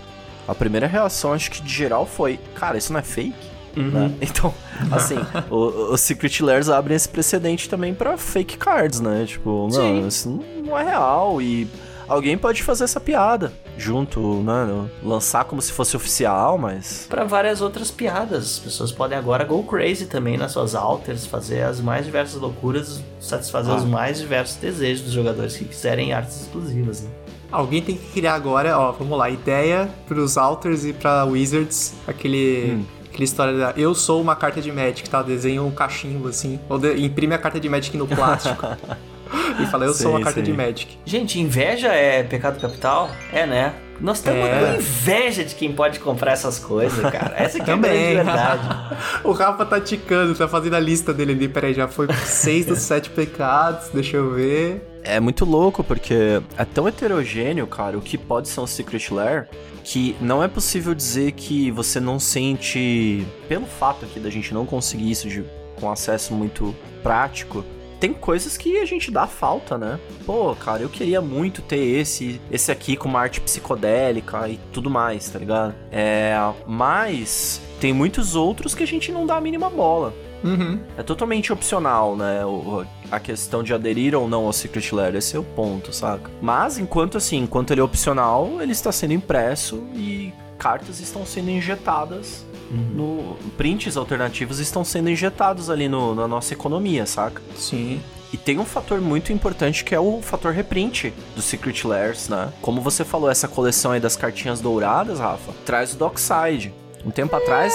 a 0.48 0.54
primeira 0.54 0.86
reação 0.86 1.32
acho 1.32 1.50
que 1.50 1.62
de 1.62 1.72
geral 1.72 2.06
foi, 2.06 2.40
cara, 2.54 2.76
isso 2.78 2.92
não 2.92 2.98
é 3.00 3.02
fake? 3.04 3.36
Né? 3.76 4.10
Então, 4.20 4.52
assim, 4.90 5.16
os 5.48 6.00
Secret 6.00 6.40
Lairs 6.42 6.68
abrem 6.68 6.96
esse 6.96 7.08
precedente 7.08 7.68
também 7.68 7.94
pra 7.94 8.16
fake 8.16 8.56
cards, 8.56 8.98
né? 9.00 9.24
Tipo, 9.26 9.68
Sim. 9.70 9.78
não, 10.00 10.08
isso 10.08 10.40
não 10.66 10.76
é 10.76 10.82
real 10.82 11.40
e 11.40 11.68
alguém 12.08 12.36
pode 12.36 12.62
fazer 12.64 12.84
essa 12.84 12.98
piada 12.98 13.52
junto, 13.76 14.42
né? 14.42 14.88
Lançar 15.04 15.44
como 15.44 15.62
se 15.62 15.70
fosse 15.70 15.94
oficial, 15.96 16.58
mas... 16.58 17.06
Pra 17.08 17.22
várias 17.24 17.60
outras 17.60 17.92
piadas, 17.92 18.44
as 18.54 18.58
pessoas 18.58 18.90
podem 18.90 19.16
agora 19.16 19.44
go 19.44 19.62
crazy 19.62 20.06
também 20.06 20.36
nas 20.36 20.50
suas 20.50 20.74
alters, 20.74 21.24
fazer 21.24 21.62
as 21.62 21.80
mais 21.80 22.04
diversas 22.04 22.40
loucuras, 22.40 23.00
satisfazer 23.20 23.72
Ah. 23.72 23.76
os 23.76 23.84
mais 23.84 24.18
diversos 24.18 24.56
desejos 24.56 25.04
dos 25.04 25.12
jogadores 25.12 25.56
que 25.56 25.64
quiserem 25.64 26.12
artes 26.12 26.40
exclusivas, 26.40 27.02
né? 27.02 27.10
Alguém 27.50 27.80
tem 27.82 27.96
que 27.96 28.06
criar 28.12 28.34
agora, 28.34 28.78
ó, 28.78 28.92
vamos 28.92 29.16
lá, 29.18 29.30
ideia 29.30 29.88
pros 30.06 30.36
Alters 30.36 30.84
e 30.84 30.92
pra 30.92 31.24
Wizards, 31.24 31.94
aquele. 32.06 32.72
Hum. 32.76 32.84
Aquela 33.08 33.24
história 33.24 33.58
da 33.58 33.72
eu 33.76 33.94
sou 33.94 34.20
uma 34.20 34.36
carta 34.36 34.60
de 34.60 34.70
Magic, 34.70 35.08
tá? 35.10 35.22
Desenha 35.22 35.62
um 35.62 35.70
cachimbo 35.70 36.28
assim. 36.28 36.60
Ou 36.68 36.78
de- 36.78 37.02
imprime 37.02 37.34
a 37.34 37.38
carta 37.38 37.58
de 37.58 37.68
Magic 37.68 37.96
no 37.96 38.06
plástico. 38.06 38.64
e 39.60 39.66
fala, 39.66 39.86
eu 39.86 39.94
sou 39.94 40.10
uma 40.10 40.18
Sim, 40.18 40.24
carta 40.24 40.42
de 40.42 40.50
sim. 40.50 40.56
Magic. 40.56 40.98
Gente, 41.04 41.40
inveja 41.40 41.88
é 41.88 42.22
pecado 42.22 42.60
capital? 42.60 43.10
É, 43.32 43.44
né? 43.46 43.74
Nós 44.00 44.18
estamos 44.18 44.40
É. 44.46 44.72
com 44.74 44.80
inveja 44.80 45.44
de 45.44 45.54
quem 45.54 45.72
pode 45.72 45.98
comprar 46.00 46.32
essas 46.32 46.58
coisas, 46.58 47.00
cara. 47.10 47.34
Essa 47.36 47.58
que 47.62 47.70
é 47.70 47.74
a 47.74 47.76
grande 47.76 48.14
verdade. 48.14 48.68
o 49.24 49.32
Rafa 49.32 49.64
tá 49.64 49.80
ticando, 49.80 50.34
tá 50.34 50.46
fazendo 50.46 50.74
a 50.76 50.80
lista 50.80 51.12
dele 51.12 51.32
ali. 51.32 51.48
Peraí, 51.48 51.74
já 51.74 51.88
foi 51.88 52.06
seis 52.24 52.64
dos 52.66 52.78
sete 52.78 53.10
pecados, 53.10 53.88
deixa 53.92 54.16
eu 54.16 54.34
ver. 54.34 54.82
É 55.02 55.18
muito 55.20 55.44
louco, 55.44 55.82
porque 55.82 56.40
é 56.56 56.64
tão 56.64 56.86
heterogêneo, 56.86 57.66
cara, 57.66 57.96
o 57.96 58.00
que 58.00 58.18
pode 58.18 58.48
ser 58.48 58.60
um 58.60 58.66
Secret 58.66 59.08
Lair, 59.10 59.48
que 59.82 60.14
não 60.20 60.42
é 60.42 60.48
possível 60.48 60.94
dizer 60.94 61.32
que 61.32 61.70
você 61.70 61.98
não 61.98 62.18
sente, 62.18 63.26
pelo 63.48 63.64
fato 63.66 64.04
aqui 64.04 64.20
da 64.20 64.28
gente 64.28 64.52
não 64.52 64.66
conseguir 64.66 65.10
isso 65.10 65.28
de, 65.28 65.44
com 65.80 65.90
acesso 65.90 66.34
muito 66.34 66.74
prático, 67.02 67.64
tem 68.00 68.12
coisas 68.12 68.56
que 68.56 68.78
a 68.78 68.84
gente 68.84 69.10
dá 69.10 69.26
falta, 69.26 69.76
né? 69.76 69.98
Pô, 70.24 70.54
cara, 70.54 70.82
eu 70.82 70.88
queria 70.88 71.20
muito 71.20 71.60
ter 71.62 71.78
esse, 72.00 72.40
esse 72.50 72.70
aqui 72.70 72.96
com 72.96 73.08
uma 73.08 73.20
arte 73.20 73.40
psicodélica 73.40 74.48
e 74.48 74.58
tudo 74.72 74.88
mais, 74.90 75.28
tá 75.30 75.38
ligado? 75.38 75.74
É, 75.90 76.34
mas 76.66 77.60
tem 77.80 77.92
muitos 77.92 78.34
outros 78.34 78.74
que 78.74 78.82
a 78.82 78.86
gente 78.86 79.10
não 79.12 79.26
dá 79.26 79.36
a 79.36 79.40
mínima 79.40 79.68
bola. 79.68 80.14
Uhum. 80.44 80.78
É 80.96 81.02
totalmente 81.02 81.52
opcional, 81.52 82.14
né? 82.16 82.44
O- 82.46 82.84
a 83.10 83.18
questão 83.18 83.62
de 83.62 83.74
aderir 83.74 84.14
ou 84.14 84.28
não 84.28 84.44
ao 84.46 84.52
Secret 84.52 84.92
Lair, 84.94 85.16
esse 85.16 85.34
é 85.34 85.38
o 85.38 85.42
ponto, 85.42 85.92
saca? 85.92 86.30
Mas 86.40 86.78
enquanto 86.78 87.16
assim, 87.16 87.38
enquanto 87.38 87.72
ele 87.72 87.80
é 87.80 87.84
opcional, 87.84 88.60
ele 88.60 88.70
está 88.72 88.92
sendo 88.92 89.14
impresso 89.14 89.82
e 89.94 90.32
cartas 90.56 91.00
estão 91.00 91.24
sendo 91.26 91.50
injetadas 91.50 92.44
no. 92.70 93.36
Prints 93.56 93.96
alternativos 93.96 94.58
estão 94.58 94.84
sendo 94.84 95.10
injetados 95.10 95.68
ali 95.70 95.88
no- 95.88 96.14
na 96.14 96.28
nossa 96.28 96.52
economia, 96.54 97.06
saca? 97.06 97.40
Sim. 97.56 98.00
E 98.32 98.36
tem 98.36 98.58
um 98.58 98.64
fator 98.64 99.00
muito 99.00 99.32
importante 99.32 99.82
que 99.82 99.94
é 99.94 100.00
o 100.00 100.20
fator 100.20 100.52
reprint 100.52 101.14
do 101.34 101.40
Secret 101.40 101.82
Lairs, 101.86 102.28
né? 102.28 102.52
Como 102.60 102.80
você 102.80 103.02
falou, 103.04 103.30
essa 103.30 103.48
coleção 103.48 103.92
aí 103.92 104.00
das 104.00 104.16
cartinhas 104.16 104.60
douradas, 104.60 105.18
Rafa, 105.18 105.52
traz 105.64 105.94
o 105.94 105.96
Dockside. 105.96 106.72
Um 107.06 107.10
tempo 107.10 107.34
atrás. 107.36 107.72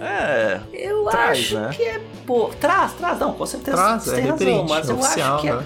É. 0.00 0.60
Eu 0.72 1.04
Traz, 1.06 1.38
acho 1.38 1.58
né? 1.58 1.70
que 1.74 1.82
é. 1.82 2.00
Pô, 2.26 2.50
traz, 2.60 2.92
traz, 2.92 3.18
não, 3.18 3.32
com 3.32 3.44
certeza. 3.46 3.76
Traz, 3.76 4.02
você 4.04 4.10
é 4.10 4.14
tem 4.14 4.30
razão, 4.30 4.46
reprint, 4.46 4.68
mas 4.70 4.88
eu 4.88 4.96
oficial, 4.98 5.34
acho 5.34 5.42
que 5.42 5.48
é, 5.48 5.56
né? 5.56 5.64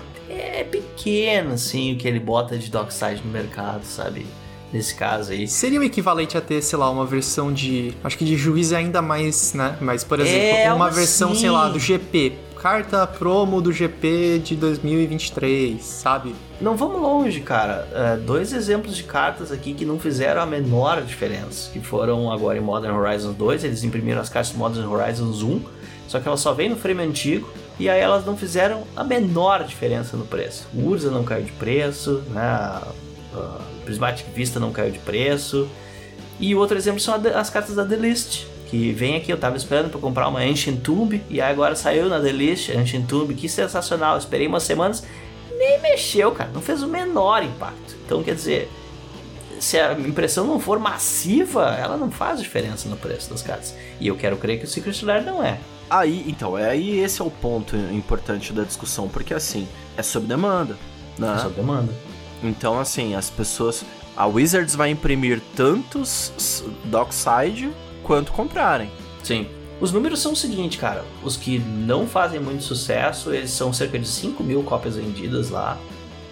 é 0.61 0.65
pequeno, 0.65 1.55
assim, 1.55 1.93
o 1.93 1.99
que 1.99 2.09
ele 2.09 2.19
bota 2.21 2.57
de 2.57 2.71
Dockside 2.71 3.21
no 3.25 3.31
mercado, 3.31 3.85
sabe? 3.85 4.27
Nesse 4.73 4.95
caso 4.95 5.33
aí. 5.33 5.47
Seria 5.47 5.79
o 5.79 5.83
equivalente 5.85 6.37
a 6.37 6.41
ter, 6.41 6.63
sei 6.63 6.79
lá, 6.79 6.89
uma 6.89 7.05
versão 7.05 7.53
de. 7.53 7.93
Acho 8.03 8.17
que 8.17 8.25
de 8.25 8.37
juiz 8.37 8.73
é 8.73 8.77
ainda 8.77 9.03
mais, 9.03 9.53
né? 9.53 9.77
Mas, 9.81 10.03
por 10.03 10.19
exemplo, 10.19 10.39
É, 10.59 10.73
uma 10.73 10.91
versão, 10.91 11.33
assim. 11.33 11.41
sei 11.41 11.51
lá, 11.51 11.69
do 11.69 11.79
GP. 11.79 12.33
Carta 12.57 13.05
promo 13.09 13.61
do 13.61 13.73
GP 13.73 14.41
de 14.45 14.55
2023, 14.55 15.83
sabe? 15.83 16.35
Não 16.61 16.77
vamos 16.77 17.01
longe, 17.03 17.41
cara. 17.41 17.89
É, 17.93 18.17
dois 18.17 18.53
exemplos 18.53 18.97
de 18.97 19.03
cartas 19.03 19.51
aqui 19.51 19.75
que 19.75 19.85
não 19.85 19.99
fizeram 19.99 20.41
a 20.41 20.47
menor 20.47 21.03
diferença. 21.03 21.71
Que 21.73 21.81
foram 21.81 22.31
agora 22.33 22.57
em 22.57 22.61
Modern 22.61 22.97
Horizons 22.97 23.35
2. 23.37 23.65
Eles 23.65 23.83
imprimiram 23.85 24.21
as 24.21 24.29
cartas 24.29 24.53
de 24.53 24.59
Modern 24.59 24.87
Horizons 24.89 25.43
1. 25.43 25.61
Só 26.07 26.21
que 26.21 26.29
elas 26.29 26.41
só 26.41 26.53
vêm 26.53 26.69
no 26.69 26.77
frame 26.77 27.03
antigo. 27.03 27.49
E 27.81 27.89
aí 27.89 28.01
elas 28.01 28.25
não 28.25 28.37
fizeram 28.37 28.85
a 28.95 29.03
menor 29.03 29.65
diferença 29.65 30.17
no 30.17 30.25
preço. 30.25 30.69
O 30.73 30.87
Urza 30.89 31.11
não 31.11 31.25
caiu 31.25 31.45
de 31.45 31.53
preço, 31.53 32.23
né? 32.31 32.81
A, 33.35 33.39
a 33.39 33.85
Prismatic 33.85 34.27
Vista 34.35 34.61
não 34.61 34.73
caiu 34.73 34.91
de 34.91 34.99
preço. 34.99 35.69
E 36.39 36.55
o 36.55 36.59
outro 36.59 36.77
exemplo 36.77 37.01
são 37.01 37.15
as 37.35 37.51
cartas 37.51 37.77
da 37.77 37.85
The 37.85 37.97
List. 37.97 38.47
Que 38.69 38.93
vem 38.93 39.17
aqui, 39.17 39.31
eu 39.31 39.37
tava 39.37 39.57
esperando 39.57 39.91
para 39.91 40.01
comprar 40.01 40.29
uma 40.29 40.41
Ancient 40.41 40.81
Tomb. 40.81 41.23
E 41.29 41.41
aí 41.41 41.53
agora 41.53 41.77
saiu 41.77 42.09
na 42.09 42.21
The 42.21 42.33
List, 42.33 42.71
Ancient 42.71 43.07
Tomb. 43.07 43.35
Que 43.35 43.49
sensacional. 43.49 44.15
Eu 44.15 44.19
esperei 44.19 44.47
umas 44.47 44.63
semanas 44.63 45.05
nem 45.57 45.81
mexeu, 45.81 46.33
cara. 46.33 46.51
Não 46.53 46.61
fez 46.61 46.83
o 46.83 46.89
menor 46.89 47.43
impacto. 47.43 47.97
Então, 48.05 48.23
quer 48.23 48.35
dizer, 48.35 48.71
se 49.61 49.79
a 49.79 49.93
impressão 49.93 50.45
não 50.45 50.59
for 50.59 50.79
massiva, 50.79 51.77
ela 51.79 51.97
não 51.97 52.11
faz 52.11 52.41
diferença 52.41 52.89
no 52.89 52.97
preço 52.97 53.31
das 53.31 53.43
cartas. 53.43 53.75
E 54.01 54.09
eu 54.09 54.17
quero 54.17 54.37
crer 54.37 54.59
que 54.59 54.65
o 54.65 54.69
Secret 54.69 55.05
Lair 55.05 55.25
não 55.25 55.43
é. 55.43 55.59
Aí, 55.89 56.25
então, 56.27 56.57
é 56.59 56.71
aí 56.71 56.99
esse 56.99 57.21
é 57.21 57.25
o 57.25 57.31
ponto 57.31 57.77
importante 57.77 58.53
da 58.53 58.65
discussão, 58.65 59.09
porque 59.09 59.35
assim, 59.35 59.69
é 59.97 60.03
sob 60.03 60.27
demanda, 60.27 60.77
né? 61.19 61.35
É 61.37 61.39
só 61.39 61.49
demanda. 61.49 61.93
Então, 62.43 62.79
assim, 62.79 63.15
as 63.15 63.31
pessoas. 63.31 63.85
A 64.17 64.27
Wizards 64.27 64.75
vai 64.75 64.91
imprimir 64.91 65.41
tantos 65.57 66.65
Dockside 66.85 67.71
quanto 68.03 68.33
comprarem. 68.33 68.91
Sim. 69.23 69.47
Os 69.81 69.91
números 69.91 70.21
são 70.21 70.33
o 70.33 70.37
seguinte, 70.37 70.79
cara. 70.79 71.05
Os 71.25 71.37
que 71.37 71.59
não 71.59 72.07
fazem 72.07 72.39
muito 72.39 72.63
sucesso, 72.63 73.33
eles 73.33 73.51
são 73.51 73.73
cerca 73.73 73.99
de 73.99 74.07
5 74.07 74.43
mil 74.43 74.63
cópias 74.63 74.97
vendidas 74.97 75.51
lá. 75.51 75.79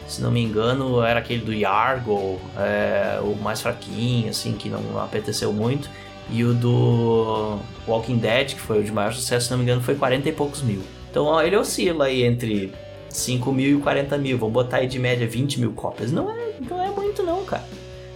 Se 0.06 0.20
não 0.20 0.30
me 0.30 0.42
engano, 0.42 1.02
era 1.02 1.20
aquele 1.20 1.44
do 1.44 1.52
Yargo, 1.52 2.40
é, 2.56 3.18
o 3.22 3.34
mais 3.36 3.60
fraquinho, 3.60 4.28
assim, 4.28 4.52
que 4.52 4.68
não 4.68 5.00
apeteceu 5.00 5.52
muito. 5.52 5.88
E 6.30 6.44
o 6.44 6.54
do 6.54 7.58
Walking 7.88 8.18
Dead, 8.18 8.54
que 8.54 8.60
foi 8.60 8.80
o 8.80 8.84
de 8.84 8.92
maior 8.92 9.12
sucesso, 9.12 9.46
se 9.46 9.50
não 9.50 9.58
me 9.58 9.64
engano, 9.64 9.80
foi 9.80 9.94
40 9.94 10.28
e 10.28 10.32
poucos 10.32 10.62
mil. 10.62 10.82
Então 11.10 11.24
ó, 11.24 11.42
ele 11.42 11.56
oscila 11.56 12.04
aí 12.04 12.22
entre 12.22 12.72
5 13.10 13.52
mil 13.52 13.78
e 13.78 13.82
40 13.82 14.16
mil. 14.18 14.38
Vamos 14.38 14.54
botar 14.54 14.78
aí 14.78 14.86
de 14.86 14.98
média 14.98 15.26
20 15.26 15.60
mil 15.60 15.72
cópias. 15.72 16.10
Não 16.10 16.30
é, 16.30 16.54
não 16.68 16.82
é 16.82 16.90
muito 16.90 17.22
não, 17.22 17.44
cara. 17.44 17.64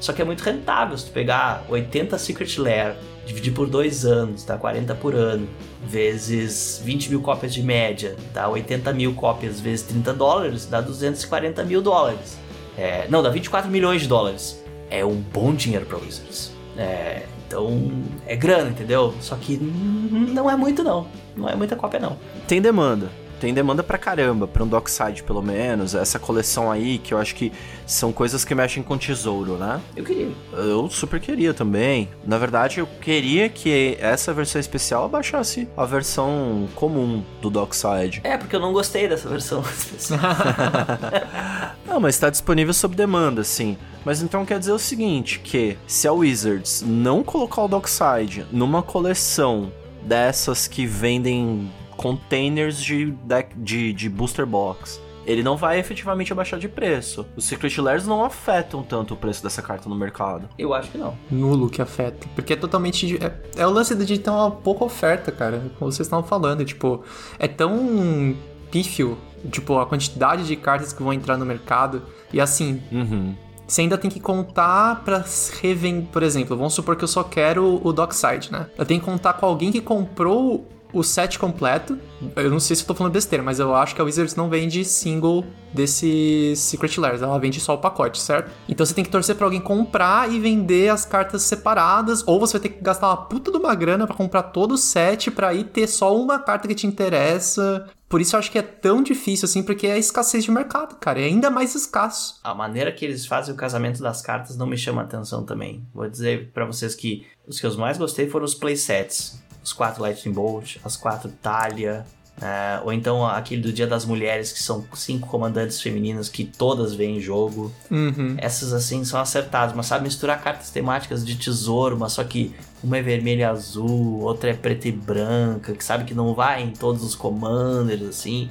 Só 0.01 0.13
que 0.13 0.21
é 0.21 0.25
muito 0.25 0.43
rentável 0.43 0.97
se 0.99 1.07
tu 1.07 1.13
pegar 1.13 1.65
80 1.69 2.19
Secret 2.19 2.59
Lair, 2.59 2.95
dividir 3.25 3.55
por 3.55 3.69
dois 3.69 4.05
anos, 4.05 4.45
dá 4.45 4.59
40 4.59 4.95
por 4.97 5.15
ano, 5.15 5.49
vezes 5.83 6.81
20 6.85 7.09
mil 7.09 7.23
cópias 7.23 7.55
de 7.55 7.63
média, 7.63 8.15
dá 8.33 8.49
80 8.49 8.93
mil 8.93 9.15
cópias 9.15 9.61
vezes 9.61 9.87
30 9.87 10.13
dólares, 10.13 10.67
dá 10.67 10.81
240 10.81 11.65
mil 11.65 11.81
dólares. 11.81 12.37
É, 12.77 13.07
não, 13.09 13.23
dá 13.23 13.31
24 13.31 13.71
milhões 13.71 14.03
de 14.03 14.09
dólares. 14.09 14.63
É 14.91 15.05
um 15.05 15.17
bom 15.17 15.55
dinheiro 15.55 15.87
pra 15.87 15.97
Wizards. 15.97 16.53
É, 16.77 17.23
então, 17.47 17.91
é 18.27 18.37
grana, 18.37 18.71
entendeu? 18.71 19.15
Só 19.21 19.37
que 19.37 19.57
não 19.57 20.51
é 20.51 20.57
muito 20.57 20.83
não. 20.83 21.07
Não 21.37 21.49
é 21.49 21.55
muita 21.55 21.77
cópia 21.77 22.01
não. 22.01 22.19
Tem 22.47 22.61
demanda. 22.61 23.11
Tem 23.45 23.53
demanda 23.53 23.83
pra 23.83 23.99
caramba, 23.99 24.49
pra 24.49 24.65
um 24.65 24.67
Dockside 24.67 25.23
pelo 25.23 25.43
menos. 25.43 25.95
Essa 25.95 26.19
coleção 26.19 26.73
aí, 26.73 26.97
que 26.97 27.13
eu 27.13 27.19
acho 27.19 27.35
que 27.35 27.53
são 27.87 28.11
coisas 28.11 28.43
que 28.43 28.55
mexem 28.55 28.83
com 28.83 28.97
tesouro, 28.97 29.59
né? 29.59 29.83
Eu 29.95 30.03
queria. 30.03 30.31
Eu 30.55 30.89
super 30.89 31.21
queria 31.21 31.53
também. 31.53 32.09
Na 32.25 32.39
verdade, 32.39 32.81
eu 32.81 32.87
queria 33.03 33.51
que 33.51 33.99
essa 34.01 34.33
versão 34.33 34.59
especial 34.59 35.05
abaixasse 35.05 35.69
a 35.77 35.85
versão 35.85 36.67
comum 36.75 37.23
do 37.43 37.51
Dockside. 37.51 38.23
É, 38.25 38.39
porque 38.39 38.57
eu 38.57 38.61
não 38.61 38.73
gostei 38.73 39.07
dessa 39.07 39.29
versão 39.29 39.61
especial. 39.69 40.21
Não, 41.87 42.01
mas 42.01 42.19
tá 42.19 42.31
disponível 42.31 42.73
sob 42.73 42.97
demanda, 42.97 43.45
sim. 43.45 43.77
Mas 44.07 44.23
então 44.23 44.47
quer 44.47 44.59
dizer 44.59 44.73
o 44.73 44.79
seguinte, 44.79 45.39
que 45.39 45.77
se 45.87 46.09
a 46.09 46.13
Wizards 46.15 46.83
não 46.85 47.23
colocar 47.23 47.63
o 47.63 47.69
Dockside 47.69 48.47
numa 48.51 48.83
coleção 48.83 49.71
dessas 50.03 50.67
que 50.67 50.87
vendem 50.87 51.71
containers 51.97 52.83
de, 52.83 53.07
deck, 53.25 53.55
de, 53.57 53.93
de 53.93 54.09
booster 54.09 54.47
box, 54.47 55.01
ele 55.27 55.43
não 55.43 55.57
vai 55.57 55.79
efetivamente 55.79 56.33
abaixar 56.33 56.59
de 56.61 56.69
preço. 56.69 57.25
Os 57.35 57.45
Secret 57.47 57.79
Lairs 57.81 58.07
não 58.07 58.23
afetam 58.25 58.83
tanto 58.83 59.15
o 59.15 59.17
preço 59.17 59.43
dessa 59.43 59.63
carta 59.63 59.89
no 59.89 59.95
mercado. 59.95 60.49
Eu 60.59 60.75
acho 60.75 60.91
que 60.91 60.99
não. 60.99 61.17
Nulo 61.31 61.71
que 61.71 61.81
afeta. 61.81 62.27
Porque 62.35 62.53
é 62.53 62.57
totalmente. 62.57 63.17
É, 63.25 63.33
é 63.63 63.67
o 63.67 63.71
lance 63.71 63.95
de 63.95 64.19
ter 64.19 64.29
uma 64.29 64.51
pouca 64.51 64.85
oferta, 64.85 65.33
cara. 65.33 65.73
Como 65.79 65.91
vocês 65.91 66.07
estavam 66.07 66.27
falando. 66.27 66.63
Tipo, 66.65 67.03
é 67.39 67.49
tão 67.49 68.37
pífio, 68.71 69.17
tipo, 69.51 69.79
a 69.79 69.87
quantidade 69.87 70.47
de 70.47 70.57
cartas 70.57 70.93
que 70.93 71.03
vão 71.03 71.13
entrar 71.13 71.39
no 71.39 71.47
mercado. 71.47 72.03
E 72.31 72.39
assim, 72.41 72.83
Uhum. 72.93 73.35
você 73.67 73.81
ainda 73.81 73.97
tem 73.97 74.11
que 74.11 74.21
contar 74.21 75.03
pra 75.07 75.25
revender. 75.63 76.07
Por 76.13 76.23
exemplo, 76.23 76.55
vamos 76.55 76.75
supor 76.75 76.97
que 76.97 77.05
eu 77.05 77.09
só 77.09 77.23
quero 77.25 77.81
o 77.83 77.93
Dockside, 77.95 78.53
né? 78.53 78.67
Eu 78.77 78.85
tenho 78.85 79.01
que 79.01 79.07
contar 79.07 79.33
com 79.35 79.47
alguém 79.47 79.73
que 79.73 79.81
comprou 79.81 80.69
o 80.95 81.03
set 81.03 81.39
completo. 81.39 81.99
Eu 82.37 82.51
não 82.51 82.61
sei 82.61 82.77
se 82.77 82.83
eu 82.83 82.87
tô 82.87 82.95
falando 82.95 83.13
besteira, 83.13 83.43
mas 83.43 83.59
eu 83.59 83.75
acho 83.75 83.95
que 83.95 84.01
a 84.01 84.05
Wizards 84.05 84.37
não 84.37 84.49
vende 84.49 84.85
single 84.85 85.45
desse 85.75 86.55
Secret 86.57 86.99
Lairs, 86.99 87.21
ela 87.21 87.37
vende 87.39 87.61
só 87.61 87.75
o 87.75 87.79
pacote, 87.79 88.21
certo? 88.21 88.51
Então 88.69 88.87
você 88.87 88.95
tem 88.95 89.05
que 89.05 89.11
torcer 89.11 89.35
pra 89.35 89.47
alguém 89.47 89.61
comprar 89.61 90.33
e 90.33 90.39
vender 90.39 90.89
as 90.89 91.05
cartas 91.05 91.43
separadas, 91.43 92.23
ou 92.27 92.39
você 92.39 92.59
vai 92.59 92.63
ter 92.63 92.69
que 92.77 92.83
gastar 92.83 93.09
uma 93.09 93.17
puta 93.17 93.51
de 93.51 93.59
uma 93.59 93.75
grana 93.75 94.07
pra 94.07 94.15
comprar 94.15 94.45
todo 94.45 94.73
o 94.73 94.79
set 94.79 95.33
pra 95.33 95.49
aí 95.49 95.65
ter 95.65 95.89
só 95.89 96.17
uma 96.17 96.39
carta 96.39 96.69
que 96.69 96.75
te 96.75 96.87
interessa. 96.87 97.89
Por 98.09 98.21
isso 98.21 98.37
eu 98.37 98.39
acho 98.39 98.53
que 98.53 98.59
é 98.59 98.63
tão 98.63 99.03
difícil 99.03 99.47
assim, 99.47 99.65
porque 99.65 99.89
é 99.89 99.93
a 99.95 99.99
escassez 99.99 100.45
de 100.45 100.51
mercado, 100.53 100.95
cara, 100.95 101.21
é 101.21 101.25
ainda 101.25 101.51
mais 101.51 101.75
escasso. 101.75 102.39
A 102.45 102.55
maneira 102.55 102.93
que 102.93 103.05
eles 103.05 103.27
fazem 103.27 103.53
o 103.53 103.57
casamento 103.57 104.01
das 104.01 104.23
cartas 104.23 104.57
não 104.57 104.69
me 104.69 104.79
chama 104.79 105.03
atenção 105.03 105.45
também. 105.45 105.85
Vou 105.93 106.09
dizer 106.09 106.53
pra 106.55 106.65
vocês 106.65 106.95
que 106.95 107.27
os 107.49 107.59
que 107.59 107.67
eu 107.67 107.77
mais 107.77 107.99
gostei 107.99 108.31
foram 108.31 108.45
os 108.45 108.55
playsets. 108.55 109.43
Os 109.65 109.73
quatro 109.73 110.03
Lightning 110.03 110.33
Bolt, 110.33 110.77
as 110.85 110.97
quatro 110.97 111.33
Talia, 111.43 112.05
é, 112.41 112.81
ou 112.85 112.93
então 112.93 113.25
aquele 113.25 113.63
do 113.63 113.73
Dia 113.73 113.87
das 113.87 114.05
Mulheres, 114.05 114.53
que 114.53 114.63
são 114.63 114.85
cinco 114.93 115.29
comandantes 115.29 115.81
femininas 115.81 116.29
que 116.29 116.45
todas 116.45 116.93
vêm 116.93 117.17
em 117.17 117.21
jogo. 117.21 117.73
Uhum. 117.91 118.35
Essas 118.39 118.73
assim 118.73 119.05
são 119.05 119.21
acertadas, 119.21 119.75
mas 119.75 119.87
sabe 119.87 120.05
misturar 120.05 120.43
cartas 120.43 120.71
temáticas 120.71 121.25
de 121.25 121.37
tesouro, 121.37 121.97
mas 121.99 122.13
só 122.13 122.25
que 122.25 122.55
uma 122.83 122.99
é 122.99 123.03
vermelha 123.03 123.41
e 123.41 123.45
azul, 123.45 124.21
outra 124.21 124.51
é 124.51 124.55
preta 124.55 124.89
e 124.89 124.93
branca, 124.93 125.73
que 125.73 125.85
sabe 125.85 126.05
que 126.05 126.13
não 126.13 126.35
vai 126.35 126.63
em 126.63 126.71
todos 126.71 127.05
os 127.05 127.15
commanders, 127.15 128.03
assim. 128.03 128.51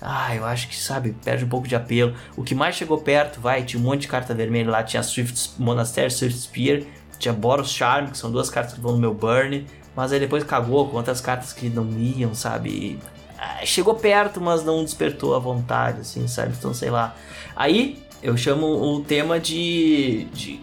Ah, 0.00 0.34
eu 0.34 0.44
acho 0.44 0.68
que, 0.68 0.76
sabe, 0.76 1.14
perde 1.24 1.44
um 1.44 1.48
pouco 1.48 1.68
de 1.68 1.76
apelo. 1.76 2.14
O 2.36 2.42
que 2.42 2.54
mais 2.54 2.76
chegou 2.76 2.98
perto, 2.98 3.40
vai, 3.40 3.62
tinha 3.64 3.80
um 3.80 3.84
monte 3.84 4.02
de 4.02 4.08
carta 4.08 4.32
vermelha 4.32 4.70
lá, 4.70 4.82
tinha 4.82 5.02
Swift 5.02 5.50
Monastery, 5.58 6.10
Swift 6.10 6.38
Spear, 6.38 6.82
tinha 7.18 7.34
Boros 7.34 7.70
Charm, 7.70 8.06
que 8.06 8.16
são 8.16 8.30
duas 8.30 8.48
cartas 8.48 8.74
que 8.74 8.80
vão 8.80 8.92
no 8.92 8.98
meu 8.98 9.12
burn, 9.12 9.66
mas 9.98 10.12
aí 10.12 10.20
depois 10.20 10.44
cagou 10.44 10.88
com 10.88 10.96
outras 10.96 11.20
cartas 11.20 11.52
que 11.52 11.68
não 11.68 11.90
iam, 11.98 12.32
sabe? 12.32 12.70
E, 12.70 12.98
ah, 13.36 13.66
chegou 13.66 13.96
perto, 13.96 14.40
mas 14.40 14.64
não 14.64 14.84
despertou 14.84 15.34
a 15.34 15.40
vontade, 15.40 16.02
assim, 16.02 16.28
sabe? 16.28 16.54
Então, 16.56 16.72
sei 16.72 16.88
lá. 16.88 17.16
Aí 17.56 18.00
eu 18.22 18.36
chamo 18.36 18.64
o 18.64 19.02
tema 19.02 19.40
de. 19.40 20.28
de 20.32 20.60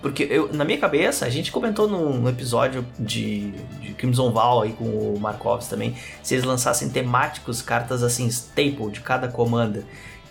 porque 0.00 0.26
eu, 0.30 0.50
na 0.54 0.64
minha 0.64 0.78
cabeça, 0.78 1.26
a 1.26 1.28
gente 1.28 1.52
comentou 1.52 1.86
num 1.86 2.26
episódio 2.30 2.82
de, 2.98 3.50
de 3.78 3.92
Crimson 3.92 4.30
Val 4.30 4.62
aí 4.62 4.72
com 4.72 4.86
o 4.86 5.20
Markovs 5.20 5.68
também, 5.68 5.94
se 6.22 6.32
eles 6.34 6.46
lançassem 6.46 6.88
temáticos, 6.88 7.60
cartas 7.60 8.02
assim, 8.02 8.26
staple 8.28 8.90
de 8.90 9.02
cada 9.02 9.28
commander. 9.28 9.84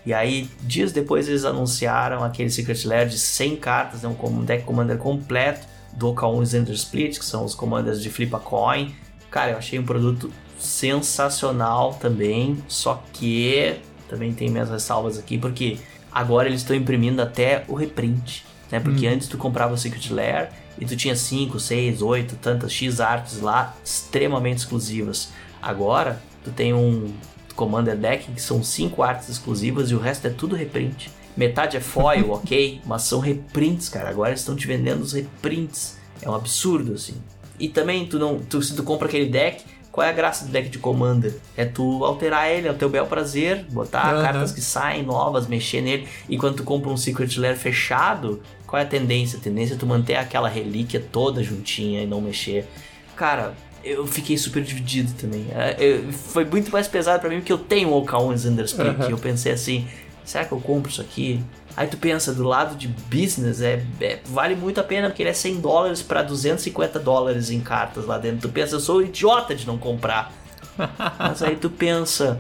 E 0.04 0.16
aí, 0.16 0.50
dias 0.62 0.92
depois, 0.92 1.28
eles 1.28 1.46
anunciaram 1.46 2.24
aquele 2.24 2.50
Secret 2.50 2.88
Lair 2.88 3.08
de 3.08 3.20
100 3.20 3.56
cartas, 3.58 4.02
né, 4.02 4.10
um 4.10 4.44
deck 4.44 4.64
commander 4.64 4.98
completo 4.98 5.77
do 5.98 6.14
Oka1 6.14 6.44
e 6.44 6.46
Zender 6.46 6.76
Split, 6.76 7.18
que 7.18 7.26
são 7.26 7.44
os 7.44 7.56
commanders 7.56 8.02
de 8.02 8.10
Flip 8.10 8.34
a 8.36 8.40
Coin. 8.40 8.96
Cara, 9.32 9.52
eu 9.52 9.58
achei 9.58 9.78
um 9.78 9.84
produto 9.84 10.32
sensacional 10.58 11.96
também, 11.96 12.64
só 12.68 13.04
que 13.12 13.76
também 14.08 14.34
tem 14.34 14.50
minhas 14.50 14.70
ressalvas 14.70 15.18
aqui, 15.18 15.38
porque 15.38 15.78
agora 16.12 16.48
eles 16.48 16.62
estão 16.62 16.76
imprimindo 16.76 17.22
até 17.22 17.66
o 17.68 17.74
reprint, 17.74 18.46
né? 18.72 18.80
Porque 18.80 19.06
antes 19.08 19.28
tu 19.28 19.38
comprava 19.38 19.74
o 19.74 19.78
Secret 19.78 20.14
Lair 20.14 20.50
e 20.80 20.86
tu 20.86 20.96
tinha 20.96 21.16
5, 21.16 21.60
6, 21.60 22.02
8, 22.02 22.36
tantas 22.38 22.72
X 22.72 23.00
artes 23.00 23.42
lá 23.42 23.76
extremamente 23.84 24.60
exclusivas. 24.60 25.30
Agora 25.62 26.22
tu 26.44 26.52
tem 26.52 26.74
um 26.74 27.14
Commander 27.56 27.98
Deck 27.98 28.32
que 28.32 28.42
são 28.42 28.64
5 28.64 29.02
artes 29.02 29.30
exclusivas 29.30 29.90
e 29.90 29.96
o 29.96 30.00
resto 30.00 30.28
é 30.28 30.30
tudo 30.30 30.56
reprint. 30.56 31.10
Metade 31.38 31.78
é 31.78 31.80
foil, 31.80 32.32
ok, 32.34 32.82
mas 32.86 33.04
são 33.04 33.20
reprints, 33.20 33.88
cara. 33.88 34.10
Agora 34.10 34.34
estão 34.34 34.56
te 34.56 34.66
vendendo 34.68 35.02
os 35.02 35.14
reprints. 35.14 35.98
É 36.22 36.30
um 36.30 36.34
absurdo, 36.36 36.94
assim. 36.94 37.14
E 37.60 37.70
também, 37.70 38.06
tu 38.08 38.18
não, 38.20 38.40
tu, 38.40 38.62
se 38.62 38.76
tu 38.76 38.84
compra 38.84 39.08
aquele 39.08 39.28
deck, 39.28 39.64
qual 39.92 40.06
é 40.06 40.10
a 40.10 40.14
graça 40.14 40.46
do 40.46 40.52
deck 40.52 40.70
de 40.70 40.78
Commander? 40.80 41.36
É 41.56 41.66
tu 41.66 42.04
alterar 42.04 42.50
ele, 42.52 42.68
é 42.68 42.72
o 42.72 42.76
teu 42.76 42.90
bel 42.90 43.06
prazer, 43.08 43.66
botar 43.70 44.14
Aham. 44.14 44.22
cartas 44.24 44.52
que 44.52 44.62
saem 44.62 45.04
novas, 45.04 45.48
mexer 45.48 45.82
nele. 45.82 46.08
E 46.30 46.38
quando 46.38 46.56
tu 46.58 46.64
compra 46.64 46.90
um 46.90 46.98
Secret 46.98 47.36
Lair 47.40 47.58
fechado, 47.58 48.42
qual 48.68 48.80
é 48.80 48.84
a 48.84 48.88
tendência? 48.88 49.40
A 49.40 49.42
tendência 49.42 49.74
é 49.74 49.78
tu 49.78 49.86
manter 49.88 50.16
aquela 50.16 50.48
relíquia 50.50 51.00
toda 51.12 51.42
juntinha 51.44 52.02
e 52.04 52.06
não 52.08 52.22
mexer. 52.22 52.68
Cara, 53.16 53.54
eu 53.84 54.06
fiquei 54.06 54.38
super 54.38 54.62
dividido 54.62 55.14
também. 55.14 55.48
É, 55.52 55.76
eu- 55.80 56.12
foi 56.12 56.46
muito 56.46 56.72
mais 56.72 56.88
pesado 56.88 57.20
pra 57.22 57.30
mim 57.30 57.38
porque 57.38 57.54
eu 57.54 57.58
tenho 57.58 57.90
o 57.90 58.06
Oka1 58.06 58.36
Zander 58.38 58.66
Split. 58.66 58.88
Aham. 59.00 59.08
E 59.08 59.12
eu 59.12 59.18
pensei 59.18 59.52
assim, 59.52 59.88
será 60.28 60.46
que 60.46 60.52
eu 60.52 60.60
compro 60.60 60.92
isso 60.92 61.02
aqui? 61.02 61.44
Aí 61.76 61.88
tu 61.88 61.98
pensa, 61.98 62.34
do 62.34 62.44
lado 62.44 62.76
de 62.76 62.88
business, 62.88 63.62
é, 63.62 63.84
é- 64.02 64.20
vale 64.26 64.56
muito 64.56 64.80
a 64.80 64.84
pena, 64.84 65.08
porque 65.10 65.22
ele 65.24 65.30
é 65.30 65.34
100 65.34 65.62
dólares 65.62 66.02
pra 66.02 66.22
250 66.22 67.00
dólares 67.00 67.50
em 67.50 67.60
cartas 67.62 68.06
lá 68.06 68.18
dentro. 68.18 68.42
Tu 68.42 68.50
pensa, 68.50 68.76
eu 68.76 68.80
sou 68.80 69.02
idiota 69.02 69.56
de 69.56 69.66
não 69.66 69.78
comprar. 69.78 70.34
Mas 71.18 71.42
aí 71.42 71.56
tu 71.56 71.70
pensa, 71.70 72.40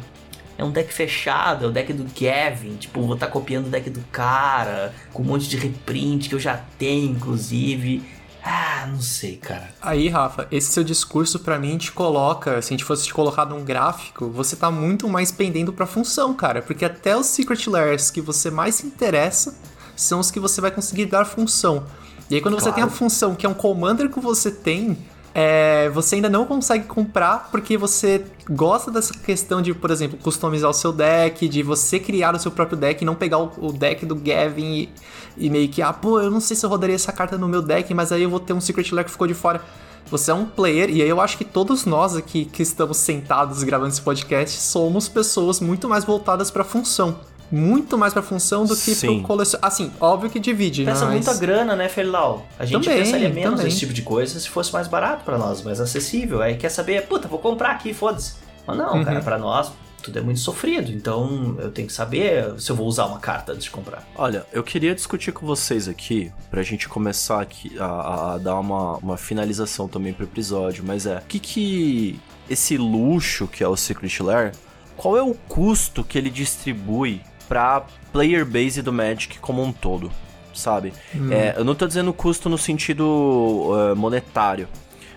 é 0.58 0.64
um 0.64 0.72
deck 0.72 0.92
fechado, 0.92 1.66
é 1.66 1.68
o 1.68 1.72
deck 1.72 1.94
do 1.94 2.04
Gavin, 2.20 2.76
tipo, 2.76 3.02
vou 3.02 3.14
estar 3.14 3.28
copiando 3.28 3.68
o 3.68 3.70
deck 3.70 3.90
do 3.90 4.02
cara, 4.12 4.94
com 5.14 5.22
um 5.22 5.26
monte 5.26 5.48
de 5.48 5.56
reprint 5.56 6.30
que 6.30 6.36
eu 6.36 6.40
já 6.40 6.60
tenho, 6.78 7.12
inclusive. 7.12 8.04
Ah, 8.50 8.88
não 8.88 9.02
sei, 9.02 9.36
cara. 9.36 9.70
Aí, 9.82 10.08
Rafa, 10.08 10.48
esse 10.50 10.72
seu 10.72 10.84
discurso 10.84 11.40
pra 11.40 11.60
mim 11.60 11.78
te 11.78 11.92
coloca, 11.92 12.62
se 12.62 12.70
a 12.70 12.78
gente 12.78 12.86
fosse 12.86 13.04
te 13.06 13.14
colocar 13.14 13.46
num 13.46 13.64
gráfico, 13.64 14.30
você 14.30 14.56
tá 14.56 14.72
muito 14.72 15.10
mais 15.10 15.32
pendendo 15.34 15.74
pra 15.74 15.86
função, 15.86 16.34
cara, 16.34 16.62
porque 16.62 16.86
até 16.86 17.18
os 17.18 17.26
Secret 17.26 17.68
Lairs 17.68 18.10
que 18.10 18.22
você 18.22 18.50
mais 18.50 18.76
se 18.76 18.88
interessa 18.88 19.58
são 19.98 20.20
os 20.22 20.32
que 20.32 20.40
você 20.40 20.62
vai 20.62 20.72
conseguir 20.72 21.08
dar 21.08 21.26
função. 21.26 21.86
E 22.30 22.36
aí 22.36 22.42
quando 22.42 22.56
você 22.56 22.70
Claro. 22.72 22.76
tem 22.76 22.84
a 22.86 22.90
função 22.90 23.36
que 23.36 23.46
é 23.46 23.50
um 23.50 23.54
commander 23.54 24.10
que 24.10 24.20
você 24.20 24.50
tem, 24.50 24.98
é, 25.40 25.88
você 25.90 26.16
ainda 26.16 26.32
não 26.32 26.48
consegue 26.48 26.86
comprar 26.86 27.50
porque 27.52 27.78
você 27.78 28.26
gosta 28.50 28.90
dessa 28.90 29.14
questão 29.14 29.62
de, 29.62 29.72
por 29.72 29.92
exemplo, 29.92 30.18
customizar 30.18 30.68
o 30.68 30.74
seu 30.74 30.92
deck, 30.92 31.48
de 31.48 31.62
você 31.62 32.00
criar 32.00 32.34
o 32.34 32.40
seu 32.40 32.50
próprio 32.50 32.76
deck 32.76 33.04
e 33.04 33.06
não 33.06 33.14
pegar 33.14 33.38
o, 33.38 33.52
o 33.60 33.72
deck 33.72 34.04
do 34.04 34.16
Gavin 34.16 34.66
e, 34.66 34.90
e 35.38 35.48
meio 35.52 35.70
que, 35.70 35.80
ah, 35.80 35.94
pô, 35.94 36.20
eu 36.20 36.32
não 36.32 36.40
sei 36.40 36.58
se 36.58 36.66
eu 36.66 36.70
rodaria 36.72 36.96
essa 36.96 37.12
carta 37.12 37.38
no 37.38 37.48
meu 37.48 37.62
deck, 37.62 37.94
mas 37.94 38.12
aí 38.12 38.24
eu 38.24 38.32
vou 38.32 38.40
ter 38.40 38.54
um 38.54 38.60
Secret 38.60 38.92
Lair 38.92 39.06
que 39.06 39.12
ficou 39.12 39.28
de 39.28 39.36
fora. 39.36 39.62
Você 40.10 40.32
é 40.32 40.34
um 40.34 40.48
player, 40.48 40.90
e 40.90 41.04
aí 41.04 41.10
eu 41.10 41.22
acho 41.22 41.38
que 41.38 41.46
todos 41.46 41.86
nós 41.86 42.16
aqui 42.16 42.46
que 42.46 42.64
estamos 42.64 42.98
sentados 42.98 43.62
gravando 43.62 43.90
esse 43.90 44.02
podcast 44.02 44.60
somos 44.60 45.08
pessoas 45.08 45.60
muito 45.60 45.88
mais 45.88 46.04
voltadas 46.04 46.50
pra 46.50 46.64
função. 46.64 47.16
Muito 47.52 47.98
mais 47.98 48.14
pra 48.14 48.22
função 48.22 48.66
do 48.66 48.76
que 48.76 48.94
Sim. 48.94 49.20
pro 49.20 49.28
colecion... 49.28 49.60
Assim, 49.62 49.92
óbvio 50.00 50.30
que 50.30 50.40
divide, 50.40 50.84
Pensa 50.84 51.06
mas... 51.06 51.14
muita 51.14 51.34
grana, 51.36 51.76
né, 51.76 51.88
Felilau? 51.88 52.46
A 52.60 52.66
gente 52.66 52.84
Também, 52.84 53.04
pensaria 53.04 53.30
menos 53.30 53.52
também. 53.52 53.66
nesse 53.66 53.80
tipo 53.80 53.94
de 53.94 54.02
coisa 54.02 54.40
se 54.40 54.50
fosse 54.50 54.74
mais 54.74 54.88
barato 54.88 55.24
pra 55.24 55.38
nós, 55.38 55.62
mais 55.62 55.80
acessível. 55.80 56.42
Aí 56.42 56.56
quer 56.58 56.70
saber, 56.70 57.08
puta, 57.08 57.28
vou 57.28 57.40
comprar 57.40 57.72
aqui, 57.72 57.94
foda-se. 57.94 58.34
Mas 58.66 58.78
não, 58.78 58.96
Uhum. 58.96 59.06
cara, 59.06 59.22
pra 59.22 59.38
nós 59.38 59.72
tudo 60.04 60.20
é 60.20 60.22
muito 60.22 60.40
sofrido. 60.40 60.92
Então 60.92 61.56
eu 61.60 61.72
tenho 61.72 61.88
que 61.88 61.94
saber 61.94 62.54
se 62.60 62.70
eu 62.70 62.76
vou 62.76 62.86
usar 62.88 63.06
uma 63.06 63.20
carta 63.20 63.52
antes 63.54 63.64
de 63.66 63.72
comprar. 63.72 64.08
Olha, 64.16 64.46
eu 64.54 64.64
queria 64.64 64.94
discutir 64.96 65.32
com 65.34 65.46
vocês 65.46 65.88
aqui, 65.88 66.32
pra 66.52 66.64
gente 66.64 66.88
começar 66.88 67.42
aqui 67.42 67.78
a, 67.80 68.34
a 68.34 68.38
dar 68.38 68.60
uma, 68.60 68.98
uma 68.98 69.18
finalização 69.18 69.88
também 69.88 70.14
pro 70.14 70.24
episódio, 70.26 70.84
mas 70.86 71.06
é, 71.06 71.18
o 71.18 71.22
que 71.28 71.40
que 71.40 72.20
esse 72.50 72.78
luxo 72.78 73.48
que 73.48 73.64
é 73.64 73.68
o 73.68 73.76
Secret 73.76 74.22
Lair, 74.22 74.52
qual 74.96 75.18
é 75.18 75.22
o 75.22 75.34
custo 75.34 76.04
que 76.04 76.18
ele 76.18 76.30
distribui 76.30 77.22
pra 77.48 77.86
player 78.12 78.46
base 78.46 78.82
do 78.82 78.92
Magic 78.94 79.40
como 79.40 79.64
um 79.64 79.72
todo, 79.72 80.12
sabe? 80.54 80.94
É, 81.32 81.54
eu 81.58 81.64
não 81.64 81.76
tô 81.76 81.88
dizendo 81.88 82.12
custo 82.14 82.50
no 82.50 82.58
sentido 82.58 83.72
eh, 83.92 83.96
monetário, 83.96 84.68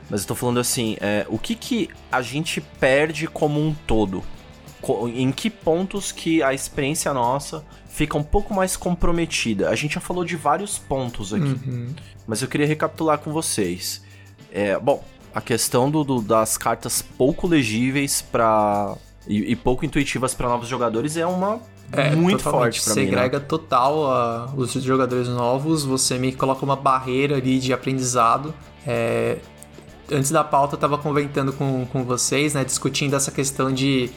mas 0.08 0.22
eu 0.22 0.28
tô 0.28 0.34
falando 0.34 0.60
assim, 0.60 0.96
é, 1.00 1.26
o 1.28 1.38
que 1.38 1.54
que 1.54 1.88
a 2.10 2.20
gente 2.22 2.60
perde 2.60 3.26
como 3.26 3.60
um 3.60 3.74
todo? 3.86 4.22
Co- 4.80 5.08
em 5.08 5.30
que 5.30 5.50
pontos 5.50 6.10
que 6.10 6.42
a 6.42 6.54
experiência 6.54 7.12
nossa 7.12 7.64
fica 7.88 8.16
um 8.16 8.22
pouco 8.22 8.54
mais 8.54 8.76
comprometida. 8.76 9.68
A 9.68 9.74
gente 9.74 9.94
já 9.94 10.00
falou 10.00 10.24
de 10.24 10.36
vários 10.36 10.78
pontos 10.78 11.34
aqui, 11.34 11.44
Uhum. 11.66 11.94
mas 12.26 12.40
eu 12.42 12.48
queria 12.48 12.66
recapitular 12.66 13.18
com 13.18 13.30
vocês. 13.32 14.02
É, 14.50 14.78
bom, 14.78 15.04
a 15.34 15.40
questão 15.40 15.90
do, 15.90 16.02
do- 16.02 16.22
das 16.22 16.56
cartas 16.56 17.02
pouco 17.02 17.46
legíveis 17.46 18.22
para 18.22 18.96
e, 19.28 19.52
e 19.52 19.54
pouco 19.56 19.84
intuitivas 19.84 20.34
para 20.34 20.48
novos 20.48 20.66
jogadores 20.66 21.16
é 21.16 21.26
uma 21.26 21.60
É, 21.93 22.14
muito 22.14 22.43
forte 22.43 22.82
pra 22.82 22.95
mim. 22.95 23.01
né? 23.01 23.07
Segrega 23.07 23.41
total 23.41 24.11
a- 24.11 24.51
os 24.57 24.72
jogadores 24.72 25.28
novos, 25.28 25.82
você 25.84 26.18
meio 26.18 26.32
que 26.32 26.38
coloca 26.38 26.64
uma 26.64 26.76
barreira 26.76 27.36
ali 27.36 27.59
de 27.59 27.72
aprendizado. 27.72 28.55
É, 28.86 29.38
antes 30.11 30.30
da 30.30 30.45
pauta, 30.45 30.74
eu 30.74 30.78
tava 30.78 30.97
comentando 30.99 31.53
com, 31.53 31.86
com 31.86 32.05
vocês, 32.05 32.55
né, 32.55 32.64
discutindo 32.64 33.14
essa 33.14 33.30
questão 33.30 33.72
de 33.72 34.11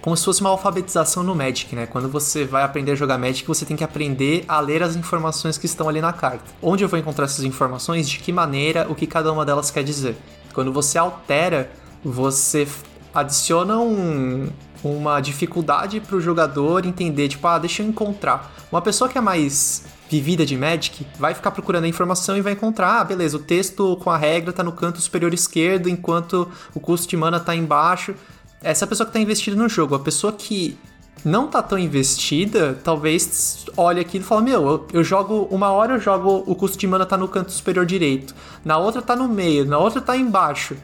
como 0.00 0.16
se 0.16 0.24
fosse 0.24 0.40
uma 0.40 0.48
alfabetização 0.50 1.22
no 1.22 1.34
Magic, 1.34 1.76
né? 1.76 1.84
Quando 1.86 2.08
você 2.08 2.44
vai 2.46 2.62
aprender 2.62 2.92
a 2.92 2.94
jogar 2.94 3.18
Magic, 3.18 3.46
você 3.46 3.66
tem 3.66 3.76
que 3.76 3.84
aprender 3.84 4.44
a 4.48 4.58
ler 4.58 4.82
as 4.82 4.96
informações 4.96 5.58
que 5.58 5.66
estão 5.66 5.88
ali 5.90 6.00
na 6.00 6.10
carta. 6.12 6.44
Onde 6.62 6.82
eu 6.82 6.88
vou 6.88 6.98
encontrar 6.98 7.26
essas 7.26 7.44
informações, 7.44 8.08
de 8.08 8.18
que 8.18 8.32
maneira, 8.32 8.86
o 8.88 8.94
que 8.94 9.06
cada 9.06 9.30
uma 9.30 9.44
delas 9.44 9.70
quer 9.70 9.84
dizer. 9.84 10.16
Quando 10.54 10.72
você 10.72 10.96
altera, 10.96 11.70
você 12.02 12.66
adiciona 13.12 13.78
um, 13.78 14.48
uma 14.82 15.20
dificuldade 15.20 16.00
pro 16.00 16.20
jogador 16.20 16.86
entender, 16.86 17.28
tipo, 17.28 17.46
ah, 17.46 17.58
deixa 17.58 17.82
eu 17.82 17.86
encontrar. 17.86 18.52
Uma 18.70 18.80
pessoa 18.80 19.08
que 19.08 19.18
é 19.18 19.20
mais 19.20 19.84
vivida 20.08 20.44
de 20.44 20.56
Magic 20.56 21.06
vai 21.18 21.34
ficar 21.34 21.50
procurando 21.52 21.84
a 21.84 21.88
informação 21.88 22.36
e 22.36 22.40
vai 22.40 22.54
encontrar, 22.54 23.00
ah, 23.00 23.04
beleza, 23.04 23.36
o 23.36 23.40
texto 23.40 23.96
com 23.96 24.10
a 24.10 24.16
regra 24.16 24.52
tá 24.52 24.62
no 24.62 24.72
canto 24.72 25.00
superior 25.00 25.32
esquerdo, 25.32 25.88
enquanto 25.88 26.48
o 26.74 26.80
custo 26.80 27.08
de 27.08 27.16
mana 27.16 27.38
tá 27.38 27.54
embaixo. 27.54 28.14
Essa 28.62 28.84
é 28.84 28.86
a 28.86 28.88
pessoa 28.88 29.06
que 29.06 29.12
tá 29.12 29.20
investida 29.20 29.56
no 29.56 29.68
jogo. 29.68 29.94
A 29.94 30.00
pessoa 30.00 30.32
que 30.32 30.76
não 31.24 31.46
tá 31.46 31.62
tão 31.62 31.78
investida, 31.78 32.78
talvez 32.82 33.66
olhe 33.76 34.00
aquilo 34.00 34.24
e 34.24 34.26
fale, 34.26 34.42
meu, 34.42 34.66
eu, 34.66 34.86
eu 34.94 35.04
jogo, 35.04 35.48
uma 35.50 35.70
hora 35.70 35.94
eu 35.94 36.00
jogo, 36.00 36.42
o 36.46 36.54
custo 36.54 36.78
de 36.78 36.86
mana 36.86 37.06
tá 37.06 37.16
no 37.16 37.28
canto 37.28 37.52
superior 37.52 37.84
direito, 37.84 38.34
na 38.64 38.78
outra 38.78 39.02
tá 39.02 39.14
no 39.14 39.28
meio, 39.28 39.64
na 39.64 39.78
outra 39.78 40.00
tá 40.00 40.16
embaixo. 40.16 40.76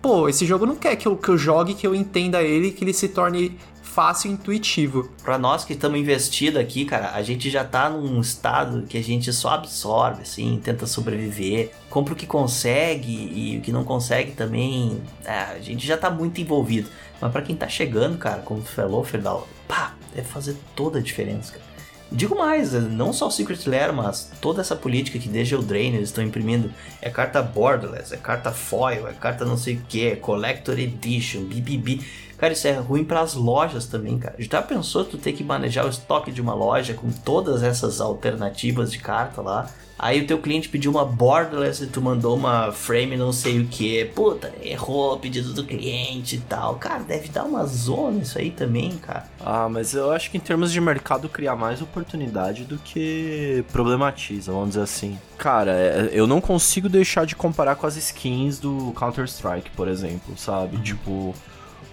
Pô, 0.00 0.28
esse 0.28 0.46
jogo 0.46 0.64
não 0.64 0.76
quer 0.76 0.96
que 0.96 1.06
eu, 1.06 1.16
que 1.16 1.28
eu 1.28 1.36
jogue, 1.36 1.74
que 1.74 1.86
eu 1.86 1.94
entenda 1.94 2.42
ele, 2.42 2.70
que 2.70 2.84
ele 2.84 2.92
se 2.92 3.08
torne 3.08 3.58
fácil 3.82 4.30
e 4.30 4.34
intuitivo. 4.34 5.10
Pra 5.24 5.36
nós 5.36 5.64
que 5.64 5.72
estamos 5.72 5.98
investidos 5.98 6.60
aqui, 6.60 6.84
cara, 6.84 7.12
a 7.14 7.22
gente 7.22 7.50
já 7.50 7.64
tá 7.64 7.90
num 7.90 8.20
estado 8.20 8.84
que 8.88 8.96
a 8.96 9.02
gente 9.02 9.32
só 9.32 9.50
absorve, 9.50 10.22
assim, 10.22 10.60
tenta 10.62 10.86
sobreviver, 10.86 11.72
compra 11.90 12.14
o 12.14 12.16
que 12.16 12.26
consegue 12.26 13.10
e 13.10 13.58
o 13.58 13.60
que 13.60 13.72
não 13.72 13.82
consegue 13.82 14.32
também, 14.32 15.02
é, 15.24 15.32
a 15.32 15.58
gente 15.58 15.84
já 15.84 15.96
tá 15.96 16.10
muito 16.10 16.40
envolvido. 16.40 16.88
Mas 17.20 17.32
pra 17.32 17.42
quem 17.42 17.56
tá 17.56 17.68
chegando, 17.68 18.16
cara, 18.18 18.40
como 18.42 18.60
tu 18.60 18.70
falou, 18.70 19.02
Ferdal, 19.02 19.48
pá, 19.66 19.94
deve 20.14 20.28
fazer 20.28 20.56
toda 20.76 21.00
a 21.00 21.02
diferença, 21.02 21.54
cara. 21.54 21.67
Digo 22.10 22.38
mais, 22.38 22.72
não 22.72 23.12
só 23.12 23.28
o 23.28 23.30
Secret 23.30 23.66
Lair, 23.66 23.92
mas 23.92 24.30
toda 24.40 24.62
essa 24.62 24.74
política 24.74 25.18
que 25.18 25.28
desde 25.28 25.54
o 25.54 25.62
Drain 25.62 25.94
eles 25.94 26.08
estão 26.08 26.24
imprimindo. 26.24 26.72
É 27.02 27.10
carta 27.10 27.42
borderless, 27.42 28.14
é 28.14 28.16
carta 28.16 28.50
foil, 28.50 29.06
é 29.06 29.12
carta 29.12 29.44
não 29.44 29.58
sei 29.58 29.74
o 29.74 29.82
que, 29.86 30.06
é 30.06 30.16
Collector 30.16 30.78
Edition, 30.78 31.44
BBB. 31.44 32.00
Cara, 32.38 32.52
isso 32.52 32.66
é 32.68 32.72
ruim 32.72 33.04
para 33.04 33.20
as 33.20 33.34
lojas 33.34 33.86
também, 33.86 34.16
cara. 34.18 34.36
Já 34.38 34.62
pensou 34.62 35.04
tu 35.04 35.18
ter 35.18 35.32
que 35.32 35.42
manejar 35.44 35.84
o 35.84 35.88
estoque 35.90 36.30
de 36.30 36.40
uma 36.40 36.54
loja 36.54 36.94
com 36.94 37.10
todas 37.10 37.62
essas 37.62 38.00
alternativas 38.00 38.90
de 38.92 38.98
carta 38.98 39.42
lá? 39.42 39.68
Aí 39.98 40.20
o 40.22 40.26
teu 40.28 40.38
cliente 40.38 40.68
pediu 40.68 40.92
uma 40.92 41.04
borderless 41.04 41.82
e 41.82 41.88
tu 41.88 42.00
mandou 42.00 42.36
uma 42.36 42.70
frame 42.70 43.16
não 43.16 43.32
sei 43.32 43.58
o 43.58 43.66
que. 43.66 44.04
Puta, 44.04 44.52
errou 44.62 45.14
o 45.14 45.18
pedido 45.18 45.52
do 45.52 45.64
cliente 45.64 46.36
e 46.36 46.40
tal. 46.40 46.76
Cara, 46.76 47.02
deve 47.02 47.26
dar 47.30 47.42
uma 47.42 47.66
zona 47.66 48.22
isso 48.22 48.38
aí 48.38 48.52
também, 48.52 48.92
cara. 48.98 49.26
Ah, 49.44 49.68
mas 49.68 49.94
eu 49.94 50.12
acho 50.12 50.30
que 50.30 50.36
em 50.36 50.40
termos 50.40 50.70
de 50.70 50.80
mercado 50.80 51.28
cria 51.28 51.56
mais 51.56 51.82
oportunidade 51.82 52.62
do 52.62 52.78
que 52.78 53.64
problematiza, 53.72 54.52
vamos 54.52 54.68
dizer 54.68 54.82
assim. 54.82 55.18
Cara, 55.36 55.72
é- 55.72 56.10
eu 56.12 56.28
não 56.28 56.40
consigo 56.40 56.88
deixar 56.88 57.26
de 57.26 57.34
comparar 57.34 57.74
com 57.74 57.86
as 57.86 57.96
skins 57.96 58.60
do 58.60 58.92
Counter-Strike, 58.96 59.70
por 59.70 59.88
exemplo, 59.88 60.36
sabe? 60.36 60.76
Tipo, 60.78 61.34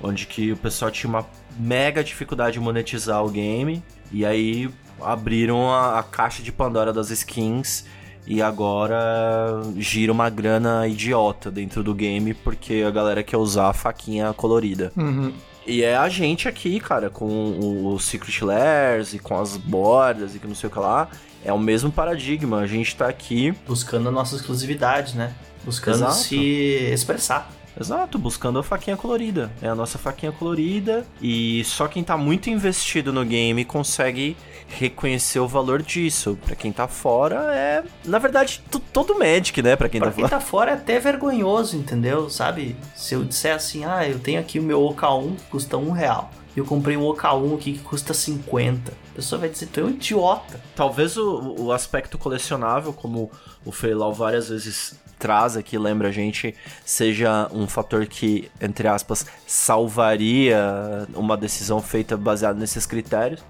onde 0.01 0.25
que 0.25 0.51
o 0.51 0.57
pessoal 0.57 0.91
tinha 0.91 1.09
uma 1.09 1.25
mega 1.57 2.03
dificuldade 2.03 2.53
de 2.53 2.59
monetizar 2.59 3.23
o 3.23 3.29
game 3.29 3.83
e 4.11 4.25
aí 4.25 4.69
abriram 5.01 5.69
a, 5.69 5.99
a 5.99 6.03
caixa 6.03 6.41
de 6.41 6.51
Pandora 6.51 6.93
das 6.93 7.09
skins 7.09 7.85
e 8.27 8.41
agora 8.41 9.61
gira 9.77 10.11
uma 10.11 10.29
grana 10.29 10.87
idiota 10.87 11.51
dentro 11.51 11.83
do 11.83 11.93
game 11.93 12.33
porque 12.33 12.83
a 12.85 12.91
galera 12.91 13.23
quer 13.23 13.37
usar 13.37 13.69
a 13.69 13.73
faquinha 13.73 14.33
colorida. 14.33 14.91
E 15.67 15.83
é 15.83 15.95
a 15.95 16.07
gente 16.09 16.47
aqui, 16.47 16.79
cara, 16.79 17.09
com 17.09 17.25
o, 17.25 17.93
o 17.93 17.99
Secret 17.99 18.43
Lairs 18.43 19.13
e 19.13 19.19
com 19.19 19.39
as 19.39 19.57
bordas 19.57 20.35
e 20.35 20.39
que 20.39 20.47
não 20.47 20.55
sei 20.55 20.69
o 20.69 20.71
que 20.71 20.79
lá. 20.79 21.09
É 21.43 21.53
o 21.53 21.59
mesmo 21.59 21.91
paradigma. 21.91 22.59
A 22.59 22.67
gente 22.67 22.95
tá 22.95 23.07
aqui, 23.07 23.51
Buscando 23.67 24.09
a 24.09 24.11
nossa 24.11 24.35
exclusividade, 24.35 25.15
né? 25.15 25.33
Buscando 25.63 25.97
Exato. 25.97 26.15
se 26.15 26.37
expressar. 26.91 27.51
Exato, 27.79 28.17
buscando 28.17 28.59
a 28.59 28.63
faquinha 28.63 28.97
colorida. 28.97 29.51
É 29.61 29.67
a 29.67 29.75
nossa 29.75 29.97
faquinha 29.97 30.31
colorida. 30.31 31.05
E 31.21 31.63
só 31.65 31.87
quem 31.87 32.03
tá 32.03 32.17
muito 32.17 32.49
investido 32.49 33.11
no 33.13 33.23
game 33.25 33.63
consegue 33.65 34.35
reconhecer 34.67 35.39
o 35.39 35.47
valor 35.47 35.81
disso. 35.81 36.37
Pra 36.45 36.55
quem 36.55 36.71
tá 36.71 36.87
fora, 36.87 37.53
é. 37.53 37.83
Na 38.03 38.19
verdade, 38.19 38.61
todo 38.91 39.17
Magic, 39.17 39.61
né? 39.61 39.75
Pra 39.75 39.89
quem 39.89 39.99
Pra 39.99 40.09
tá 40.09 40.15
quem 40.15 40.23
fora. 40.25 40.35
tá 40.39 40.45
fora 40.45 40.71
é 40.71 40.73
até 40.73 40.99
vergonhoso, 40.99 41.77
entendeu? 41.77 42.29
Sabe? 42.29 42.75
Se 42.95 43.13
eu 43.15 43.23
disser 43.23 43.55
assim, 43.55 43.85
ah, 43.85 44.07
eu 44.07 44.19
tenho 44.19 44.39
aqui 44.39 44.59
o 44.59 44.63
meu 44.63 44.79
OK1 44.81 45.35
que 45.35 45.43
custa 45.51 45.77
um 45.77 45.91
real. 45.91 46.31
E 46.55 46.59
eu 46.59 46.65
comprei 46.65 46.95
um 46.95 47.01
OK1 47.03 47.53
aqui 47.55 47.73
que 47.73 47.79
custa 47.79 48.13
50. 48.13 48.91
A 48.91 49.15
pessoa 49.15 49.39
vai 49.41 49.49
dizer, 49.49 49.67
tu 49.67 49.81
é 49.81 49.83
um 49.83 49.89
idiota. 49.89 50.59
Talvez 50.75 51.17
o, 51.17 51.55
o 51.59 51.71
aspecto 51.71 52.17
colecionável, 52.17 52.93
como 52.93 53.29
o 53.65 53.71
Feilau 53.73 54.13
várias 54.13 54.47
vezes 54.49 54.95
traz 55.17 55.55
aqui, 55.57 55.77
lembra 55.77 56.09
a 56.09 56.11
gente, 56.11 56.53
seja 56.85 57.47
um 57.51 57.67
fator 57.67 58.05
que, 58.05 58.49
entre 58.61 58.87
aspas, 58.87 59.25
salvaria 59.47 61.07
uma 61.13 61.35
decisão 61.37 61.81
feita 61.81 62.15
baseada 62.17 62.59
nesses 62.59 62.85
critérios. 62.85 63.43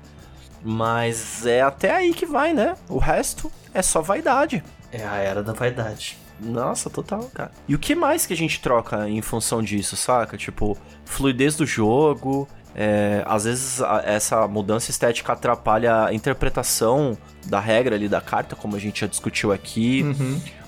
Mas 0.63 1.45
é 1.45 1.61
até 1.61 1.93
aí 1.93 2.13
que 2.13 2.25
vai, 2.25 2.53
né? 2.53 2.75
O 2.89 2.97
resto 2.97 3.51
é 3.73 3.81
só 3.81 4.01
vaidade. 4.01 4.63
É 4.91 5.05
a 5.05 5.17
era 5.17 5.43
da 5.43 5.53
vaidade. 5.53 6.17
Nossa, 6.39 6.89
total, 6.89 7.23
cara. 7.33 7.51
E 7.67 7.75
o 7.75 7.79
que 7.79 7.93
mais 7.95 8.25
que 8.25 8.33
a 8.33 8.37
gente 8.37 8.59
troca 8.59 9.07
em 9.07 9.21
função 9.21 9.61
disso, 9.61 9.95
saca? 9.95 10.35
Tipo, 10.37 10.77
fluidez 11.05 11.55
do 11.55 11.65
jogo. 11.65 12.47
é, 12.77 13.23
às 13.25 13.45
vezes 13.45 13.81
a- 13.81 14.01
essa 14.05 14.45
mudança 14.49 14.91
estética 14.91 15.31
atrapalha 15.31 16.07
a 16.07 16.13
interpretação 16.13 17.17
da 17.45 17.57
regra 17.57 17.95
ali 17.95 18.09
da 18.09 18.19
carta, 18.19 18.53
como 18.53 18.75
a 18.75 18.79
gente 18.79 18.99
já 18.99 19.07
discutiu 19.07 19.53
aqui. 19.53 20.03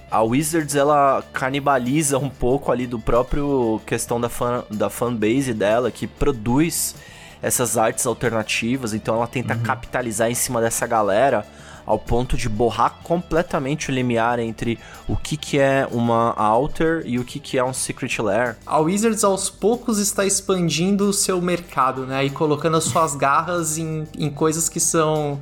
A 0.10 0.22
Wizards 0.24 0.76
ela 0.76 1.24
canibaliza 1.34 2.18
um 2.18 2.30
pouco 2.30 2.72
ali 2.72 2.88
do 2.88 2.98
próprio 2.98 3.82
questão 3.86 4.20
da, 4.22 4.30
fan, 4.30 4.64
da 4.70 4.90
fanbase 4.90 5.54
dela, 5.54 5.92
que 5.92 6.08
produz 6.08 6.96
essas 7.42 7.78
artes 7.78 8.06
alternativas, 8.06 8.94
então 8.94 9.16
ela 9.16 9.28
tenta 9.28 9.56
capitalizar 9.56 10.30
em 10.30 10.36
cima 10.36 10.62
dessa 10.62 10.88
galera 10.88 11.46
ao 11.88 11.98
ponto 11.98 12.36
de 12.36 12.50
borrar 12.50 12.98
completamente 13.02 13.90
o 13.90 13.94
limiar 13.94 14.40
entre 14.40 14.78
o 15.08 15.16
que, 15.16 15.38
que 15.38 15.58
é 15.58 15.88
uma 15.90 16.34
Alter 16.34 17.04
e 17.06 17.18
o 17.18 17.24
que, 17.24 17.40
que 17.40 17.58
é 17.58 17.64
um 17.64 17.72
Secret 17.72 18.22
Lair. 18.22 18.58
A 18.66 18.78
Wizards 18.80 19.24
aos 19.24 19.50
poucos 19.50 19.98
está 19.98 20.26
expandindo 20.26 21.08
o 21.08 21.14
seu 21.14 21.42
mercado, 21.42 22.06
né? 22.06 22.26
E 22.26 22.30
colocando 22.30 22.76
as 22.76 22.84
suas 22.84 23.16
garras 23.16 23.78
em, 23.78 24.06
em 24.18 24.30
coisas 24.30 24.68
que 24.68 24.82
são. 24.82 25.42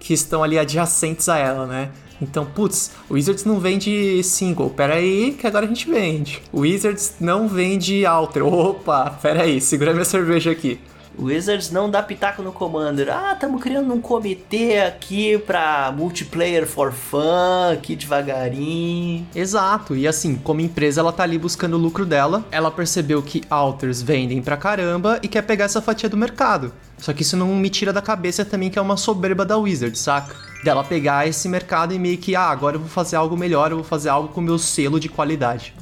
que 0.00 0.12
estão 0.12 0.42
ali 0.42 0.58
adjacentes 0.58 1.28
a 1.28 1.38
ela, 1.38 1.64
né? 1.64 1.90
Então, 2.24 2.44
putz, 2.46 2.90
o 3.08 3.14
Wizards 3.14 3.44
não 3.44 3.60
vende 3.60 4.22
single, 4.24 4.70
pera 4.70 4.94
aí 4.94 5.36
que 5.38 5.46
agora 5.46 5.66
a 5.66 5.68
gente 5.68 5.88
vende. 5.88 6.42
O 6.50 6.60
Wizards 6.60 7.16
não 7.20 7.46
vende 7.46 8.04
alter. 8.06 8.44
Opa, 8.44 9.10
pera 9.22 9.42
aí, 9.42 9.60
segura 9.60 9.92
minha 9.92 10.04
cerveja 10.04 10.50
aqui. 10.50 10.80
O 11.16 11.26
Wizards 11.26 11.70
não 11.70 11.88
dá 11.88 12.02
pitaco 12.02 12.42
no 12.42 12.50
Commander. 12.50 13.08
Ah, 13.08 13.34
estamos 13.34 13.62
criando 13.62 13.94
um 13.94 14.00
comitê 14.00 14.80
aqui 14.80 15.38
pra 15.38 15.94
multiplayer 15.96 16.66
for 16.66 16.92
fun, 16.92 17.70
aqui 17.72 17.94
devagarinho. 17.94 19.24
Exato, 19.32 19.94
e 19.94 20.08
assim, 20.08 20.34
como 20.34 20.60
empresa 20.60 21.00
ela 21.00 21.12
tá 21.12 21.22
ali 21.22 21.38
buscando 21.38 21.74
o 21.74 21.78
lucro 21.78 22.04
dela, 22.04 22.44
ela 22.50 22.70
percebeu 22.70 23.22
que 23.22 23.42
alters 23.48 24.02
vendem 24.02 24.42
pra 24.42 24.56
caramba 24.56 25.20
e 25.22 25.28
quer 25.28 25.42
pegar 25.42 25.66
essa 25.66 25.80
fatia 25.80 26.08
do 26.08 26.16
mercado. 26.16 26.72
Só 26.98 27.12
que 27.12 27.22
isso 27.22 27.36
não 27.36 27.54
me 27.54 27.70
tira 27.70 27.92
da 27.92 28.02
cabeça 28.02 28.44
também 28.44 28.68
que 28.68 28.78
é 28.78 28.82
uma 28.82 28.96
soberba 28.96 29.44
da 29.44 29.56
Wizard, 29.56 29.96
saca? 29.96 30.53
Dela 30.64 30.82
pegar 30.82 31.28
esse 31.28 31.46
mercado 31.48 31.92
e 31.92 31.98
meio 31.98 32.16
que, 32.18 32.34
ah, 32.34 32.48
agora 32.48 32.76
eu 32.76 32.80
vou 32.80 32.88
fazer 32.88 33.16
algo 33.16 33.36
melhor, 33.36 33.70
eu 33.70 33.76
vou 33.76 33.84
fazer 33.84 34.08
algo 34.08 34.28
com 34.28 34.40
meu 34.40 34.58
selo 34.58 34.98
de 34.98 35.08
qualidade. 35.10 35.74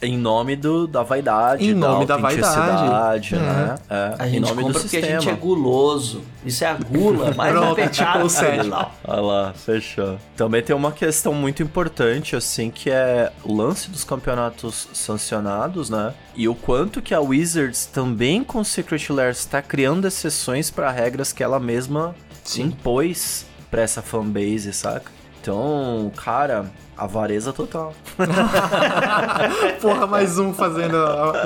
Em 0.00 0.16
nome 0.16 0.56
do, 0.56 0.86
da 0.86 1.02
vaidade, 1.02 1.62
Em 1.68 1.74
nome 1.74 2.06
da 2.06 2.14
autenticidade, 2.14 2.88
vaidade. 2.88 3.36
né? 3.36 3.74
É, 3.90 4.14
A 4.18 4.26
em 4.26 4.30
gente 4.30 4.40
nome 4.40 4.62
compra 4.62 4.72
do 4.72 4.80
porque 4.80 4.96
sistema. 5.00 5.18
a 5.18 5.20
gente 5.20 5.28
é 5.30 5.34
guloso. 5.34 6.22
Isso 6.46 6.64
é 6.64 6.68
a 6.68 6.74
gula 6.74 7.34
mais 7.36 7.52
Pronto, 7.52 7.72
apechada 7.72 8.12
tipo 8.26 8.46
o. 8.46 8.62
Bilal. 8.62 8.92
Olha 9.04 9.20
lá, 9.20 9.52
fechou. 9.52 10.18
Também 10.34 10.62
tem 10.62 10.74
uma 10.74 10.92
questão 10.92 11.34
muito 11.34 11.62
importante, 11.62 12.34
assim, 12.34 12.70
que 12.70 12.88
é 12.90 13.30
o 13.44 13.52
lance 13.54 13.90
dos 13.90 14.02
campeonatos 14.02 14.88
sancionados, 14.94 15.90
né? 15.90 16.14
E 16.34 16.48
o 16.48 16.54
quanto 16.54 17.02
que 17.02 17.12
a 17.12 17.20
Wizards 17.20 17.84
também 17.84 18.42
com 18.42 18.64
Secret 18.64 19.10
Lairs 19.10 19.38
está 19.40 19.60
criando 19.60 20.06
exceções 20.06 20.70
para 20.70 20.90
regras 20.90 21.32
que 21.34 21.42
ela 21.42 21.60
mesma 21.60 22.14
impôs 22.56 23.44
pra 23.70 23.82
essa 23.82 24.02
fanbase, 24.02 24.72
saca? 24.72 25.10
Então, 25.40 26.10
cara, 26.16 26.70
avareza 26.96 27.52
total. 27.52 27.94
Porra, 29.80 30.06
mais 30.06 30.38
um 30.38 30.52
fazendo 30.52 30.96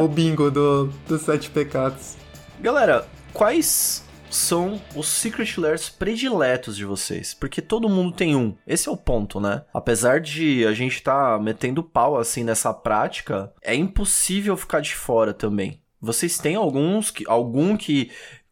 o 0.01 0.09
bingo 0.09 0.51
do, 0.51 0.87
dos 1.07 1.23
sete 1.23 1.51
pecados. 1.51 2.17
Galera, 2.61 3.07
quais 3.33 4.05
são 4.31 4.81
os 4.95 5.09
Secret 5.09 5.59
Lairs 5.59 5.91
prediletos 5.91 6.77
de 6.77 6.85
vocês? 6.85 7.35
Porque 7.35 7.61
todo 7.61 7.89
mundo 7.89 8.13
tem 8.13 8.35
um. 8.37 8.55
Esse 8.67 8.89
é 8.89 8.93
o 8.93 8.97
ponto, 8.97 9.41
né? 9.41 9.65
Apesar 9.75 10.21
de 10.21 10.67
a 10.67 10.73
gente 10.73 11.03
tá 11.03 11.39
metendo 11.39 11.83
pau 11.83 12.17
assim 12.19 12.45
nessa 12.45 12.73
prática, 12.73 13.53
é 13.63 13.75
impossível 13.75 14.57
ficar 14.57 14.81
de 14.81 14.95
fora 14.95 15.35
também. 15.35 15.81
Vocês 16.01 16.39
têm 16.39 16.55
alguns 16.55 17.11
que 17.11 17.25
algum 17.29 17.77
que 17.77 18.11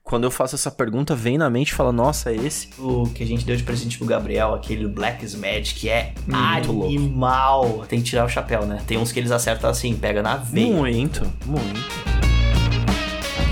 quando 0.09 0.25
eu 0.25 0.31
faço 0.31 0.55
essa 0.55 0.71
pergunta, 0.71 1.15
vem 1.15 1.37
na 1.37 1.51
mente 1.51 1.69
e 1.69 1.75
fala, 1.75 1.93
nossa, 1.93 2.31
é 2.31 2.35
esse? 2.37 2.71
O 2.79 3.05
que 3.15 3.23
a 3.23 3.27
gente 3.27 3.45
deu 3.45 3.55
de 3.55 3.63
presente 3.63 3.99
pro 3.99 4.07
Gabriel, 4.07 4.55
aquele 4.55 4.89
Black 4.89 5.23
Magic, 5.37 5.75
que 5.75 5.89
é 5.91 6.15
Muito 6.27 6.73
louco. 6.73 6.87
animal. 6.87 7.85
Tem 7.87 7.99
que 8.01 8.07
tirar 8.07 8.25
o 8.25 8.29
chapéu, 8.29 8.65
né? 8.65 8.83
Tem 8.87 8.97
uns 8.97 9.13
que 9.13 9.19
eles 9.21 9.31
acertam 9.31 9.69
assim, 9.69 9.95
pega 9.95 10.23
na 10.23 10.37
veia. 10.37 10.75
Muito, 10.75 11.31
muito. 11.45 11.79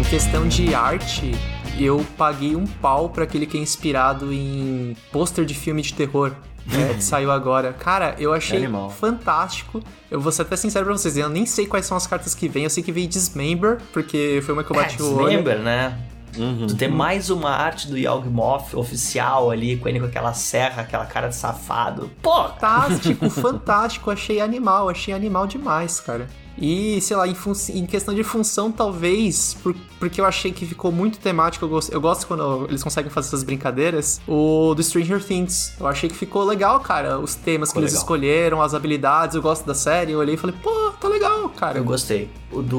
Em 0.00 0.02
questão 0.04 0.48
de 0.48 0.74
arte, 0.74 1.32
eu 1.78 2.04
paguei 2.16 2.56
um 2.56 2.66
pau 2.66 3.10
pra 3.10 3.24
aquele 3.24 3.44
que 3.44 3.58
é 3.58 3.60
inspirado 3.60 4.32
em 4.32 4.96
pôster 5.12 5.44
de 5.44 5.52
filme 5.52 5.82
de 5.82 5.92
terror. 5.92 6.32
né, 6.64 6.94
que 6.96 7.04
saiu 7.04 7.30
agora. 7.30 7.74
Cara, 7.74 8.14
eu 8.18 8.32
achei 8.32 8.58
Animal. 8.64 8.88
fantástico. 8.88 9.82
Eu 10.10 10.20
vou 10.22 10.32
ser 10.32 10.40
até 10.42 10.56
sincero 10.56 10.86
pra 10.86 10.96
vocês, 10.96 11.18
eu 11.18 11.28
nem 11.28 11.44
sei 11.44 11.66
quais 11.66 11.84
são 11.84 11.96
as 11.98 12.06
cartas 12.06 12.34
que 12.34 12.48
vêm. 12.48 12.64
Eu 12.64 12.70
sei 12.70 12.82
que 12.82 12.90
veio 12.92 13.06
Dismember, 13.06 13.78
porque 13.92 14.40
foi 14.42 14.54
uma 14.54 14.64
que 14.64 14.70
eu 14.70 14.76
bati 14.76 15.02
o 15.02 15.16
olho. 15.16 15.26
Dismember, 15.28 15.58
né? 15.58 15.98
Uhum. 16.38 16.66
Tu 16.66 16.76
tem 16.76 16.88
mais 16.88 17.30
uma 17.30 17.50
arte 17.50 17.88
do 17.88 17.96
Yawgmoth 17.96 18.74
oficial 18.74 19.50
ali, 19.50 19.76
com 19.76 19.88
ele 19.88 20.00
com 20.00 20.06
aquela 20.06 20.32
serra, 20.32 20.82
aquela 20.82 21.06
cara 21.06 21.28
de 21.28 21.34
safado. 21.34 22.10
Pô! 22.22 22.44
Fantástico, 22.44 23.28
fantástico. 23.30 24.10
Achei 24.10 24.40
animal, 24.40 24.88
achei 24.88 25.12
animal 25.14 25.46
demais, 25.46 26.00
cara. 26.00 26.28
E, 26.58 27.00
sei 27.00 27.16
lá, 27.16 27.26
em, 27.28 27.34
em 27.74 27.86
questão 27.86 28.14
de 28.14 28.22
função, 28.24 28.72
talvez, 28.72 29.54
por- 29.62 29.74
porque 29.98 30.20
eu 30.20 30.24
achei 30.24 30.52
que 30.52 30.64
ficou 30.66 30.90
muito 30.90 31.18
temático. 31.18 31.64
Eu 31.64 31.68
gosto, 31.68 31.92
eu 31.92 32.00
gosto 32.00 32.26
quando 32.26 32.66
eles 32.68 32.82
conseguem 32.82 33.10
fazer 33.10 33.28
essas 33.28 33.42
brincadeiras. 33.42 34.20
O 34.26 34.74
do 34.74 34.82
Stranger 34.82 35.22
Things. 35.22 35.72
Eu 35.78 35.86
achei 35.86 36.08
que 36.08 36.14
ficou 36.16 36.44
legal, 36.44 36.80
cara. 36.80 37.18
Os 37.18 37.34
temas 37.34 37.68
Ficou 37.70 37.80
que 37.80 37.84
eles 37.84 37.92
legal. 37.92 38.02
escolheram, 38.02 38.62
as 38.62 38.74
habilidades. 38.74 39.34
Eu 39.36 39.42
gosto 39.42 39.64
da 39.66 39.74
série. 39.74 40.12
Eu 40.12 40.18
olhei 40.18 40.34
e 40.34 40.38
falei, 40.38 40.54
pô, 40.62 40.90
tá 41.00 41.08
legal, 41.08 41.48
cara. 41.50 41.78
Eu 41.78 41.84
gostei. 41.84 42.28
O 42.52 42.62
do 42.62 42.78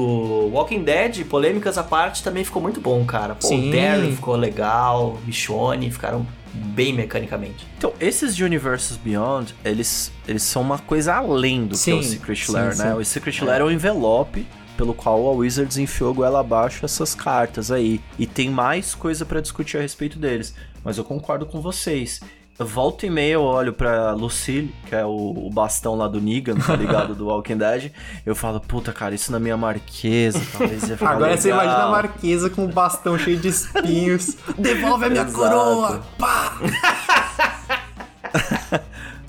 Walking 0.52 0.82
Dead, 0.82 1.24
polêmicas 1.26 1.76
à 1.78 1.82
parte, 1.84 2.22
também 2.24 2.42
ficou 2.44 2.60
muito 2.62 2.80
bom, 2.80 3.04
cara. 3.04 3.34
Pô, 3.34 3.46
Sim. 3.46 3.68
o 3.68 3.72
Darren 3.72 4.12
ficou 4.12 4.34
legal, 4.36 5.18
Michonne 5.26 5.90
ficaram 5.90 6.26
bem 6.58 6.92
mecanicamente. 6.92 7.66
Então, 7.76 7.92
esses 8.00 8.34
de 8.34 8.44
Universes 8.44 8.96
Beyond, 8.96 9.54
eles, 9.64 10.12
eles 10.26 10.42
são 10.42 10.62
uma 10.62 10.78
coisa 10.78 11.14
além 11.14 11.66
do 11.66 11.78
que 11.78 11.90
é 11.90 11.94
o 11.94 12.02
Sim, 12.02 12.10
Secret 12.10 12.46
sim, 12.46 12.52
Lair, 12.52 12.74
sim. 12.74 12.82
né? 12.82 12.94
O 12.94 13.04
Secret 13.04 13.40
Lair 13.42 13.60
é 13.62 13.64
o 13.64 13.70
envelope 13.70 14.46
pelo 14.76 14.94
qual 14.94 15.26
a 15.26 15.32
Wizards 15.32 15.76
enfiou 15.76 16.14
goela 16.14 16.38
abaixo 16.38 16.84
essas 16.84 17.14
cartas 17.14 17.70
aí. 17.72 18.00
E 18.16 18.26
tem 18.26 18.48
mais 18.48 18.94
coisa 18.94 19.24
pra 19.24 19.40
discutir 19.40 19.76
a 19.76 19.80
respeito 19.80 20.18
deles. 20.18 20.54
Mas 20.84 20.96
eu 20.96 21.04
concordo 21.04 21.44
com 21.44 21.60
vocês. 21.60 22.20
Volta 22.58 23.06
e 23.06 23.10
meia 23.10 23.34
eu 23.34 23.42
olho 23.42 23.72
pra 23.72 24.12
Lucille, 24.14 24.74
que 24.86 24.94
é 24.94 25.04
o, 25.04 25.10
o 25.46 25.48
bastão 25.48 25.94
lá 25.94 26.08
do 26.08 26.20
Negan, 26.20 26.56
tá 26.56 26.74
ligado? 26.74 27.14
do 27.14 27.26
Walking 27.28 27.56
Dead. 27.56 27.92
Eu 28.26 28.34
falo, 28.34 28.58
puta, 28.60 28.92
cara, 28.92 29.14
isso 29.14 29.30
na 29.30 29.38
minha 29.38 29.56
marquesa, 29.56 30.40
talvez 30.58 30.82
ia 30.88 30.96
ficar 30.96 31.10
Agora 31.12 31.36
você 31.36 31.48
legal. 31.52 31.64
imagina 31.64 31.84
a 31.84 31.90
Marquesa 31.90 32.50
com 32.50 32.64
um 32.64 32.68
bastão 32.68 33.16
cheio 33.16 33.38
de 33.38 33.46
espinhos. 33.48 34.36
Devolve 34.58 35.04
a 35.04 35.08
minha 35.08 35.22
Exato. 35.22 35.38
coroa! 35.38 36.02
Pá! 36.18 36.58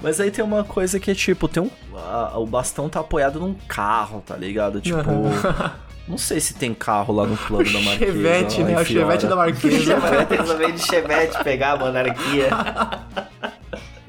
Mas 0.02 0.20
aí 0.20 0.32
tem 0.32 0.44
uma 0.44 0.64
coisa 0.64 1.00
que 1.00 1.12
é 1.12 1.16
tipo, 1.16 1.48
tem 1.48 1.62
um. 1.62 1.70
a- 1.96 2.38
o 2.40 2.46
bastão 2.48 2.88
tá 2.90 3.02
apoiado 3.02 3.40
num 3.40 3.54
carro, 3.68 4.24
tá 4.26 4.36
ligado? 4.36 4.80
Tipo. 4.82 4.98
Não 6.10 6.18
sei 6.18 6.39
se 6.39 6.55
tem 6.55 6.74
carro 6.74 7.14
lá 7.14 7.26
no 7.26 7.38
plano 7.38 7.72
da 7.72 7.80
Marquesa. 7.82 8.12
Chevette, 8.12 8.64
né? 8.64 8.82
O 8.82 8.86
Chevette 8.86 9.28
da 9.28 9.36
Marquesa. 9.36 9.93
Eles 10.32 10.51
veio 10.53 10.74
de 10.74 10.82
Chevette 10.82 11.43
pegar 11.43 11.74
a 11.74 11.78
monarquia. 11.78 12.49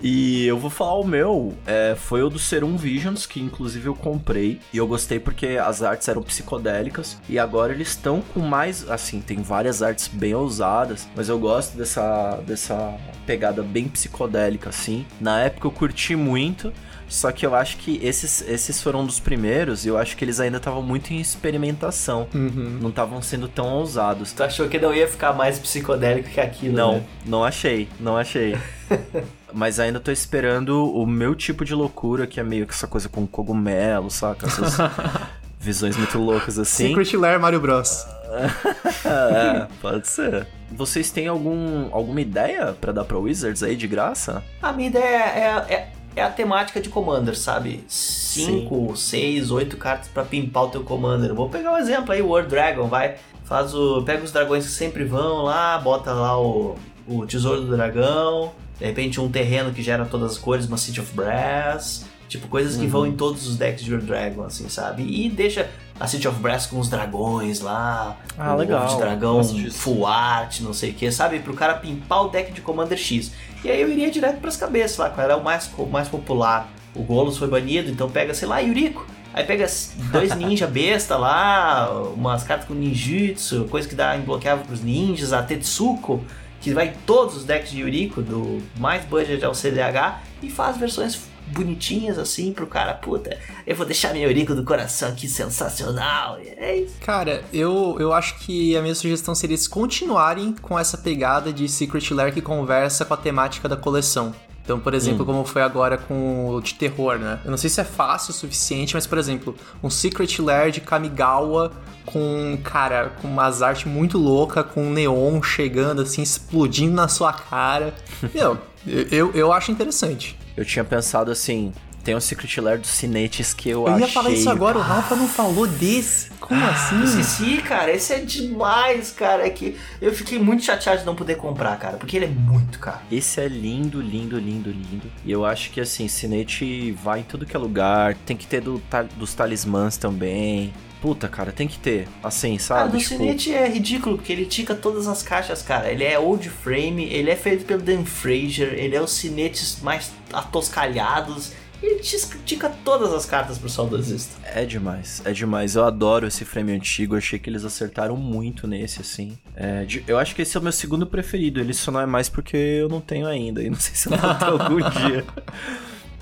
E 0.02 0.46
eu 0.46 0.56
vou 0.56 0.70
falar 0.70 0.94
o 0.94 1.06
meu, 1.06 1.54
é, 1.66 1.94
foi 1.94 2.22
o 2.22 2.30
do 2.30 2.38
Serum 2.38 2.74
Visions, 2.74 3.26
que 3.26 3.38
inclusive 3.38 3.86
eu 3.86 3.94
comprei. 3.94 4.58
E 4.72 4.78
eu 4.78 4.86
gostei 4.86 5.20
porque 5.20 5.58
as 5.62 5.82
artes 5.82 6.08
eram 6.08 6.22
psicodélicas. 6.22 7.18
E 7.28 7.38
agora 7.38 7.72
eles 7.72 7.88
estão 7.88 8.22
com 8.32 8.40
mais. 8.40 8.90
Assim, 8.90 9.20
tem 9.20 9.42
várias 9.42 9.82
artes 9.82 10.08
bem 10.08 10.34
ousadas. 10.34 11.06
Mas 11.14 11.28
eu 11.28 11.38
gosto 11.38 11.76
dessa, 11.76 12.40
dessa 12.46 12.96
pegada 13.26 13.62
bem 13.62 13.88
psicodélica, 13.88 14.70
assim. 14.70 15.04
Na 15.20 15.40
época 15.40 15.66
eu 15.66 15.70
curti 15.70 16.16
muito. 16.16 16.72
Só 17.10 17.32
que 17.32 17.44
eu 17.44 17.56
acho 17.56 17.76
que 17.78 17.98
esses, 18.02 18.40
esses 18.48 18.80
foram 18.80 19.00
um 19.00 19.06
dos 19.06 19.18
primeiros. 19.18 19.84
E 19.84 19.88
eu 19.88 19.98
acho 19.98 20.16
que 20.16 20.24
eles 20.24 20.38
ainda 20.38 20.58
estavam 20.58 20.80
muito 20.80 21.12
em 21.12 21.20
experimentação. 21.20 22.28
Uhum. 22.32 22.78
Não 22.80 22.88
estavam 22.90 23.20
sendo 23.20 23.48
tão 23.48 23.66
ousados. 23.74 24.32
Tu 24.32 24.42
achou 24.44 24.68
que 24.68 24.78
não 24.78 24.94
ia 24.94 25.08
ficar 25.08 25.32
mais 25.32 25.58
psicodélico 25.58 26.30
que 26.30 26.40
aquilo, 26.40 26.76
Não, 26.76 26.94
né? 26.94 27.04
não 27.26 27.44
achei, 27.44 27.88
não 27.98 28.16
achei. 28.16 28.56
Mas 29.52 29.80
ainda 29.80 29.98
tô 29.98 30.12
esperando 30.12 30.88
o 30.94 31.04
meu 31.04 31.34
tipo 31.34 31.64
de 31.64 31.74
loucura, 31.74 32.28
que 32.28 32.38
é 32.38 32.44
meio 32.44 32.64
que 32.64 32.72
essa 32.72 32.86
coisa 32.86 33.08
com 33.08 33.26
cogumelo, 33.26 34.08
saca? 34.08 34.46
Essas 34.46 34.76
visões 35.58 35.96
muito 35.96 36.16
loucas 36.16 36.60
assim. 36.60 36.94
Secret 36.94 37.16
Lair 37.16 37.40
Mario 37.40 37.58
Bros. 37.58 38.06
é, 39.04 39.66
pode 39.80 40.06
ser. 40.06 40.46
Vocês 40.70 41.10
têm 41.10 41.26
algum, 41.26 41.88
alguma 41.92 42.20
ideia 42.20 42.76
pra 42.80 42.92
dar 42.92 43.04
pra 43.04 43.18
Wizards 43.18 43.64
aí 43.64 43.74
de 43.74 43.88
graça? 43.88 44.44
A 44.62 44.72
minha 44.72 44.88
ideia 44.88 45.04
é, 45.04 45.40
é, 45.68 45.74
é 45.74 45.88
a 46.16 46.28
temática 46.28 46.80
de 46.80 46.88
Commander, 46.88 47.36
sabe? 47.36 47.84
Cinco, 47.88 48.96
seis, 48.96 49.50
oito 49.50 49.76
cartas 49.76 50.08
pra 50.08 50.24
pimpar 50.24 50.64
o 50.64 50.68
teu 50.68 50.82
Commander. 50.82 51.34
Vou 51.34 51.48
pegar 51.48 51.72
um 51.72 51.76
exemplo 51.76 52.12
aí, 52.12 52.22
War 52.22 52.46
Dragon, 52.46 52.88
vai. 52.88 53.16
Faz 53.44 53.74
o. 53.74 54.02
Pega 54.02 54.24
os 54.24 54.32
dragões 54.32 54.64
que 54.64 54.72
sempre 54.72 55.04
vão 55.04 55.42
lá, 55.42 55.78
bota 55.78 56.12
lá 56.12 56.40
o, 56.40 56.76
o 57.06 57.26
Tesouro 57.26 57.62
do 57.62 57.76
Dragão. 57.76 58.52
De 58.78 58.86
repente 58.86 59.20
um 59.20 59.30
terreno 59.30 59.72
que 59.72 59.82
gera 59.82 60.04
todas 60.06 60.32
as 60.32 60.38
cores, 60.38 60.66
uma 60.66 60.78
City 60.78 61.00
of 61.00 61.12
Brass. 61.14 62.06
Tipo, 62.30 62.46
coisas 62.46 62.76
que 62.76 62.86
vão 62.86 63.04
em 63.04 63.10
todos 63.10 63.44
os 63.48 63.56
decks 63.56 63.82
de 63.82 63.92
War 63.92 64.00
Dragon, 64.00 64.44
assim, 64.44 64.68
sabe? 64.68 65.02
E 65.02 65.28
deixa 65.28 65.68
a 65.98 66.06
City 66.06 66.28
of 66.28 66.38
Brass 66.38 66.64
com 66.64 66.78
os 66.78 66.88
dragões 66.88 67.58
lá. 67.58 68.16
Ah, 68.38 68.54
legal. 68.54 68.86
De 68.86 68.96
dragão 68.98 69.42
full 69.72 70.06
art, 70.06 70.60
não 70.60 70.72
sei 70.72 70.90
o 70.90 70.94
que, 70.94 71.10
sabe? 71.10 71.40
Pro 71.40 71.54
cara 71.54 71.74
pimpar 71.74 72.26
o 72.26 72.28
deck 72.28 72.52
de 72.52 72.60
Commander 72.60 72.96
X. 72.96 73.32
E 73.64 73.68
aí 73.68 73.80
eu 73.80 73.90
iria 73.90 74.08
direto 74.12 74.38
pras 74.40 74.56
cabeças 74.56 74.96
lá, 74.96 75.10
qual 75.10 75.24
era 75.24 75.36
o 75.36 75.42
mais, 75.42 75.68
o 75.76 75.86
mais 75.86 76.06
popular. 76.06 76.70
O 76.94 77.02
Golos 77.02 77.36
foi 77.36 77.48
banido, 77.48 77.90
então 77.90 78.08
pega, 78.08 78.32
sei 78.32 78.46
lá, 78.46 78.60
Yuriko. 78.60 79.04
Aí 79.34 79.42
pega 79.42 79.66
dois 80.12 80.32
ninja 80.38 80.68
besta 80.68 81.16
lá, 81.16 81.90
umas 82.14 82.44
cartas 82.44 82.68
com 82.68 82.74
ninjutsu, 82.74 83.64
coisa 83.64 83.88
que 83.88 83.96
dá 83.96 84.16
imbloqueável 84.16 84.64
pros 84.64 84.82
ninjas, 84.82 85.32
a 85.32 85.42
Tetsuko, 85.42 86.24
que 86.60 86.72
vai 86.72 86.90
em 86.90 86.92
todos 87.04 87.38
os 87.38 87.44
decks 87.44 87.72
de 87.72 87.80
Yuriko, 87.80 88.22
do 88.22 88.62
mais 88.78 89.04
budget 89.04 89.44
ao 89.44 89.52
CDH, 89.52 90.20
e 90.40 90.48
faz 90.48 90.76
versões 90.76 91.28
bonitinhas 91.50 92.18
assim 92.18 92.52
pro 92.52 92.66
cara, 92.66 92.94
puta, 92.94 93.38
eu 93.66 93.76
vou 93.76 93.86
deixar 93.86 94.12
minha 94.12 94.26
Yuriko 94.26 94.54
do 94.54 94.64
coração 94.64 95.10
aqui 95.10 95.28
sensacional. 95.28 96.38
E 96.40 96.48
é 96.48 96.76
isso. 96.78 96.94
Cara, 97.00 97.42
eu, 97.52 97.96
eu 97.98 98.12
acho 98.12 98.38
que 98.38 98.76
a 98.76 98.82
minha 98.82 98.94
sugestão 98.94 99.34
seria 99.34 99.50
eles 99.50 99.66
continuarem 99.66 100.54
com 100.62 100.78
essa 100.78 100.96
pegada 100.96 101.52
de 101.52 101.68
Secret 101.68 102.12
Lair 102.12 102.32
que 102.32 102.40
conversa 102.40 103.04
com 103.04 103.14
a 103.14 103.16
temática 103.16 103.68
da 103.68 103.76
coleção. 103.76 104.34
Então, 104.62 104.78
por 104.78 104.94
exemplo, 104.94 105.26
como 105.26 105.44
foi 105.44 105.62
agora 105.62 105.98
com 105.98 106.48
o 106.48 106.60
de 106.60 106.74
terror, 106.74 107.18
né? 107.18 107.40
Eu 107.44 107.50
não 107.50 107.58
sei 107.58 107.68
se 107.68 107.80
é 107.80 107.84
fácil 107.84 108.30
o 108.30 108.34
suficiente, 108.34 108.94
mas, 108.94 109.04
por 109.04 109.18
exemplo, 109.18 109.56
um 109.82 109.90
Secret 109.90 110.38
Lair 110.38 110.70
de 110.70 110.80
Kamigawa 110.80 111.72
com, 112.06 112.56
cara, 112.62 113.10
com 113.20 113.26
umas 113.26 113.62
artes 113.62 113.86
muito 113.86 114.16
louca, 114.16 114.62
com 114.62 114.84
um 114.84 114.92
neon 114.92 115.42
chegando, 115.42 116.02
assim, 116.02 116.22
explodindo 116.22 116.94
na 116.94 117.08
sua 117.08 117.32
cara. 117.32 117.94
Meu, 118.32 118.58
eu, 118.86 119.08
eu, 119.10 119.32
eu 119.32 119.52
acho 119.52 119.72
interessante. 119.72 120.38
Eu 120.60 120.64
tinha 120.66 120.84
pensado 120.84 121.30
assim, 121.30 121.72
tem 122.04 122.14
um 122.14 122.20
Secret 122.20 122.60
Lair 122.60 122.78
dos 122.78 122.90
cinetes 122.90 123.54
que 123.54 123.70
eu, 123.70 123.86
Eu 123.86 123.94
achei... 123.94 124.06
ia 124.06 124.12
falar 124.12 124.28
isso 124.30 124.50
agora, 124.50 124.76
o 124.76 124.82
Rafa 124.82 125.16
não 125.16 125.26
falou 125.26 125.66
desse. 125.66 126.28
Como 126.38 126.62
assim? 126.66 127.02
Esqueci, 127.02 127.62
cara, 127.62 127.90
esse 127.90 128.12
é 128.12 128.18
demais, 128.18 129.10
cara. 129.10 129.46
É 129.46 129.48
que 129.48 129.74
eu 130.02 130.12
fiquei 130.12 130.38
muito 130.38 130.62
chateado 130.62 131.00
de 131.00 131.06
não 131.06 131.14
poder 131.14 131.36
comprar, 131.36 131.78
cara, 131.78 131.96
porque 131.96 132.14
ele 132.16 132.26
é 132.26 132.28
muito 132.28 132.78
caro. 132.78 132.98
Esse 133.10 133.40
é 133.40 133.48
lindo, 133.48 134.02
lindo, 134.02 134.38
lindo, 134.38 134.70
lindo. 134.70 135.10
E 135.24 135.32
eu 135.32 135.46
acho 135.46 135.70
que 135.70 135.80
assim, 135.80 136.08
Cinete 136.08 136.92
vai 137.02 137.20
em 137.20 137.22
tudo 137.22 137.46
que 137.46 137.56
é 137.56 137.58
lugar. 137.58 138.14
Tem 138.26 138.36
que 138.36 138.46
ter 138.46 138.60
do, 138.60 138.78
ta- 138.90 139.06
dos 139.16 139.32
talismãs 139.32 139.96
também. 139.96 140.74
Puta, 141.00 141.28
cara, 141.28 141.50
tem 141.50 141.66
que 141.66 141.78
ter. 141.78 142.06
Assim, 142.22 142.56
Ah, 142.56 142.60
sabe? 142.60 142.92
do 142.92 142.98
Tipo, 142.98 143.08
Cinete 143.10 143.54
é 143.54 143.66
ridículo, 143.68 144.16
porque 144.16 144.32
ele 144.32 144.44
tica 144.44 144.74
todas 144.74 145.08
as 145.08 145.22
caixas, 145.22 145.62
cara. 145.62 145.90
Ele 145.90 146.04
é 146.04 146.18
old 146.18 146.48
frame, 146.50 147.04
ele 147.04 147.30
é 147.30 147.36
feito 147.36 147.64
pelo 147.64 147.80
Dan 147.80 148.04
Fraser, 148.04 148.74
ele 148.74 148.94
é 148.94 149.00
os 149.00 149.12
cinetes 149.12 149.80
mais 149.80 150.12
atoscalhados. 150.32 151.52
Ele 151.82 151.98
tica 152.44 152.68
todas 152.84 153.10
as 153.14 153.24
cartas 153.24 153.56
pro 153.56 153.70
saudosista. 153.70 154.36
É 154.44 154.66
demais, 154.66 155.22
é 155.24 155.32
demais. 155.32 155.76
Eu 155.76 155.84
adoro 155.86 156.26
esse 156.26 156.44
frame 156.44 156.72
antigo. 156.72 157.16
Achei 157.16 157.38
que 157.38 157.48
eles 157.48 157.64
acertaram 157.64 158.18
muito 158.18 158.66
nesse, 158.66 159.00
assim. 159.00 159.38
É, 159.56 159.86
eu 160.06 160.18
acho 160.18 160.34
que 160.34 160.42
esse 160.42 160.54
é 160.54 160.60
o 160.60 160.62
meu 160.62 160.72
segundo 160.72 161.06
preferido. 161.06 161.58
Ele 161.58 161.72
só 161.72 161.90
não 161.90 162.00
é 162.02 162.04
mais 162.04 162.28
porque 162.28 162.54
eu 162.54 162.90
não 162.90 163.00
tenho 163.00 163.26
ainda. 163.26 163.62
E 163.62 163.70
não 163.70 163.78
sei 163.80 163.94
se 163.94 164.08
eu 164.12 164.18
vou 164.18 164.34
ter 164.34 164.44
algum 164.44 164.90
dia. 164.90 165.24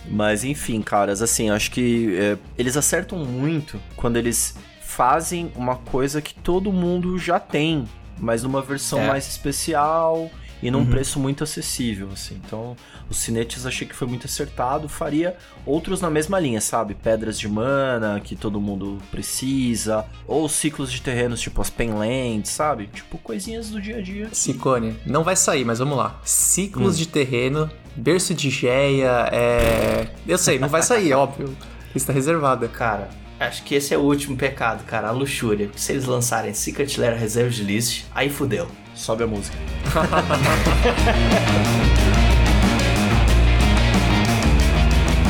Mas 0.08 0.44
enfim, 0.44 0.80
caras, 0.80 1.20
assim, 1.20 1.48
eu 1.48 1.54
acho 1.54 1.72
que 1.72 2.16
é, 2.16 2.38
eles 2.56 2.76
acertam 2.76 3.18
muito 3.18 3.80
quando 3.96 4.16
eles 4.16 4.54
fazem 5.02 5.52
uma 5.54 5.76
coisa 5.76 6.20
que 6.20 6.34
todo 6.34 6.72
mundo 6.72 7.16
já 7.18 7.38
tem. 7.38 7.84
mas 8.20 8.42
numa 8.42 8.60
versão 8.60 8.98
É. 8.98 9.06
mais 9.06 9.28
especial 9.28 10.28
e 10.60 10.72
num 10.72 10.80
Uhum. 10.80 10.86
preço 10.86 11.20
muito 11.20 11.44
acessível, 11.44 12.08
assim. 12.12 12.34
Então, 12.44 12.74
os 13.08 13.16
cinetes 13.18 13.64
achei 13.64 13.86
que 13.86 13.94
foi 13.94 14.08
muito 14.08 14.26
acertado. 14.26 14.88
Faria 14.88 15.36
outros 15.64 16.00
na 16.00 16.10
mesma 16.10 16.40
linha, 16.40 16.60
sabe? 16.60 16.94
Pedras 16.96 17.38
de 17.38 17.46
mana, 17.48 18.18
que 18.18 18.34
todo 18.34 18.60
mundo 18.60 18.98
precisa. 19.08 20.04
Ou 20.26 20.48
ciclos 20.48 20.90
de 20.90 21.00
terrenos, 21.00 21.40
tipo 21.40 21.60
as 21.60 21.70
Penlands, 21.70 22.50
sabe? 22.50 22.88
Tipo, 22.92 23.18
coisinhas 23.18 23.70
do 23.70 23.80
dia 23.80 23.98
a 23.98 24.02
dia. 24.02 24.28
Cicone, 24.32 24.96
não 25.06 25.22
vai 25.22 25.36
sair, 25.36 25.64
mas 25.64 25.78
vamos 25.78 25.96
lá. 25.96 26.20
Ciclos 26.24 26.98
de 26.98 27.06
terreno, 27.06 27.70
berço 27.94 28.34
de 28.34 28.50
geia, 28.50 29.28
é. 29.30 30.08
Eu 30.26 30.38
sei, 30.38 30.58
não 30.58 30.68
vai 30.68 30.82
sair, 30.82 31.12
óbvio. 31.14 31.56
Lista 31.94 32.12
reservada. 32.12 32.66
Cara, 32.66 33.08
acho 33.38 33.62
que 33.62 33.74
esse 33.74 33.94
é 33.94 33.98
o 33.98 34.02
último 34.02 34.36
pecado, 34.36 34.84
cara, 34.84 35.08
a 35.08 35.10
luxúria. 35.10 35.70
Se 35.76 35.92
eles 35.92 36.06
lançarem 36.06 36.52
Secret 36.52 36.98
Lair 36.98 37.18
Reserve 37.18 37.54
de 37.54 37.62
List, 37.62 38.04
aí 38.14 38.28
fudeu. 38.28 38.68
Sobe 38.94 39.24
a 39.24 39.26
música. 39.26 39.56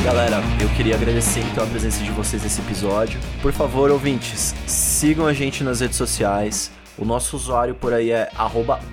Galera, 0.05 0.43
eu 0.59 0.69
queria 0.71 0.95
agradecer 0.95 1.41
então 1.41 1.65
a 1.65 1.67
presença 1.67 2.03
de 2.03 2.11
vocês 2.11 2.43
nesse 2.43 2.63
episódio. 2.63 3.21
Por 3.43 3.53
favor, 3.53 3.91
ouvintes, 3.91 4.55
sigam 4.67 5.27
a 5.27 5.35
gente 5.35 5.63
nas 5.63 5.81
redes 5.81 5.99
sociais. 5.99 6.71
O 6.97 7.05
nosso 7.05 7.37
usuário 7.37 7.75
por 7.75 7.93
aí 7.93 8.11
é 8.11 8.31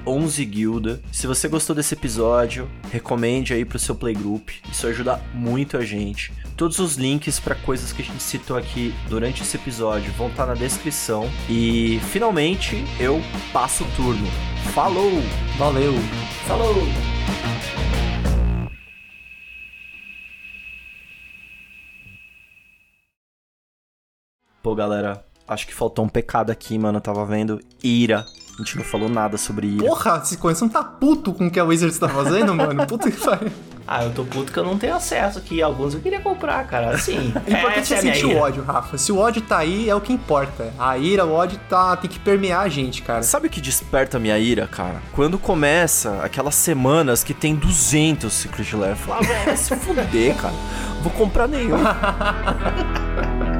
11guilda. 0.05 0.99
Se 1.11 1.25
você 1.25 1.47
gostou 1.47 1.73
desse 1.73 1.93
episódio, 1.93 2.69
recomende 2.91 3.53
aí 3.53 3.63
pro 3.63 3.79
seu 3.79 3.95
playgroup. 3.95 4.49
Isso 4.69 4.85
ajuda 4.87 5.21
muito 5.33 5.77
a 5.77 5.85
gente. 5.85 6.33
Todos 6.57 6.79
os 6.79 6.95
links 6.95 7.37
para 7.37 7.53
coisas 7.53 7.91
que 7.91 8.01
a 8.01 8.05
gente 8.05 8.23
citou 8.23 8.55
aqui 8.55 8.95
durante 9.09 9.43
esse 9.43 9.57
episódio 9.57 10.09
vão 10.13 10.29
estar 10.29 10.45
na 10.45 10.53
descrição. 10.53 11.29
E 11.49 11.99
finalmente 12.13 12.81
eu 12.97 13.21
passo 13.51 13.83
o 13.83 13.87
turno. 13.97 14.25
Falou! 14.73 15.11
Valeu! 15.57 15.91
Falou! 16.47 16.73
Pô, 24.63 24.73
galera, 24.73 25.25
acho 25.45 25.67
que 25.67 25.73
faltou 25.73 26.05
um 26.05 26.09
pecado 26.09 26.51
aqui, 26.51 26.79
mano. 26.79 26.99
Eu 26.99 27.01
tava 27.01 27.25
vendo 27.25 27.59
ira. 27.83 28.25
A 28.53 28.57
gente 28.59 28.77
não 28.77 28.85
falou 28.85 29.09
nada 29.09 29.37
sobre 29.37 29.67
ira. 29.67 29.85
Porra, 29.85 30.23
esse 30.23 30.61
não 30.61 30.69
tá 30.69 30.81
puto 30.81 31.33
com 31.33 31.47
o 31.47 31.51
que 31.51 31.59
a 31.59 31.65
Wizards 31.65 31.99
tá 31.99 32.07
fazendo, 32.07 32.55
mano? 32.55 32.87
Puta 32.87 33.11
que 33.11 33.19
pariu. 33.19 33.51
Ah, 33.87 34.03
eu 34.03 34.11
tô 34.11 34.23
puto 34.23 34.51
que 34.51 34.57
eu 34.57 34.63
não 34.63 34.77
tenho 34.77 34.95
acesso 34.95 35.37
aqui. 35.37 35.61
Alguns 35.61 35.93
eu 35.93 35.99
queria 35.99 36.19
comprar, 36.19 36.65
cara. 36.65 36.89
Assim, 36.89 37.31
O 37.35 37.37
importante 37.49 37.77
é 37.77 37.79
essa 37.79 37.95
a 37.95 38.01
minha 38.01 38.13
sentir 38.15 38.25
o 38.25 38.37
ódio, 38.37 38.63
Rafa. 38.63 38.97
Se 38.97 39.11
o 39.11 39.17
ódio 39.17 39.41
tá 39.41 39.59
aí, 39.59 39.87
é 39.89 39.95
o 39.95 40.01
que 40.01 40.11
importa. 40.11 40.73
A 40.79 40.97
ira, 40.97 41.25
o 41.25 41.31
ódio 41.31 41.59
tá, 41.69 41.95
tem 41.95 42.09
que 42.09 42.19
permear 42.19 42.61
a 42.61 42.69
gente, 42.69 43.03
cara. 43.03 43.21
Sabe 43.21 43.47
o 43.47 43.49
que 43.49 43.61
desperta 43.61 44.17
a 44.17 44.19
minha 44.19 44.37
ira, 44.39 44.67
cara? 44.67 45.01
Quando 45.13 45.37
começa 45.37 46.19
aquelas 46.23 46.55
semanas 46.55 47.23
que 47.23 47.33
tem 47.33 47.55
200 47.55 48.33
Secret 48.33 48.75
Lair. 48.75 48.93
Eu 48.93 48.97
falo, 48.97 49.19
ah, 49.19 49.27
velho, 49.27 49.45
vai 49.45 49.57
se 49.57 49.75
fuder, 49.75 50.35
cara. 50.35 50.55
Vou 51.01 51.11
comprar 51.11 51.47
nenhum. 51.47 51.77